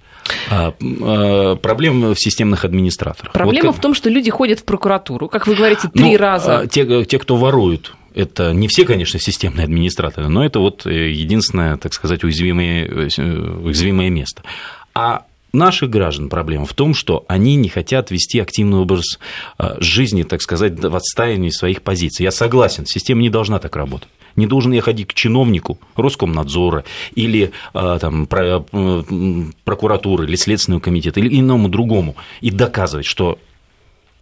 А, 0.51 0.75
а, 0.81 1.57
проблема 1.57 2.15
в 2.15 2.21
системных 2.21 2.65
администраторах. 2.65 3.33
Проблема 3.33 3.69
вот, 3.69 3.77
в 3.77 3.81
том, 3.81 3.95
что 3.95 4.11
люди 4.11 4.31
ходят 4.31 4.61
в 4.61 4.65
прокуратуру, 4.65 5.29
как 5.29 5.47
вы 5.47 5.55
говорите, 5.55 5.89
три 5.89 6.13
ну, 6.13 6.17
раза. 6.19 6.61
А, 6.61 6.67
те, 6.67 7.05
те, 7.05 7.19
кто 7.19 7.37
воруют, 7.37 7.95
это 8.15 8.53
не 8.53 8.69
все, 8.69 8.85
конечно, 8.85 9.19
системные 9.19 9.65
администраторы, 9.65 10.29
но 10.29 10.45
это 10.45 10.61
вот 10.61 10.87
э, 10.87 11.11
единственное, 11.11 11.77
так 11.77 11.93
сказать, 11.95 12.25
уязвимое, 12.25 12.87
э, 12.87 13.23
уязвимое 13.63 14.11
место. 14.11 14.43
А 14.95 15.25
наших 15.53 15.91
граждан 15.91 16.29
проблема 16.29 16.67
в 16.67 16.75
том, 16.75 16.95
что 16.95 17.25
они 17.29 17.57
не 17.57 17.69
хотят 17.69 18.11
вести 18.11 18.39
активный 18.41 18.79
образ 18.79 19.19
э, 19.59 19.77
жизни, 19.81 20.23
так 20.23 20.43
сказать, 20.43 20.79
в 20.79 20.95
отстаивании 20.95 21.51
своих 21.51 21.83
позиций. 21.83 22.25
Я 22.25 22.31
согласен, 22.31 22.87
система 22.87 23.23
не 23.23 23.31
должна 23.31 23.59
так 23.59 23.77
работать. 23.77 24.09
Не 24.37 24.47
должен 24.47 24.73
я 24.73 24.81
ходить 24.83 25.09
к 25.09 25.15
чиновнику 25.15 25.79
Роскомнадзора 25.97 26.85
или 27.15 27.51
э, 27.75 27.99
там, 28.01 28.27
прокуратуры 29.65 30.27
или 30.27 30.37
Следственного 30.37 30.81
комитета 30.81 31.21
или 31.21 31.41
иному 31.41 31.69
другому 31.69 32.15
и 32.41 32.51
доказывать, 32.51 33.07
что 33.07 33.39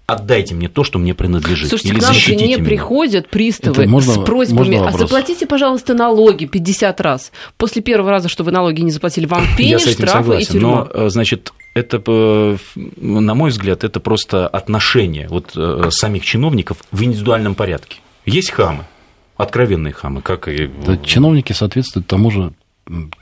отдайте 0.06 0.54
мне 0.54 0.68
то, 0.68 0.84
что 0.84 0.98
мне 0.98 1.14
принадлежит. 1.14 1.68
Слушайте, 1.68 1.94
или 1.94 2.00
к 2.00 2.02
нам 2.02 2.14
же 2.14 2.36
не 2.36 2.54
меня. 2.54 2.64
приходят 2.64 3.28
приставы 3.28 3.86
можно, 3.86 4.14
с 4.14 4.18
просьбами, 4.18 4.76
а 4.76 4.92
заплатите, 4.92 5.46
пожалуйста, 5.46 5.94
налоги 5.94 6.46
50 6.46 7.00
раз. 7.00 7.32
После 7.56 7.82
первого 7.82 8.10
раза, 8.10 8.28
что 8.28 8.44
вы 8.44 8.52
налоги 8.52 8.80
не 8.82 8.90
заплатили, 8.90 9.26
вам 9.26 9.44
пени, 9.56 9.78
штрафы 9.78 10.06
согласен, 10.06 10.48
и 10.48 10.52
тюрьма. 10.52 10.68
Но, 10.68 11.06
э, 11.06 11.08
значит, 11.08 11.52
это, 11.74 12.02
э, 12.06 12.56
на 12.96 13.34
мой 13.34 13.50
взгляд, 13.50 13.84
это 13.84 14.00
просто 14.00 14.46
отношение 14.46 15.28
вот 15.28 15.52
э, 15.56 15.88
самих 15.90 16.24
чиновников 16.24 16.78
в 16.92 17.02
индивидуальном 17.02 17.54
порядке. 17.54 17.98
Есть 18.24 18.50
хамы, 18.50 18.84
откровенные 19.36 19.92
хамы, 19.92 20.22
как 20.22 20.48
и... 20.48 20.70
Да, 20.86 20.96
чиновники 20.96 21.52
соответствуют 21.52 22.06
тому 22.06 22.30
же 22.30 22.52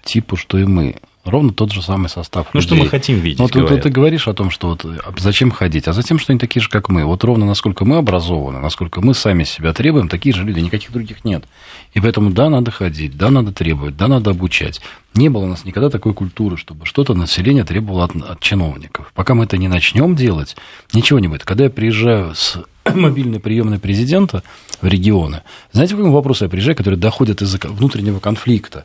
типу, 0.04 0.36
что 0.36 0.58
и 0.58 0.64
мы 0.64 0.96
ровно 1.24 1.52
тот 1.52 1.72
же 1.72 1.82
самый 1.82 2.08
состав 2.08 2.48
Ну, 2.52 2.60
людей. 2.60 2.76
что 2.76 2.84
мы 2.84 2.88
хотим 2.88 3.18
видеть, 3.18 3.38
Вот 3.38 3.52
ты, 3.52 3.78
ты 3.78 3.88
говоришь 3.90 4.28
о 4.28 4.34
том, 4.34 4.50
что 4.50 4.68
вот 4.68 4.84
а 4.84 5.12
зачем 5.18 5.50
ходить, 5.50 5.88
а 5.88 5.92
затем, 5.92 6.18
что 6.18 6.32
они 6.32 6.38
такие 6.38 6.62
же, 6.62 6.68
как 6.68 6.88
мы. 6.88 7.04
Вот 7.04 7.24
ровно 7.24 7.46
насколько 7.46 7.84
мы 7.84 7.96
образованы, 7.96 8.60
насколько 8.60 9.00
мы 9.00 9.14
сами 9.14 9.44
себя 9.44 9.72
требуем, 9.72 10.08
такие 10.08 10.34
же 10.34 10.44
люди, 10.44 10.60
никаких 10.60 10.92
других 10.92 11.24
нет. 11.24 11.44
И 11.92 12.00
поэтому, 12.00 12.30
да, 12.30 12.48
надо 12.48 12.70
ходить, 12.70 13.16
да, 13.16 13.30
надо 13.30 13.52
требовать, 13.52 13.96
да, 13.96 14.08
надо 14.08 14.30
обучать. 14.30 14.80
Не 15.14 15.28
было 15.28 15.44
у 15.44 15.46
нас 15.46 15.64
никогда 15.64 15.90
такой 15.90 16.12
культуры, 16.12 16.56
чтобы 16.56 16.87
что-то 16.87 17.14
население 17.14 17.64
требовало 17.64 18.04
от, 18.04 18.16
от 18.16 18.40
чиновников. 18.40 19.12
Пока 19.14 19.34
мы 19.34 19.44
это 19.44 19.56
не 19.56 19.68
начнем 19.68 20.16
делать, 20.16 20.56
ничего 20.92 21.18
не 21.20 21.28
будет. 21.28 21.44
Когда 21.44 21.64
я 21.64 21.70
приезжаю 21.70 22.34
с 22.34 22.58
мобильной 22.94 23.40
приемной 23.40 23.78
президента 23.78 24.42
в 24.80 24.87
регионы, 24.87 25.42
знаете, 25.72 25.94
по 25.94 25.98
какому 25.98 26.14
вопросу 26.14 26.44
я 26.44 26.50
приезжаю, 26.50 26.76
который 26.76 26.98
доходит 26.98 27.42
из-за 27.42 27.58
внутреннего 27.62 28.18
конфликта? 28.18 28.84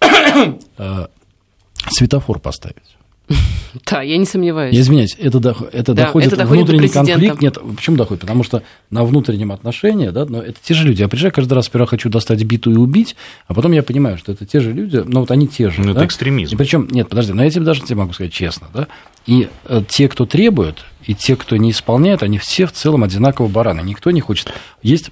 светофор 1.88 2.38
поставить. 2.38 2.96
Да, 3.90 4.02
я 4.02 4.18
не 4.18 4.24
сомневаюсь. 4.24 4.72
Я 4.72 4.82
извиняюсь, 4.82 5.16
это, 5.18 5.40
до, 5.40 5.56
это 5.72 5.94
да, 5.94 6.04
доходит 6.04 6.32
это 6.32 6.46
внутренний 6.46 6.88
конфликт. 6.88 7.42
Нет, 7.42 7.58
почему 7.76 7.96
доходит? 7.96 8.20
Потому 8.20 8.44
что 8.44 8.62
на 8.90 9.04
внутреннем 9.04 9.50
отношении, 9.50 10.10
да, 10.10 10.24
но 10.26 10.40
это 10.40 10.56
те 10.62 10.74
же 10.74 10.86
люди. 10.86 11.00
Я 11.00 11.08
приезжаю 11.08 11.32
каждый 11.32 11.54
раз, 11.54 11.66
сперва 11.66 11.86
хочу 11.86 12.08
достать 12.08 12.42
биту 12.44 12.70
и 12.70 12.76
убить, 12.76 13.16
а 13.48 13.54
потом 13.54 13.72
я 13.72 13.82
понимаю, 13.82 14.16
что 14.16 14.30
это 14.30 14.46
те 14.46 14.60
же 14.60 14.72
люди, 14.72 15.02
но 15.04 15.20
вот 15.20 15.30
они 15.32 15.48
те 15.48 15.70
же. 15.70 15.80
Ну, 15.80 15.92
да? 15.92 16.00
это 16.00 16.06
экстремизм. 16.06 16.54
И 16.54 16.58
причем, 16.58 16.86
нет, 16.90 17.08
подожди, 17.08 17.32
но 17.32 17.42
я 17.42 17.50
тебе 17.50 17.64
даже 17.64 17.82
тебе 17.82 17.96
могу 17.96 18.12
сказать 18.12 18.32
честно, 18.32 18.68
да, 18.72 18.86
и 19.26 19.48
э, 19.64 19.82
те, 19.88 20.08
кто 20.08 20.24
требует, 20.24 20.84
и 21.04 21.14
те, 21.14 21.34
кто 21.34 21.56
не 21.56 21.72
исполняет, 21.72 22.22
они 22.22 22.38
все 22.38 22.66
в 22.66 22.72
целом 22.72 23.02
одинаково 23.02 23.48
бараны. 23.48 23.80
Никто 23.80 24.12
не 24.12 24.20
хочет. 24.20 24.52
Есть 24.82 25.10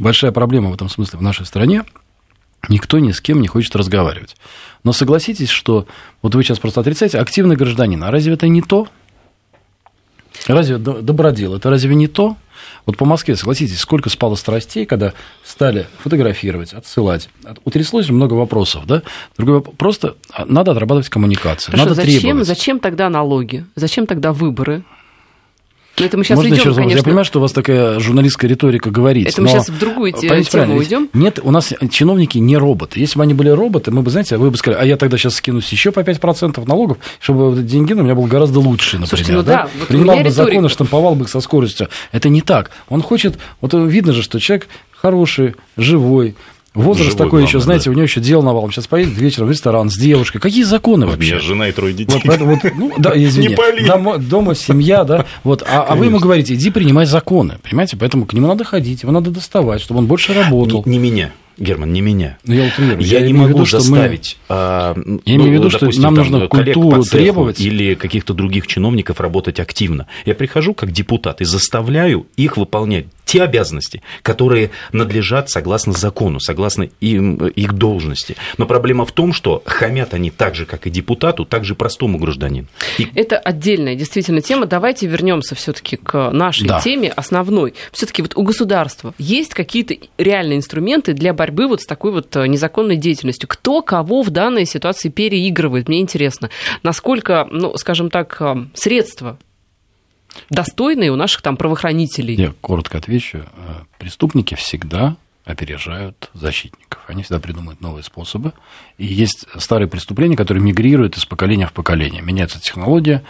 большая 0.00 0.32
проблема 0.32 0.70
в 0.70 0.74
этом 0.74 0.88
смысле 0.88 1.20
в 1.20 1.22
нашей 1.22 1.46
стране, 1.46 1.84
Никто 2.68 2.98
ни 2.98 3.12
с 3.12 3.20
кем 3.20 3.40
не 3.40 3.48
хочет 3.48 3.76
разговаривать. 3.76 4.36
Но 4.86 4.92
согласитесь, 4.92 5.50
что 5.50 5.88
вот 6.22 6.36
вы 6.36 6.44
сейчас 6.44 6.60
просто 6.60 6.80
отрицаете 6.80 7.18
активный 7.18 7.56
гражданин. 7.56 8.04
А 8.04 8.12
разве 8.12 8.34
это 8.34 8.46
не 8.46 8.62
то? 8.62 8.86
Разве 10.46 10.78
добродел, 10.78 11.56
это 11.56 11.70
разве 11.70 11.92
не 11.96 12.06
то? 12.06 12.36
Вот 12.86 12.96
по 12.96 13.04
Москве, 13.04 13.34
согласитесь, 13.34 13.80
сколько 13.80 14.10
спало 14.10 14.36
страстей, 14.36 14.86
когда 14.86 15.12
стали 15.42 15.88
фотографировать, 15.98 16.72
отсылать. 16.72 17.30
Утряслось 17.64 18.10
много 18.10 18.34
вопросов, 18.34 18.86
да? 18.86 19.02
Другой 19.36 19.56
вопрос, 19.56 19.74
просто 19.76 20.14
надо 20.46 20.70
отрабатывать 20.70 21.08
коммуникацию, 21.08 21.72
Хорошо, 21.72 21.88
надо 21.88 21.96
зачем, 21.96 22.20
требовать. 22.20 22.46
Зачем 22.46 22.78
тогда 22.78 23.10
налоги? 23.10 23.66
Зачем 23.74 24.06
тогда 24.06 24.32
выборы? 24.32 24.84
Но 25.98 26.04
это 26.04 26.18
мы 26.18 26.24
сейчас 26.24 26.36
Можно 26.36 26.48
идем, 26.48 26.58
еще 26.58 26.68
раз 26.68 26.76
конечно. 26.76 26.98
Я 26.98 27.02
понимаю, 27.02 27.24
что 27.24 27.38
у 27.38 27.42
вас 27.42 27.52
такая 27.52 27.98
журналистская 28.00 28.50
риторика 28.50 28.90
говорит. 28.90 29.28
Это 29.28 29.40
мы 29.40 29.48
сейчас 29.48 29.68
в 29.68 29.78
другую 29.78 30.12
тему 30.12 30.76
уйдем. 30.76 31.08
Нет, 31.14 31.38
у 31.42 31.50
нас 31.50 31.72
чиновники 31.90 32.38
не 32.38 32.56
роботы. 32.56 33.00
Если 33.00 33.18
бы 33.18 33.22
они 33.22 33.34
были 33.34 33.48
роботы, 33.48 33.90
мы 33.90 34.02
бы, 34.02 34.10
знаете, 34.10 34.36
вы 34.36 34.50
бы 34.50 34.56
сказали, 34.56 34.82
а 34.82 34.86
я 34.86 34.96
тогда 34.96 35.16
сейчас 35.16 35.36
скинусь 35.36 35.70
еще 35.72 35.92
по 35.92 36.00
5% 36.00 36.66
налогов, 36.66 36.98
чтобы 37.20 37.62
деньги 37.62 37.94
у 37.94 38.02
меня 38.02 38.14
был 38.14 38.24
гораздо 38.24 38.60
лучше, 38.60 38.98
например. 38.98 39.08
Слушайте, 39.08 39.32
ну 39.32 39.42
да, 39.42 39.52
да? 39.52 39.68
Вот 39.78 39.88
Принимал 39.88 40.16
бы 40.16 40.22
риторика... 40.22 40.44
законы, 40.44 40.68
штамповал 40.68 41.14
бы 41.14 41.24
их 41.24 41.30
со 41.30 41.40
скоростью. 41.40 41.88
Это 42.12 42.28
не 42.28 42.42
так. 42.42 42.70
Он 42.88 43.00
хочет, 43.02 43.38
вот 43.60 43.72
видно 43.72 44.12
же, 44.12 44.22
что 44.22 44.38
человек 44.38 44.68
хороший, 44.92 45.54
живой, 45.76 46.36
Возраст 46.76 47.12
Живой, 47.12 47.16
такой 47.16 47.30
главное, 47.30 47.48
еще, 47.48 47.60
знаете, 47.60 47.84
да. 47.86 47.90
у 47.90 47.94
него 47.94 48.02
еще 48.04 48.20
дело 48.20 48.42
навалом. 48.42 48.70
Сейчас 48.70 48.86
поедет 48.86 49.16
вечером 49.16 49.48
в 49.48 49.50
ресторан 49.50 49.88
с 49.88 49.96
девушкой. 49.96 50.40
Какие 50.40 50.62
законы 50.62 51.06
вообще? 51.06 51.32
У 51.32 51.36
меня 51.36 51.40
жена 51.40 51.68
и 51.68 51.72
трое 51.72 51.94
детей. 51.94 52.20
Вот, 52.22 52.38
вот, 52.38 52.58
ну, 52.76 52.92
да, 52.98 53.12
извини. 53.14 53.48
Не 53.48 53.86
дома, 53.86 54.18
дома 54.18 54.54
семья, 54.54 55.04
да. 55.04 55.24
Вот, 55.42 55.62
а, 55.66 55.82
а 55.82 55.96
вы 55.96 56.06
ему 56.06 56.18
говорите, 56.18 56.54
иди 56.54 56.70
принимай 56.70 57.06
законы. 57.06 57.58
Понимаете? 57.62 57.96
Поэтому 57.96 58.26
к 58.26 58.34
нему 58.34 58.46
надо 58.46 58.64
ходить, 58.64 59.02
его 59.02 59.12
надо 59.12 59.30
доставать, 59.30 59.80
чтобы 59.80 59.98
он 59.98 60.06
больше 60.06 60.34
работал. 60.34 60.82
Не, 60.84 60.98
не 60.98 61.10
меня. 61.10 61.32
Герман, 61.58 61.90
не 61.90 62.02
меня. 62.02 62.36
Ну, 62.44 62.54
я, 62.54 62.66
утрирую. 62.66 63.00
я, 63.00 63.20
я 63.20 63.26
не 63.26 63.32
могу 63.32 63.60
виду, 63.60 63.64
заставить. 63.64 64.36
Мы... 64.48 64.56
А, 64.56 64.94
я 64.94 65.02
ну, 65.04 65.20
имею 65.24 65.50
в 65.50 65.54
виду, 65.54 65.70
допустим, 65.70 65.92
что 65.92 66.02
нам 66.02 66.14
нужно 66.14 66.48
культуру 66.48 67.02
требовать. 67.02 67.60
Или 67.60 67.94
каких-то 67.94 68.34
других 68.34 68.66
чиновников 68.66 69.20
работать 69.20 69.58
активно. 69.58 70.06
Я 70.26 70.34
прихожу 70.34 70.74
как 70.74 70.92
депутат 70.92 71.40
и 71.40 71.44
заставляю 71.44 72.26
их 72.36 72.58
выполнять 72.58 73.06
те 73.26 73.42
обязанности, 73.42 74.02
которые 74.22 74.70
надлежат 74.92 75.50
согласно 75.50 75.92
закону, 75.92 76.40
согласно 76.40 76.88
им, 77.00 77.36
их 77.48 77.74
должности. 77.74 78.36
Но 78.56 78.66
проблема 78.66 79.04
в 79.04 79.12
том, 79.12 79.34
что 79.34 79.62
хамят 79.66 80.14
они 80.14 80.30
так 80.30 80.54
же, 80.54 80.64
как 80.64 80.86
и 80.86 80.90
депутату, 80.90 81.44
так 81.44 81.64
же 81.64 81.74
простому 81.74 82.18
гражданину. 82.18 82.68
И... 82.98 83.08
Это 83.14 83.36
отдельная 83.36 83.96
действительно 83.96 84.40
тема. 84.40 84.66
Давайте 84.66 85.08
вернемся 85.08 85.56
все-таки 85.56 85.96
к 85.96 86.30
нашей 86.30 86.68
да. 86.68 86.80
теме 86.80 87.10
основной. 87.10 87.74
Все-таки 87.92 88.22
вот 88.22 88.36
у 88.36 88.42
государства 88.42 89.12
есть 89.18 89.54
какие-то 89.54 89.96
реальные 90.18 90.58
инструменты 90.58 91.12
для 91.12 91.34
борьбы 91.34 91.66
вот 91.66 91.82
с 91.82 91.86
такой 91.86 92.12
вот 92.12 92.34
э, 92.36 92.46
незаконной 92.46 92.96
деятельностью. 92.96 93.48
Кто 93.48 93.82
кого 93.82 94.22
в 94.22 94.30
данной 94.30 94.66
ситуации 94.66 95.08
переигрывает? 95.08 95.88
Мне 95.88 96.00
интересно, 96.00 96.48
насколько, 96.84 97.48
ну, 97.50 97.76
скажем 97.76 98.08
так, 98.08 98.36
э, 98.40 98.54
средства 98.74 99.36
достойные 100.50 101.10
у 101.12 101.16
наших 101.16 101.42
там 101.42 101.56
правоохранителей? 101.56 102.34
Я 102.34 102.52
коротко 102.60 102.98
отвечу. 102.98 103.38
Э, 103.38 103.82
преступники 103.98 104.54
всегда 104.54 105.16
опережают 105.44 106.30
защитников. 106.34 107.02
Они 107.06 107.22
всегда 107.22 107.38
придумывают 107.38 107.80
новые 107.80 108.02
способы. 108.02 108.52
И 108.98 109.06
есть 109.06 109.46
старые 109.56 109.88
преступления, 109.88 110.36
которые 110.36 110.62
мигрируют 110.62 111.16
из 111.16 111.24
поколения 111.24 111.66
в 111.66 111.72
поколение. 111.72 112.20
Меняется 112.20 112.60
технология, 112.60 113.22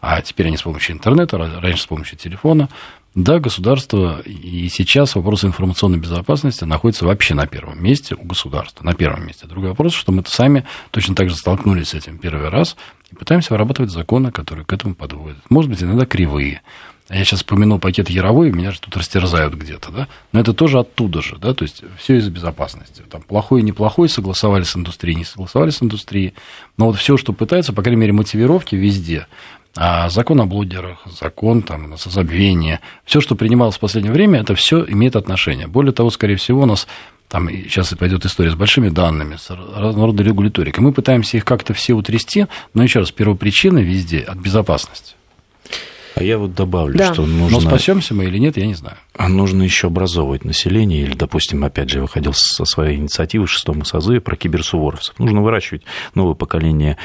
а 0.00 0.20
теперь 0.20 0.48
они 0.48 0.56
с 0.56 0.62
помощью 0.62 0.96
интернета, 0.96 1.38
раньше 1.38 1.82
с 1.82 1.86
помощью 1.86 2.18
телефона. 2.18 2.68
Да, 3.14 3.40
государство 3.40 4.20
и 4.20 4.68
сейчас 4.68 5.16
вопрос 5.16 5.44
информационной 5.44 5.98
безопасности 5.98 6.62
находится 6.62 7.04
вообще 7.04 7.34
на 7.34 7.48
первом 7.48 7.82
месте 7.82 8.14
у 8.14 8.22
государства, 8.22 8.84
на 8.84 8.94
первом 8.94 9.26
месте. 9.26 9.46
Другой 9.46 9.70
вопрос, 9.70 9.94
что 9.94 10.12
мы-то 10.12 10.30
сами 10.30 10.64
точно 10.92 11.16
так 11.16 11.28
же 11.28 11.34
столкнулись 11.34 11.88
с 11.88 11.94
этим 11.94 12.18
первый 12.18 12.50
раз 12.50 12.76
и 13.10 13.14
пытаемся 13.14 13.52
вырабатывать 13.52 13.90
законы, 13.90 14.30
которые 14.30 14.64
к 14.64 14.72
этому 14.72 14.94
подводят. 14.94 15.38
Может 15.48 15.70
быть, 15.70 15.82
иногда 15.82 16.06
кривые. 16.06 16.62
Я 17.08 17.24
сейчас 17.24 17.40
вспомянул 17.40 17.80
пакет 17.80 18.08
Яровой, 18.08 18.52
меня 18.52 18.70
же 18.70 18.80
тут 18.80 18.96
растерзают 18.96 19.54
где-то, 19.54 19.90
да? 19.90 20.08
Но 20.30 20.38
это 20.38 20.54
тоже 20.54 20.78
оттуда 20.78 21.22
же, 21.22 21.38
да, 21.38 21.54
то 21.54 21.64
есть 21.64 21.82
все 21.98 22.18
из-за 22.18 22.30
безопасности. 22.30 23.02
Там 23.10 23.22
плохой 23.22 23.60
и 23.60 23.64
неплохой 23.64 24.08
согласовали 24.08 24.62
с 24.62 24.76
индустрией, 24.76 25.16
не 25.16 25.24
согласовали 25.24 25.70
с 25.70 25.82
индустрией. 25.82 26.34
Но 26.76 26.86
вот 26.86 26.96
все, 26.96 27.16
что 27.16 27.32
пытаются, 27.32 27.72
по 27.72 27.82
крайней 27.82 28.00
мере, 28.00 28.12
мотивировки 28.12 28.76
везде, 28.76 29.26
а 29.76 30.08
закон 30.08 30.40
о 30.40 30.46
блогерах, 30.46 31.04
закон 31.06 31.62
там, 31.62 31.96
забвения, 31.96 32.80
все, 33.04 33.20
что 33.20 33.34
принималось 33.34 33.76
в 33.76 33.80
последнее 33.80 34.12
время, 34.12 34.40
это 34.40 34.54
все 34.54 34.84
имеет 34.84 35.16
отношение. 35.16 35.66
Более 35.66 35.92
того, 35.92 36.10
скорее 36.10 36.36
всего, 36.36 36.62
у 36.62 36.66
нас 36.66 36.86
там 37.30 37.48
сейчас 37.48 37.94
пойдет 37.94 38.26
история 38.26 38.50
с 38.50 38.56
большими 38.56 38.88
данными, 38.88 39.36
с 39.36 39.50
разного 39.50 40.08
рода 40.08 40.24
регуляторикой. 40.24 40.82
Мы 40.82 40.92
пытаемся 40.92 41.36
их 41.36 41.44
как-то 41.44 41.74
все 41.74 41.92
утрясти, 41.92 42.46
но 42.74 42.82
еще 42.82 42.98
раз, 42.98 43.12
первопричина 43.12 43.78
везде 43.78 44.18
от 44.18 44.38
безопасности. 44.38 45.14
А 46.16 46.24
я 46.24 46.38
вот 46.38 46.54
добавлю, 46.54 46.98
да. 46.98 47.14
что 47.14 47.24
нужно... 47.24 47.60
Но 47.60 47.60
спасемся 47.60 48.14
мы 48.14 48.24
или 48.24 48.38
нет, 48.38 48.56
я 48.56 48.66
не 48.66 48.74
знаю. 48.74 48.96
А 49.16 49.28
нужно 49.28 49.62
еще 49.62 49.86
образовывать 49.86 50.44
население, 50.44 51.02
или, 51.02 51.14
допустим, 51.14 51.62
опять 51.62 51.88
же, 51.88 51.98
я 51.98 52.02
выходил 52.02 52.32
со 52.34 52.64
своей 52.64 52.96
инициативы 52.96 53.46
в 53.46 53.50
шестом 53.50 53.84
созыве 53.84 54.20
про 54.20 54.34
киберсуворовцев. 54.34 55.16
Нужно 55.20 55.40
выращивать 55.40 55.82
новое 56.16 56.34
поколение 56.34 56.96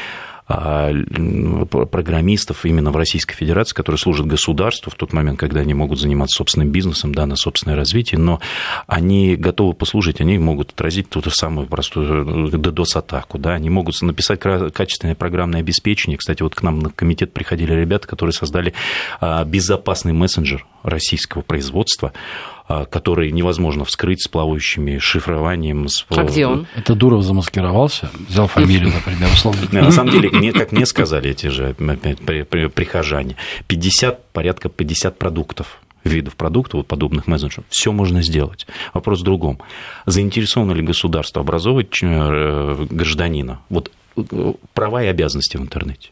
программистов 0.47 2.65
именно 2.65 2.91
в 2.91 2.97
Российской 2.97 3.35
Федерации, 3.35 3.73
которые 3.73 3.99
служат 3.99 4.27
государству 4.27 4.91
в 4.91 4.95
тот 4.95 5.13
момент, 5.13 5.39
когда 5.39 5.61
они 5.61 5.73
могут 5.73 5.99
заниматься 5.99 6.37
собственным 6.37 6.69
бизнесом, 6.69 7.15
да, 7.15 7.25
на 7.25 7.35
собственное 7.35 7.75
развитие, 7.75 8.19
но 8.19 8.39
они 8.85 9.35
готовы 9.35 9.73
послужить, 9.73 10.21
они 10.21 10.37
могут 10.37 10.71
отразить 10.71 11.09
ту 11.09 11.21
самую 11.29 11.67
простую 11.67 12.49
DDoS-атаку, 12.49 13.39
да, 13.39 13.53
они 13.53 13.69
могут 13.69 13.99
написать 14.01 14.39
качественное 14.39 15.15
программное 15.15 15.61
обеспечение. 15.61 16.17
Кстати, 16.17 16.43
вот 16.43 16.53
к 16.53 16.61
нам 16.61 16.79
на 16.79 16.89
комитет 16.89 17.33
приходили 17.33 17.73
ребята, 17.73 18.07
которые 18.07 18.33
создали 18.33 18.73
а, 19.19 19.43
безопасный 19.45 20.13
мессенджер 20.13 20.65
российского 20.83 21.41
производства, 21.41 22.13
а, 22.13 22.54
который 22.67 23.31
невозможно 23.31 23.85
вскрыть 23.85 24.23
с 24.23 24.27
плавающими 24.27 24.97
шифрованием. 24.97 25.87
С... 25.87 26.05
А 26.09 26.23
где 26.23 26.47
он? 26.47 26.67
Это 26.75 26.95
Дуров 26.95 27.23
замаскировался, 27.23 28.09
взял 28.27 28.47
фамилию, 28.47 28.91
например, 28.93 29.29
условно. 29.31 29.61
На 29.71 29.91
самом 29.91 30.11
деле, 30.11 30.51
как 30.51 30.71
мне 30.71 30.85
сказали 30.85 31.31
эти 31.31 31.47
же 31.47 31.73
прихожане, 31.75 33.35
50, 33.67 34.31
порядка 34.31 34.69
50 34.69 35.17
продуктов 35.17 35.79
видов 36.05 36.35
продуктов, 36.35 36.79
вот 36.79 36.87
подобных 36.87 37.27
мессенджеров, 37.27 37.65
все 37.69 37.91
можно 37.91 38.21
сделать. 38.21 38.67
Вопрос 38.93 39.21
в 39.21 39.23
другом. 39.23 39.59
Заинтересовано 40.05 40.71
ли 40.73 40.83
государство 40.83 41.41
образовывать 41.41 41.97
э, 42.01 42.85
гражданина? 42.89 43.61
Вот 43.69 43.91
э, 44.15 44.53
права 44.73 45.03
и 45.03 45.07
обязанности 45.07 45.57
в 45.57 45.61
интернете 45.61 46.11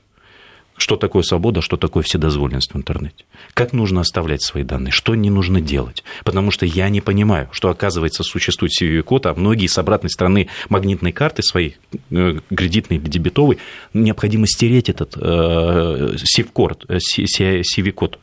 что 0.84 0.98
такое 0.98 1.24
свобода, 1.24 1.62
что 1.62 1.78
такое 1.78 2.04
вседозволенность 2.04 2.74
в 2.74 2.78
интернете. 2.78 3.24
Как 3.54 3.72
нужно 3.72 4.02
оставлять 4.02 4.42
свои 4.42 4.64
данные, 4.64 4.92
что 4.92 5.16
не 5.16 5.30
нужно 5.30 5.62
делать. 5.62 6.04
Потому 6.26 6.52
что 6.52 6.66
я 6.66 6.90
не 6.90 7.00
понимаю, 7.00 7.48
что, 7.54 7.70
оказывается, 7.70 8.22
существует 8.24 8.74
CVV-код, 8.78 9.28
а 9.28 9.34
многие 9.34 9.68
с 9.68 9.78
обратной 9.78 10.10
стороны 10.10 10.50
магнитной 10.68 11.14
карты 11.14 11.42
своей, 11.42 11.78
э, 12.12 12.40
кредитной 12.54 12.98
или 12.98 13.08
дебетовой, 13.08 13.60
необходимо 13.94 14.46
стереть 14.46 14.90
этот 14.90 15.16
э, 15.16 16.16
CVV-код. 16.18 16.86
Э, 16.90 16.98
CV-код. 16.98 18.20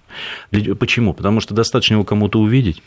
Почему? 0.79 1.15
Потому 1.15 1.41
что 1.41 1.55
достаточно 1.55 1.95
его 1.95 2.05
кому-то 2.05 2.39
увидеть, 2.41 2.83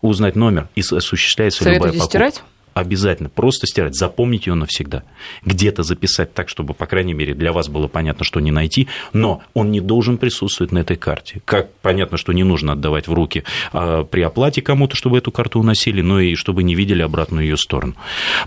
узнать 0.00 0.36
номер 0.36 0.70
и 0.74 0.80
осуществляется 0.80 1.64
Советуете 1.64 1.76
любая 1.76 1.92
покупка. 1.92 2.10
стирать? 2.10 2.42
Обязательно 2.78 3.28
просто 3.28 3.66
стирать, 3.66 3.96
запомнить 3.96 4.46
ее 4.46 4.54
навсегда. 4.54 5.02
Где-то 5.44 5.82
записать 5.82 6.34
так, 6.34 6.48
чтобы, 6.48 6.74
по 6.74 6.86
крайней 6.86 7.14
мере, 7.14 7.34
для 7.34 7.52
вас 7.52 7.68
было 7.68 7.88
понятно, 7.88 8.24
что 8.24 8.40
не 8.40 8.50
найти, 8.50 8.88
но 9.12 9.42
он 9.54 9.70
не 9.70 9.80
должен 9.80 10.18
присутствовать 10.18 10.72
на 10.72 10.78
этой 10.78 10.96
карте. 10.96 11.40
Как 11.44 11.72
понятно, 11.82 12.16
что 12.16 12.32
не 12.32 12.44
нужно 12.44 12.72
отдавать 12.72 13.08
в 13.08 13.12
руки 13.12 13.44
а, 13.72 14.04
при 14.04 14.22
оплате 14.22 14.62
кому-то, 14.62 14.96
чтобы 14.96 15.18
эту 15.18 15.32
карту 15.32 15.60
уносили, 15.60 16.02
но 16.02 16.20
и 16.20 16.34
чтобы 16.34 16.62
не 16.62 16.74
видели 16.74 17.02
обратную 17.02 17.44
ее 17.44 17.56
сторону. 17.56 17.94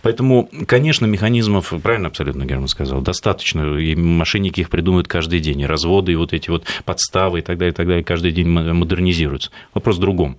Поэтому, 0.01 0.49
конечно, 0.65 1.05
механизмов, 1.05 1.73
правильно 1.84 2.07
абсолютно 2.07 2.45
Герман 2.45 2.67
сказал, 2.67 3.01
достаточно, 3.01 3.77
и 3.77 3.95
мошенники 3.95 4.61
их 4.61 4.69
придумывают 4.69 5.07
каждый 5.07 5.39
день, 5.39 5.61
и 5.61 5.65
разводы, 5.65 6.13
и 6.13 6.15
вот 6.15 6.34
эти 6.34 6.49
вот 6.49 6.65
подставы 6.86 7.39
и 7.39 7.41
так 7.41 7.57
далее, 7.57 7.73
и 7.73 7.75
так 7.75 7.88
далее, 7.88 8.03
каждый 8.03 8.32
день 8.32 8.47
модернизируются. 8.47 9.51
Вопрос 9.73 9.97
в 9.97 9.99
другом. 9.99 10.38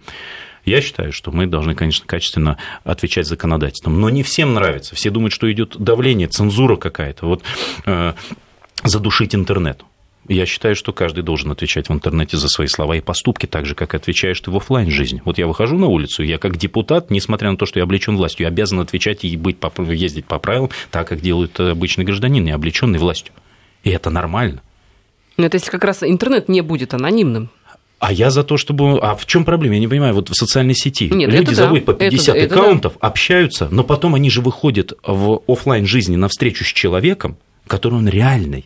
Я 0.65 0.81
считаю, 0.81 1.13
что 1.13 1.33
мы 1.33 1.47
должны, 1.47 1.75
конечно, 1.75 2.07
качественно 2.07 2.59
отвечать 2.85 3.27
законодательством. 3.27 4.01
Но 4.01 4.11
не 4.11 4.23
всем 4.23 4.55
нравится. 4.55 4.95
Все 4.95 5.11
думают, 5.11 5.33
что 5.33 5.51
идет 5.51 5.77
давление, 5.79 6.29
цензура 6.29 6.77
какая-то. 6.77 7.27
Вот 7.27 7.43
э, 7.87 8.13
задушить 8.85 9.35
интернет. 9.35 9.83
Я 10.29 10.47
считаю, 10.47 10.77
что 10.77 10.93
каждый 10.93 11.25
должен 11.25 11.51
отвечать 11.51 11.89
в 11.89 11.93
интернете 11.93 12.37
за 12.37 12.49
свои 12.49 12.69
слова 12.69 12.95
и 12.95 13.01
поступки, 13.01 13.47
так 13.47 13.67
же, 13.67 13.75
как 13.75 13.95
и 13.95 13.97
отвечаешь 13.97 14.41
ты 14.41 14.53
в 14.53 14.57
офлайн 14.57 14.89
жизни. 14.89 15.21
Вот 15.25 15.37
я 15.37 15.49
выхожу 15.49 15.79
на 15.79 15.89
улицу, 15.89 16.23
я 16.23 16.39
как 16.39 16.57
депутат, 16.57 17.11
несмотря 17.11 17.51
на 17.51 17.57
то, 17.57 17.67
что 17.67 17.81
я 17.81 17.85
облечен 17.85 18.17
властью, 18.17 18.47
обязан 18.47 18.79
отвечать 18.79 19.25
и 19.25 19.37
быть, 19.37 19.57
ездить 19.79 20.27
по 20.27 20.39
правилам, 20.39 20.71
так, 20.93 21.09
как 21.09 21.21
делает 21.21 21.59
обычный 21.59 22.05
гражданин, 22.05 22.45
не 22.45 22.53
облеченный 22.53 23.01
властью. 23.01 23.33
И 23.83 23.91
это 23.91 24.11
нормально. 24.11 24.63
Но 25.37 25.47
это 25.47 25.57
если 25.57 25.71
как 25.71 25.83
раз 25.83 26.05
интернет 26.05 26.49
не 26.49 26.61
будет 26.61 26.95
анонимным. 26.95 27.51
А 28.03 28.13
я 28.13 28.31
за 28.31 28.43
то, 28.43 28.57
чтобы... 28.57 28.99
А 28.99 29.15
в 29.15 29.27
чем 29.27 29.45
проблема? 29.45 29.77
Я 29.77 29.81
не 29.81 29.87
понимаю. 29.87 30.13
Вот 30.13 30.29
в 30.29 30.35
социальной 30.35 30.75
сети 30.75 31.09
Нет, 31.09 31.31
люди 31.31 31.55
заводят 31.55 31.85
да. 31.85 31.93
по 31.93 31.99
50 32.01 32.35
это, 32.37 32.55
аккаунтов, 32.57 32.97
это 32.97 33.07
общаются, 33.07 33.69
но 33.71 33.85
потом 33.85 34.17
они 34.17 34.29
же 34.29 34.41
выходят 34.41 34.93
в 35.07 35.41
офлайн 35.47 35.87
жизни 35.87 36.17
на 36.17 36.27
встречу 36.27 36.65
с 36.65 36.67
человеком, 36.67 37.37
который 37.69 37.95
он 37.95 38.09
реальный. 38.09 38.65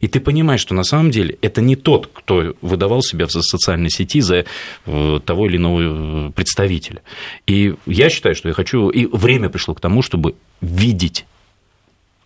И 0.00 0.08
ты 0.08 0.20
понимаешь, 0.20 0.62
что 0.62 0.72
на 0.72 0.84
самом 0.84 1.10
деле 1.10 1.36
это 1.42 1.60
не 1.60 1.76
тот, 1.76 2.08
кто 2.14 2.54
выдавал 2.62 3.02
себя 3.02 3.26
в 3.26 3.30
социальной 3.30 3.90
сети 3.90 4.22
за 4.22 4.46
э, 4.86 5.20
того 5.22 5.48
или 5.48 5.58
иного 5.58 6.28
э, 6.28 6.30
представителя. 6.30 7.02
И 7.46 7.74
я 7.84 8.08
считаю, 8.08 8.34
что 8.34 8.48
я 8.48 8.54
хочу... 8.54 8.88
И 8.88 9.04
время 9.04 9.50
пришло 9.50 9.74
к 9.74 9.80
тому, 9.82 10.00
чтобы 10.00 10.34
видеть 10.62 11.26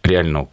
реального 0.05 0.49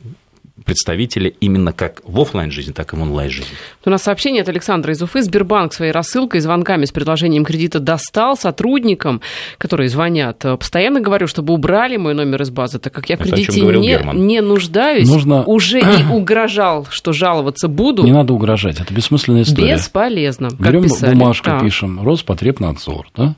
представителя 0.66 1.32
именно 1.39 1.74
как 1.74 2.01
в 2.06 2.20
офлайн 2.20 2.51
жизни, 2.51 2.74
так 2.74 2.93
и 2.93 2.95
в 2.95 3.01
онлайн 3.01 3.30
жизни. 3.30 3.51
У 3.86 3.89
нас 3.89 4.04
сообщение 4.04 4.43
от 4.43 4.49
Александра 4.49 4.93
из 4.93 5.01
Уфы. 5.01 5.24
Сбербанк 5.24 5.74
своей 5.74 5.91
рассылкой, 5.91 6.41
звонками 6.41 6.86
с 6.86 6.91
предложением 6.91 7.43
кредита 7.43 7.80
достал 7.80 8.38
сотрудникам, 8.38 9.22
которые 9.58 9.89
звонят. 9.89 10.39
Постоянно 10.39 11.01
говорю, 11.01 11.28
чтобы 11.28 11.54
убрали 11.54 11.97
мой 11.97 12.14
номер 12.14 12.43
из 12.43 12.51
базы, 12.51 12.78
так 12.78 12.93
как 12.93 13.10
я 13.10 13.18
в 13.18 13.22
кредите 13.22 13.62
не, 13.62 13.99
не 14.14 14.41
нуждаюсь. 14.41 15.10
Нужно... 15.10 15.43
Уже 15.47 15.80
и 15.80 16.06
угрожал, 16.12 16.88
что 16.89 17.14
жаловаться 17.14 17.68
буду. 17.68 18.04
Не 18.04 18.12
надо 18.12 18.34
угрожать, 18.34 18.80
это 18.80 18.93
бессмысленная 18.93 19.41
история. 19.41 19.76
Бесполезно. 19.76 20.49
Берем 20.60 20.84
бумажку, 20.84 21.45
так. 21.45 21.64
пишем, 21.64 22.04
Роспотребнадзор, 22.04 23.08
да? 23.16 23.36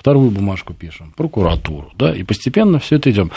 Вторую 0.00 0.30
бумажку 0.30 0.72
пишем, 0.72 1.12
прокуратуру, 1.14 1.92
да, 1.94 2.16
и 2.16 2.22
постепенно 2.22 2.78
все 2.78 2.96
это 2.96 3.10
идем. 3.10 3.30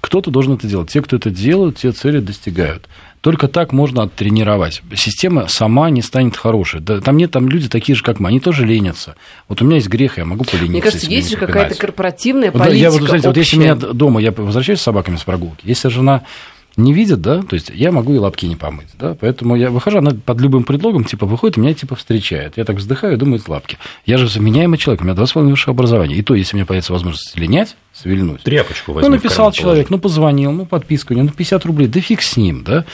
Кто-то 0.00 0.32
должен 0.32 0.54
это 0.54 0.66
делать. 0.66 0.90
Те, 0.90 1.00
кто 1.00 1.14
это 1.14 1.30
делают, 1.30 1.78
те 1.78 1.92
цели 1.92 2.18
достигают. 2.18 2.88
Только 3.20 3.46
так 3.46 3.72
можно 3.72 4.02
оттренировать. 4.02 4.82
Система 4.96 5.46
сама 5.48 5.90
не 5.90 6.02
станет 6.02 6.36
хорошей. 6.36 6.80
Да, 6.80 7.00
там 7.00 7.16
нет, 7.16 7.30
там 7.30 7.48
люди 7.48 7.68
такие 7.68 7.94
же, 7.94 8.02
как 8.02 8.18
мы, 8.18 8.28
они 8.28 8.40
тоже 8.40 8.66
ленятся. 8.66 9.14
Вот 9.48 9.62
у 9.62 9.64
меня 9.64 9.76
есть 9.76 9.88
грех, 9.88 10.18
я 10.18 10.24
могу 10.24 10.44
полениться. 10.44 10.72
Мне 10.72 10.82
кажется, 10.82 11.06
есть 11.06 11.30
же 11.30 11.36
какая-то 11.36 11.76
корпоративная 11.76 12.50
политика. 12.50 12.70
Да, 12.70 12.76
я 12.76 12.90
вот, 12.90 13.02
знаете, 13.02 13.28
вот 13.28 13.36
если 13.36 13.56
меня 13.56 13.76
дома, 13.76 14.20
я 14.20 14.32
возвращаюсь 14.32 14.80
с 14.80 14.82
собаками 14.82 15.16
с 15.16 15.22
прогулки, 15.22 15.60
если 15.62 15.88
жена 15.88 16.24
не 16.78 16.92
видит, 16.92 17.20
да, 17.20 17.42
то 17.42 17.54
есть 17.54 17.70
я 17.74 17.90
могу 17.92 18.14
и 18.14 18.18
лапки 18.18 18.46
не 18.46 18.56
помыть, 18.56 18.88
да, 18.98 19.16
поэтому 19.20 19.56
я 19.56 19.70
выхожу, 19.70 19.98
она 19.98 20.12
под 20.12 20.40
любым 20.40 20.62
предлогом, 20.62 21.04
типа, 21.04 21.26
выходит 21.26 21.58
и 21.58 21.60
меня, 21.60 21.74
типа, 21.74 21.96
встречает. 21.96 22.56
Я 22.56 22.64
так 22.64 22.76
вздыхаю 22.76 23.14
и 23.14 23.16
думаю, 23.16 23.40
это 23.40 23.50
лапки. 23.50 23.78
Я 24.06 24.16
же 24.16 24.28
заменяемый 24.28 24.78
человек, 24.78 25.02
у 25.02 25.04
меня 25.04 25.14
два 25.14 25.26
с 25.26 25.32
половиной 25.32 25.52
высшее 25.52 25.72
образование. 25.72 26.16
И 26.16 26.22
то, 26.22 26.34
если 26.34 26.56
мне 26.56 26.64
появится 26.64 26.92
возможность 26.92 27.36
линять, 27.36 27.76
свильнуть. 27.92 28.42
Тряпочку 28.42 28.92
возьми 28.92 29.08
Ну, 29.08 29.16
написал 29.16 29.50
человек, 29.50 29.90
ну, 29.90 29.98
позвонил, 29.98 30.52
ну, 30.52 30.66
подписку, 30.66 31.14
ну, 31.14 31.28
50 31.28 31.66
рублей, 31.66 31.88
да 31.88 32.00
фиг 32.00 32.22
с 32.22 32.36
ним, 32.36 32.62
да. 32.62 32.84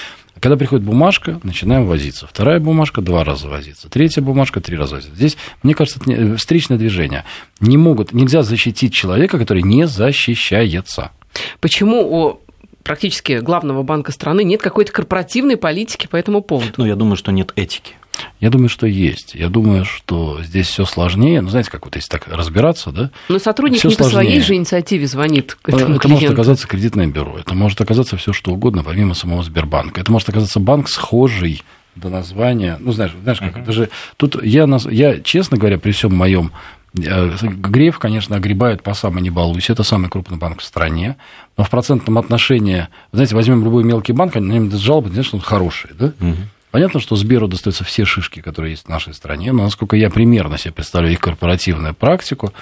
Когда 0.41 0.57
приходит 0.57 0.85
бумажка, 0.85 1.39
начинаем 1.43 1.87
возиться. 1.87 2.27
Вторая 2.27 2.61
бумажка 2.61 3.01
два 3.01 3.23
раза 3.23 3.49
возиться. 3.49 3.89
Третья 3.89 4.21
бумажка 4.21 4.61
три 4.61 4.77
раза 4.77 4.97
возиться. 4.97 5.17
Здесь, 5.17 5.37
мне 5.63 5.75
кажется, 5.75 6.01
это 6.07 6.37
встречное 6.37 6.77
движение. 6.77 7.25
Не 7.61 7.77
могут, 7.77 8.13
нельзя 8.13 8.43
защитить 8.43 8.93
человека, 8.93 9.39
который 9.39 9.63
не 9.63 9.87
защищается. 9.87 11.13
Почему 11.61 12.03
у 12.03 12.41
практически 12.85 13.41
главного 13.41 13.83
банка 13.83 14.13
страны 14.13 14.45
нет 14.45 14.63
какой-то 14.63 14.93
корпоративной 14.93 15.57
политики 15.57 16.07
по 16.07 16.17
этому 16.17 16.43
поводу? 16.43 16.73
Ну, 16.77 16.87
я 16.87 16.95
думаю, 16.95 17.17
что 17.17 17.33
нет 17.33 17.53
этики. 17.57 17.95
Я 18.41 18.51
думаю, 18.51 18.69
что 18.69 18.87
есть. 18.87 19.35
Я 19.35 19.49
думаю, 19.49 19.85
что 19.85 20.41
здесь 20.43 20.69
все 20.69 20.85
сложнее. 20.85 21.41
Ну, 21.41 21.49
знаете, 21.49 21.71
как 21.71 21.85
вот 21.85 21.97
если 21.97 22.09
так 22.09 22.29
разбираться, 22.29 22.91
да? 22.91 23.11
Но 23.29 23.39
сотрудник 23.39 23.83
не 23.83 23.95
по 23.95 24.05
своей 24.05 24.41
же 24.41 24.55
инициативе 24.55 25.07
звонит 25.07 25.57
к 25.61 25.69
этому 25.69 25.95
Это 25.95 26.01
клиенту. 26.01 26.09
может 26.09 26.31
оказаться 26.31 26.69
кредитное 26.69 27.07
бюро, 27.07 27.39
это 27.39 27.55
может 27.55 27.81
оказаться 27.81 28.17
все 28.17 28.33
что 28.33 28.53
угодно, 28.53 28.85
помимо 28.85 29.15
самого 29.15 29.43
Сбербанка. 29.43 30.01
Это 30.01 30.13
может 30.13 30.29
оказаться 30.29 30.61
банк 30.61 30.89
схожий 30.89 31.63
до 31.97 32.09
названия. 32.09 32.77
Ну, 32.81 32.93
знаешь, 32.93 33.13
знаешь 33.23 33.39
как, 33.39 33.57
uh-huh. 33.57 33.63
это 33.63 33.73
же... 33.73 33.89
Тут 34.17 34.43
я, 34.43 34.69
я, 34.91 35.21
честно 35.21 35.57
говоря, 35.57 35.79
при 35.79 35.93
всем 35.93 36.15
моем 36.15 36.53
Греф, 36.95 37.99
конечно, 37.99 38.37
огребает 38.37 38.83
по 38.83 38.95
самой 38.95 39.23
не 39.23 39.31
балуйся. 39.31 39.73
Это 39.73 39.83
самый 39.83 40.09
крупный 40.09 40.39
банк 40.39 40.61
в 40.61 40.65
стране. 40.65 41.17
Но 41.57 41.65
в 41.65 41.71
процентном 41.71 42.19
отношении, 42.19 42.89
знаете, 43.13 43.35
возьмем 43.35 43.65
любой 43.65 43.83
мелкий 43.83 44.13
банк, 44.13 44.37
они 44.37 44.47
на 44.47 44.53
него 44.53 44.79
жалобы, 44.79 45.11
конечно, 45.11 45.39
он 45.39 45.43
хороший, 45.43 45.91
да? 45.99 46.13
Угу. 46.21 46.37
Понятно, 46.71 47.01
что 47.01 47.15
Сберу 47.17 47.47
достаются 47.47 47.85
все 47.85 48.05
шишки, 48.05 48.41
которые 48.41 48.73
есть 48.73 48.87
в 48.87 48.89
нашей 48.89 49.15
стране, 49.15 49.53
но 49.53 49.65
насколько 49.65 49.97
я 49.97 50.11
примерно 50.11 50.59
себе 50.59 50.73
представляю 50.73 51.13
их 51.13 51.21
корпоративную 51.21 51.95
практику, 51.95 52.53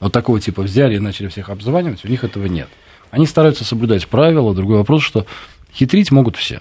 вот 0.00 0.12
такого 0.12 0.40
типа 0.40 0.62
взяли 0.62 0.96
и 0.96 0.98
начали 0.98 1.28
всех 1.28 1.48
обзванивать, 1.48 2.04
у 2.04 2.08
них 2.08 2.24
этого 2.24 2.46
нет. 2.46 2.68
Они 3.10 3.26
стараются 3.26 3.64
соблюдать 3.64 4.08
правила. 4.08 4.54
Другой 4.54 4.78
вопрос, 4.78 5.02
что 5.02 5.26
хитрить 5.72 6.10
могут 6.10 6.36
все. 6.36 6.60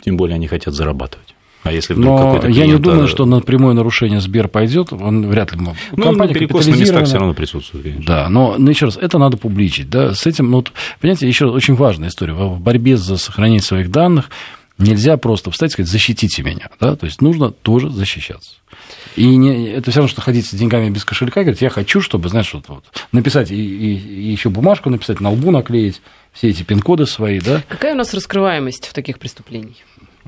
Тем 0.00 0.16
более 0.16 0.34
они 0.34 0.48
хотят 0.48 0.74
зарабатывать. 0.74 1.34
А 1.64 1.72
если 1.72 1.94
вдруг 1.94 2.06
Но 2.06 2.18
какой-то 2.18 2.46
клиент... 2.46 2.56
я 2.56 2.66
не 2.66 2.78
думаю, 2.78 3.08
что 3.08 3.26
на 3.26 3.40
прямое 3.40 3.74
нарушение 3.74 4.20
Сбер 4.20 4.48
пойдет, 4.48 4.92
он 4.92 5.26
вряд 5.26 5.52
ли... 5.52 5.60
Ну, 5.60 6.02
Компания 6.02 6.34
перекос 6.34 6.66
на 6.66 6.74
местах 6.74 7.06
все 7.06 7.18
равно 7.18 7.34
присутствует, 7.34 7.84
конечно. 7.84 8.04
Да, 8.06 8.28
но, 8.28 8.56
но 8.58 8.70
еще 8.70 8.86
раз, 8.86 8.96
это 8.96 9.18
надо 9.18 9.36
публичить, 9.36 9.90
да, 9.90 10.14
с 10.14 10.26
этим, 10.26 10.50
ну, 10.50 10.58
вот, 10.58 10.72
понимаете, 11.00 11.26
еще 11.26 11.46
раз, 11.46 11.54
очень 11.54 11.74
важная 11.74 12.08
история, 12.08 12.32
в 12.32 12.60
борьбе 12.60 12.96
за 12.96 13.16
сохранение 13.16 13.62
своих 13.62 13.90
данных 13.90 14.30
нельзя 14.78 15.16
просто 15.16 15.50
встать 15.50 15.70
и 15.70 15.72
сказать, 15.72 15.90
защитите 15.90 16.42
меня, 16.42 16.70
да, 16.80 16.96
то 16.96 17.06
есть 17.06 17.20
нужно 17.20 17.50
тоже 17.50 17.90
защищаться. 17.90 18.52
И 19.16 19.26
не, 19.26 19.70
это 19.70 19.90
все 19.90 20.00
равно, 20.00 20.08
что 20.08 20.20
ходить 20.20 20.46
с 20.46 20.54
деньгами 20.54 20.90
без 20.90 21.04
кошелька, 21.04 21.42
говорить, 21.42 21.60
я 21.60 21.70
хочу, 21.70 22.00
чтобы, 22.00 22.28
знаешь, 22.28 22.54
вот, 22.54 22.68
вот 22.68 22.84
написать 23.12 23.50
и, 23.50 23.56
и, 23.56 23.96
и 23.96 24.30
еще 24.30 24.48
бумажку 24.48 24.90
написать, 24.90 25.20
на 25.20 25.30
лбу 25.30 25.50
наклеить 25.50 26.00
все 26.32 26.50
эти 26.50 26.62
пин-коды 26.62 27.06
свои, 27.06 27.40
да. 27.40 27.62
Какая 27.68 27.94
у 27.94 27.96
нас 27.96 28.14
раскрываемость 28.14 28.86
в 28.86 28.92
таких 28.92 29.18
преступлениях? 29.18 29.76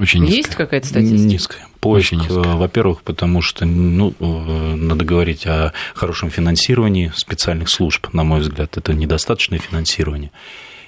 Очень 0.01 0.21
низкая. 0.21 0.37
Есть 0.37 0.55
какая-то 0.55 0.87
статистика? 0.87 1.23
Низкая. 1.23 1.67
Поиск, 1.81 2.13
Очень 2.13 2.21
низкая. 2.23 2.57
во-первых, 2.57 3.03
потому 3.03 3.43
что 3.43 3.67
ну, 3.67 4.15
э, 4.19 4.75
надо 4.75 5.05
говорить 5.05 5.47
о 5.47 5.73
хорошем 5.95 6.31
финансировании 6.31 7.13
специальных 7.15 7.69
служб, 7.69 8.13
на 8.15 8.25
мой 8.25 8.41
взгляд, 8.41 8.79
это 8.79 8.95
недостаточное 8.95 9.59
финансирование. 9.59 10.31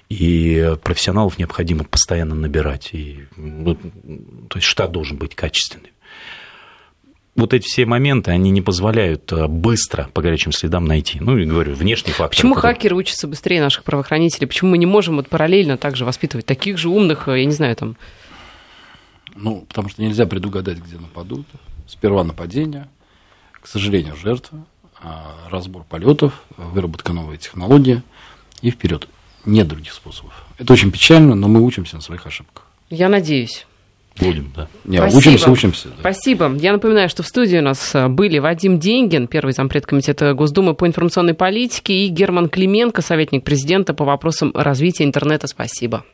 И 0.08 0.76
профессионалов 0.82 1.38
необходимо 1.38 1.84
постоянно 1.84 2.34
набирать. 2.34 2.90
И, 2.92 3.26
ну, 3.36 3.74
то 4.48 4.58
есть 4.58 4.66
штат 4.66 4.92
должен 4.92 5.18
быть 5.18 5.34
качественный. 5.34 5.92
Вот 7.34 7.54
эти 7.54 7.64
все 7.64 7.86
моменты, 7.86 8.30
они 8.30 8.50
не 8.50 8.60
позволяют 8.60 9.30
э, 9.32 9.46
быстро 9.46 10.08
по 10.12 10.20
горячим 10.20 10.52
следам 10.52 10.84
найти. 10.84 11.18
Ну, 11.20 11.38
и 11.38 11.44
говорю, 11.44 11.74
внешний 11.74 12.12
фактор. 12.12 12.30
Почему 12.30 12.54
который... 12.54 12.74
хакеры 12.74 12.96
учатся 12.96 13.26
быстрее 13.26 13.60
наших 13.62 13.84
правоохранителей? 13.84 14.46
Почему 14.46 14.70
мы 14.72 14.78
не 14.78 14.84
можем 14.86 15.16
вот 15.16 15.28
параллельно 15.28 15.78
также 15.78 16.04
воспитывать 16.04 16.44
таких 16.44 16.76
же 16.76 16.90
умных, 16.90 17.28
э, 17.28 17.40
я 17.40 17.44
не 17.46 17.52
знаю, 17.52 17.74
там, 17.76 17.96
ну, 19.34 19.64
потому 19.68 19.88
что 19.88 20.02
нельзя 20.02 20.26
предугадать, 20.26 20.78
где 20.78 20.96
нападут. 20.96 21.46
Сперва 21.86 22.24
нападение, 22.24 22.88
к 23.52 23.66
сожалению, 23.66 24.16
жертва, 24.16 24.64
а, 25.00 25.34
разбор 25.50 25.84
полетов, 25.88 26.42
выработка 26.56 27.12
новой 27.12 27.38
технологии 27.38 28.02
и 28.60 28.70
вперед. 28.70 29.08
Нет 29.44 29.66
других 29.66 29.92
способов. 29.92 30.46
Это 30.58 30.72
очень 30.72 30.92
печально, 30.92 31.34
но 31.34 31.48
мы 31.48 31.60
учимся 31.60 31.96
на 31.96 32.02
своих 32.02 32.26
ошибках. 32.26 32.66
Я 32.90 33.08
надеюсь. 33.08 33.66
Будем, 34.20 34.52
да. 34.54 34.68
Не, 34.84 34.98
Спасибо. 34.98 35.18
учимся, 35.18 35.50
учимся. 35.50 35.88
Да. 35.88 35.94
Спасибо. 36.00 36.54
Я 36.56 36.72
напоминаю, 36.72 37.08
что 37.08 37.22
в 37.22 37.26
студии 37.26 37.56
у 37.56 37.62
нас 37.62 37.94
а, 37.94 38.08
были 38.08 38.38
Вадим 38.38 38.78
Деньгин, 38.78 39.26
первый 39.26 39.52
зампред 39.52 39.86
комитета 39.86 40.34
Госдумы 40.34 40.74
по 40.74 40.86
информационной 40.86 41.34
политике, 41.34 41.94
и 41.94 42.08
Герман 42.08 42.48
Клименко, 42.48 43.02
советник 43.02 43.42
президента 43.42 43.94
по 43.94 44.04
вопросам 44.04 44.52
развития 44.54 45.04
интернета. 45.04 45.46
Спасибо. 45.46 46.04